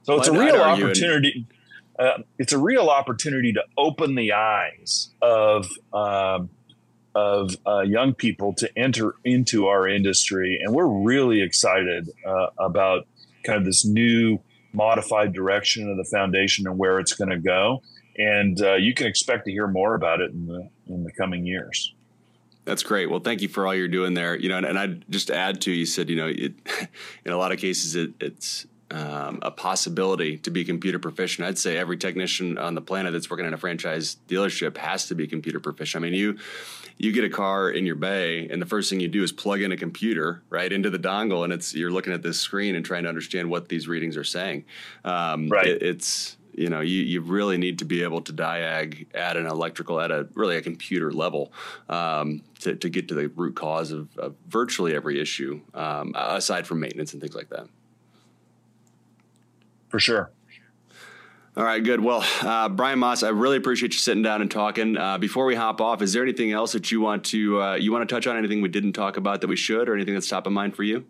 So 0.04 0.14
well, 0.14 0.20
it's 0.20 0.28
a 0.28 0.34
real 0.34 0.62
opportunity. 0.62 1.46
Uh, 1.98 2.20
it's 2.38 2.54
a 2.54 2.60
real 2.60 2.90
opportunity 2.90 3.54
to 3.54 3.64
open 3.78 4.16
the 4.16 4.34
eyes 4.34 5.10
of 5.22 5.68
um, 5.94 6.50
of 7.18 7.58
uh, 7.66 7.80
young 7.80 8.14
people 8.14 8.54
to 8.54 8.70
enter 8.78 9.16
into 9.26 9.66
our 9.66 9.88
industry. 9.88 10.60
And 10.62 10.76
we're 10.76 10.86
really 10.86 11.42
excited 11.42 12.12
uh, 12.24 12.50
about 12.60 13.08
kind 13.44 13.58
of 13.58 13.66
this 13.66 13.84
new 13.84 14.38
modified 14.72 15.34
direction 15.34 15.90
of 15.90 15.98
the 15.98 16.04
foundation 16.04 16.68
and 16.68 16.78
where 16.78 17.00
it's 17.00 17.14
going 17.14 17.32
to 17.32 17.40
go. 17.40 17.82
And 18.20 18.62
uh, 18.62 18.76
you 18.76 18.94
can 18.94 19.08
expect 19.08 19.46
to 19.46 19.52
hear 19.52 19.68
more 19.68 19.96
about 19.96 20.22
it 20.22 20.30
in 20.30 20.46
the 20.46 20.70
in 20.88 21.04
the 21.04 21.12
coming 21.12 21.44
years. 21.44 21.92
That's 22.66 22.84
great. 22.84 23.10
Well, 23.10 23.20
thank 23.20 23.42
you 23.42 23.48
for 23.48 23.66
all 23.66 23.74
you're 23.74 23.88
doing 23.88 24.14
there. 24.14 24.36
You 24.36 24.50
know, 24.50 24.58
and, 24.58 24.66
and 24.66 24.78
I'd 24.78 25.10
just 25.10 25.32
add 25.32 25.62
to 25.62 25.72
you 25.72 25.88
said, 25.88 26.10
you 26.10 26.18
know, 26.18 26.28
it, 26.28 26.54
in 27.26 27.32
a 27.32 27.38
lot 27.38 27.52
of 27.52 27.58
cases, 27.58 27.96
it, 27.96 28.12
it's 28.20 28.68
um, 28.92 29.40
a 29.42 29.52
possibility 29.52 30.38
to 30.40 30.52
be 30.52 30.64
computer 30.64 31.00
proficient. 31.00 31.48
I'd 31.48 31.58
say 31.58 31.78
every 31.78 31.98
technician 31.98 32.58
on 32.58 32.76
the 32.76 32.82
planet 32.82 33.14
that's 33.14 33.30
working 33.30 33.46
in 33.46 33.54
a 33.54 33.58
franchise 33.58 34.18
dealership 34.28 34.78
has 34.78 35.08
to 35.08 35.16
be 35.16 35.28
computer 35.28 35.60
proficient. 35.60 36.04
I 36.04 36.10
mean, 36.10 36.18
you 36.18 36.38
you 36.98 37.12
get 37.12 37.24
a 37.24 37.30
car 37.30 37.70
in 37.70 37.86
your 37.86 37.96
bay, 37.96 38.48
and 38.50 38.62
the 38.62 38.66
first 38.66 38.90
thing 38.90 39.00
you 39.00 39.08
do 39.08 39.24
is 39.24 39.32
plug 39.32 39.62
in 39.62 39.72
a 39.72 39.78
computer 39.78 40.42
right 40.50 40.72
into 40.72 40.90
the 40.90 41.00
dongle, 41.00 41.44
and 41.44 41.54
it's 41.54 41.74
you're 41.74 41.92
looking 41.92 42.14
at 42.14 42.24
this 42.24 42.40
screen 42.40 42.76
and 42.76 42.86
trying 42.86 43.04
to 43.04 43.10
understand 43.10 43.50
what 43.50 43.70
these 43.70 43.88
readings 43.88 44.18
are 44.18 44.24
saying. 44.24 44.66
Um, 45.06 45.50
right. 45.50 45.68
It, 45.68 45.84
it's 45.84 46.38
you 46.54 46.70
know 46.70 46.82
you, 46.82 47.04
you 47.04 47.22
really 47.22 47.58
need 47.58 47.80
to 47.80 47.86
be 47.86 48.02
able 48.04 48.22
to 48.22 48.34
diag 48.34 49.06
at 49.14 49.38
an 49.38 49.46
electrical 49.46 50.02
at 50.02 50.12
a 50.12 50.28
really 50.34 50.58
a 50.58 50.62
computer 50.62 51.12
level 51.12 51.54
um, 51.88 52.42
to, 52.60 52.76
to 52.76 52.90
get 52.90 53.08
to 53.10 53.14
the 53.14 53.28
root 53.28 53.56
cause 53.56 53.92
of, 53.92 54.10
of 54.18 54.36
virtually 54.48 54.96
every 54.96 55.22
issue 55.22 55.62
um, 55.76 56.14
aside 56.16 56.66
from 56.66 56.80
maintenance 56.80 57.14
and 57.14 57.22
things 57.22 57.36
like 57.36 57.50
that 57.50 57.68
for 59.90 60.00
sure. 60.00 60.32
All 61.58 61.64
right, 61.64 61.84
good. 61.84 62.02
Well, 62.04 62.24
uh, 62.42 62.70
Brian 62.70 63.00
Maas, 63.00 63.24
I 63.24 63.30
really 63.30 63.58
appreciate 63.58 63.92
you 63.92 63.98
sitting 63.98 64.22
down 64.22 64.44
and 64.44 64.52
talking. 64.52 64.96
Uh, 64.96 65.18
before 65.18 65.44
we 65.48 65.56
hop 65.56 65.82
off, 65.82 66.04
is 66.04 66.14
there 66.14 66.22
anything 66.22 66.52
else 66.52 66.74
that 66.74 66.92
you 66.92 67.02
want 67.02 67.24
to 67.26 67.60
uh, 67.60 67.74
you 67.74 67.92
want 67.92 68.08
to 68.08 68.14
touch 68.14 68.28
on? 68.28 68.38
Anything 68.38 68.62
we 68.62 68.70
didn't 68.70 68.94
talk 68.94 69.18
about 69.18 69.42
that 69.42 69.48
we 69.48 69.56
should, 69.56 69.90
or 69.90 69.96
anything 69.96 70.14
that's 70.14 70.28
top 70.28 70.46
of 70.46 70.54
mind 70.54 70.76
for 70.76 70.84
you? 70.84 71.04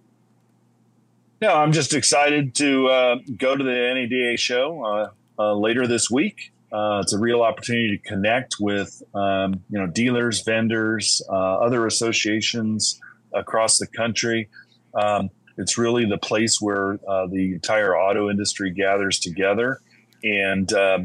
No, 1.41 1.53
I'm 1.53 1.73
just 1.73 1.93
excited 1.93 2.55
to 2.55 2.87
uh, 2.87 3.15
go 3.35 3.57
to 3.57 3.61
the 3.61 3.69
NADA 3.69 4.37
show 4.37 4.85
uh, 4.85 5.09
uh, 5.37 5.53
later 5.53 5.85
this 5.85 6.09
week. 6.09 6.53
it's 6.71 7.11
a 7.11 7.19
real 7.19 7.41
opportunity 7.41 7.97
to 7.97 8.09
connect 8.09 8.55
with 8.57 9.03
um, 9.13 9.61
you 9.69 9.77
know 9.77 9.87
dealers, 9.87 10.43
vendors, 10.43 11.21
other 11.29 11.85
associations 11.85 13.01
across 13.33 13.79
the 13.79 13.87
country. 13.87 14.47
Um, 14.93 15.29
it's 15.57 15.77
really 15.77 16.05
the 16.05 16.17
place 16.17 16.61
where 16.61 16.99
the 17.05 17.51
entire 17.53 17.97
auto 17.97 18.29
industry 18.29 18.71
gathers 18.71 19.19
together, 19.19 19.81
and 20.23 20.71
uh, 20.73 20.99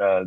uh, 0.00 0.24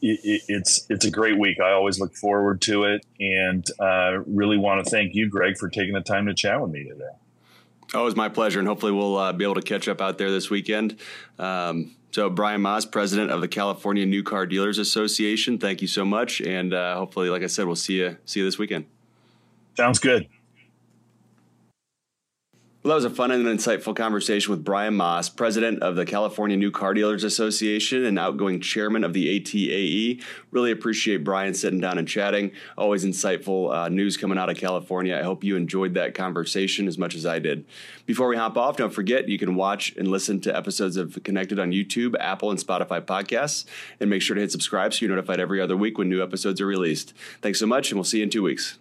it, 0.00 0.42
it's 0.48 0.86
it's 0.90 1.04
a 1.04 1.10
great 1.10 1.38
week. 1.38 1.60
I 1.60 1.72
always 1.72 1.98
look 1.98 2.14
forward 2.14 2.60
to 2.62 2.84
it, 2.84 3.04
and 3.20 3.66
uh, 3.80 4.18
really 4.26 4.58
want 4.58 4.84
to 4.84 4.90
thank 4.90 5.14
you, 5.14 5.28
Greg, 5.28 5.56
for 5.58 5.68
taking 5.68 5.94
the 5.94 6.00
time 6.00 6.26
to 6.26 6.34
chat 6.34 6.60
with 6.60 6.70
me 6.70 6.84
today. 6.84 7.04
Oh, 7.92 8.02
it 8.02 8.04
was 8.04 8.16
my 8.16 8.28
pleasure, 8.28 8.58
and 8.58 8.66
hopefully 8.66 8.92
we'll 8.92 9.16
uh, 9.16 9.32
be 9.32 9.44
able 9.44 9.54
to 9.54 9.62
catch 9.62 9.88
up 9.88 10.00
out 10.00 10.18
there 10.18 10.30
this 10.30 10.50
weekend. 10.50 10.98
Um, 11.38 11.96
so, 12.10 12.30
Brian 12.30 12.60
Maas, 12.60 12.86
president 12.86 13.30
of 13.30 13.40
the 13.40 13.48
California 13.48 14.06
New 14.06 14.22
Car 14.22 14.46
Dealers 14.46 14.78
Association, 14.78 15.58
thank 15.58 15.82
you 15.82 15.88
so 15.88 16.04
much, 16.04 16.40
and 16.40 16.72
uh, 16.72 16.96
hopefully, 16.96 17.28
like 17.28 17.42
I 17.42 17.46
said, 17.46 17.66
we'll 17.66 17.76
see 17.76 17.98
you 17.98 18.16
see 18.24 18.40
you 18.40 18.46
this 18.46 18.58
weekend. 18.58 18.86
Sounds 19.76 19.98
good. 19.98 20.28
Well, 22.84 22.90
that 22.90 22.96
was 22.96 23.06
a 23.06 23.16
fun 23.16 23.30
and 23.30 23.46
insightful 23.46 23.96
conversation 23.96 24.50
with 24.50 24.62
Brian 24.62 24.94
Maas, 24.94 25.30
president 25.30 25.82
of 25.82 25.96
the 25.96 26.04
California 26.04 26.54
New 26.54 26.70
Car 26.70 26.92
Dealers 26.92 27.24
Association 27.24 28.04
and 28.04 28.18
outgoing 28.18 28.60
chairman 28.60 29.04
of 29.04 29.14
the 29.14 29.40
ATAE. 29.40 30.22
Really 30.50 30.70
appreciate 30.70 31.24
Brian 31.24 31.54
sitting 31.54 31.80
down 31.80 31.96
and 31.96 32.06
chatting. 32.06 32.52
Always 32.76 33.02
insightful 33.02 33.74
uh, 33.74 33.88
news 33.88 34.18
coming 34.18 34.36
out 34.36 34.50
of 34.50 34.58
California. 34.58 35.16
I 35.16 35.22
hope 35.22 35.42
you 35.42 35.56
enjoyed 35.56 35.94
that 35.94 36.12
conversation 36.12 36.86
as 36.86 36.98
much 36.98 37.14
as 37.14 37.24
I 37.24 37.38
did. 37.38 37.64
Before 38.04 38.28
we 38.28 38.36
hop 38.36 38.58
off, 38.58 38.76
don't 38.76 38.92
forget 38.92 39.30
you 39.30 39.38
can 39.38 39.54
watch 39.54 39.96
and 39.96 40.08
listen 40.08 40.38
to 40.42 40.54
episodes 40.54 40.98
of 40.98 41.18
Connected 41.24 41.58
on 41.58 41.72
YouTube, 41.72 42.14
Apple, 42.20 42.50
and 42.50 42.60
Spotify 42.60 43.00
podcasts. 43.00 43.64
And 43.98 44.10
make 44.10 44.20
sure 44.20 44.34
to 44.34 44.42
hit 44.42 44.52
subscribe 44.52 44.92
so 44.92 45.06
you're 45.06 45.16
notified 45.16 45.40
every 45.40 45.58
other 45.58 45.74
week 45.74 45.96
when 45.96 46.10
new 46.10 46.22
episodes 46.22 46.60
are 46.60 46.66
released. 46.66 47.14
Thanks 47.40 47.60
so 47.60 47.66
much, 47.66 47.90
and 47.90 47.96
we'll 47.96 48.04
see 48.04 48.18
you 48.18 48.24
in 48.24 48.28
two 48.28 48.42
weeks. 48.42 48.78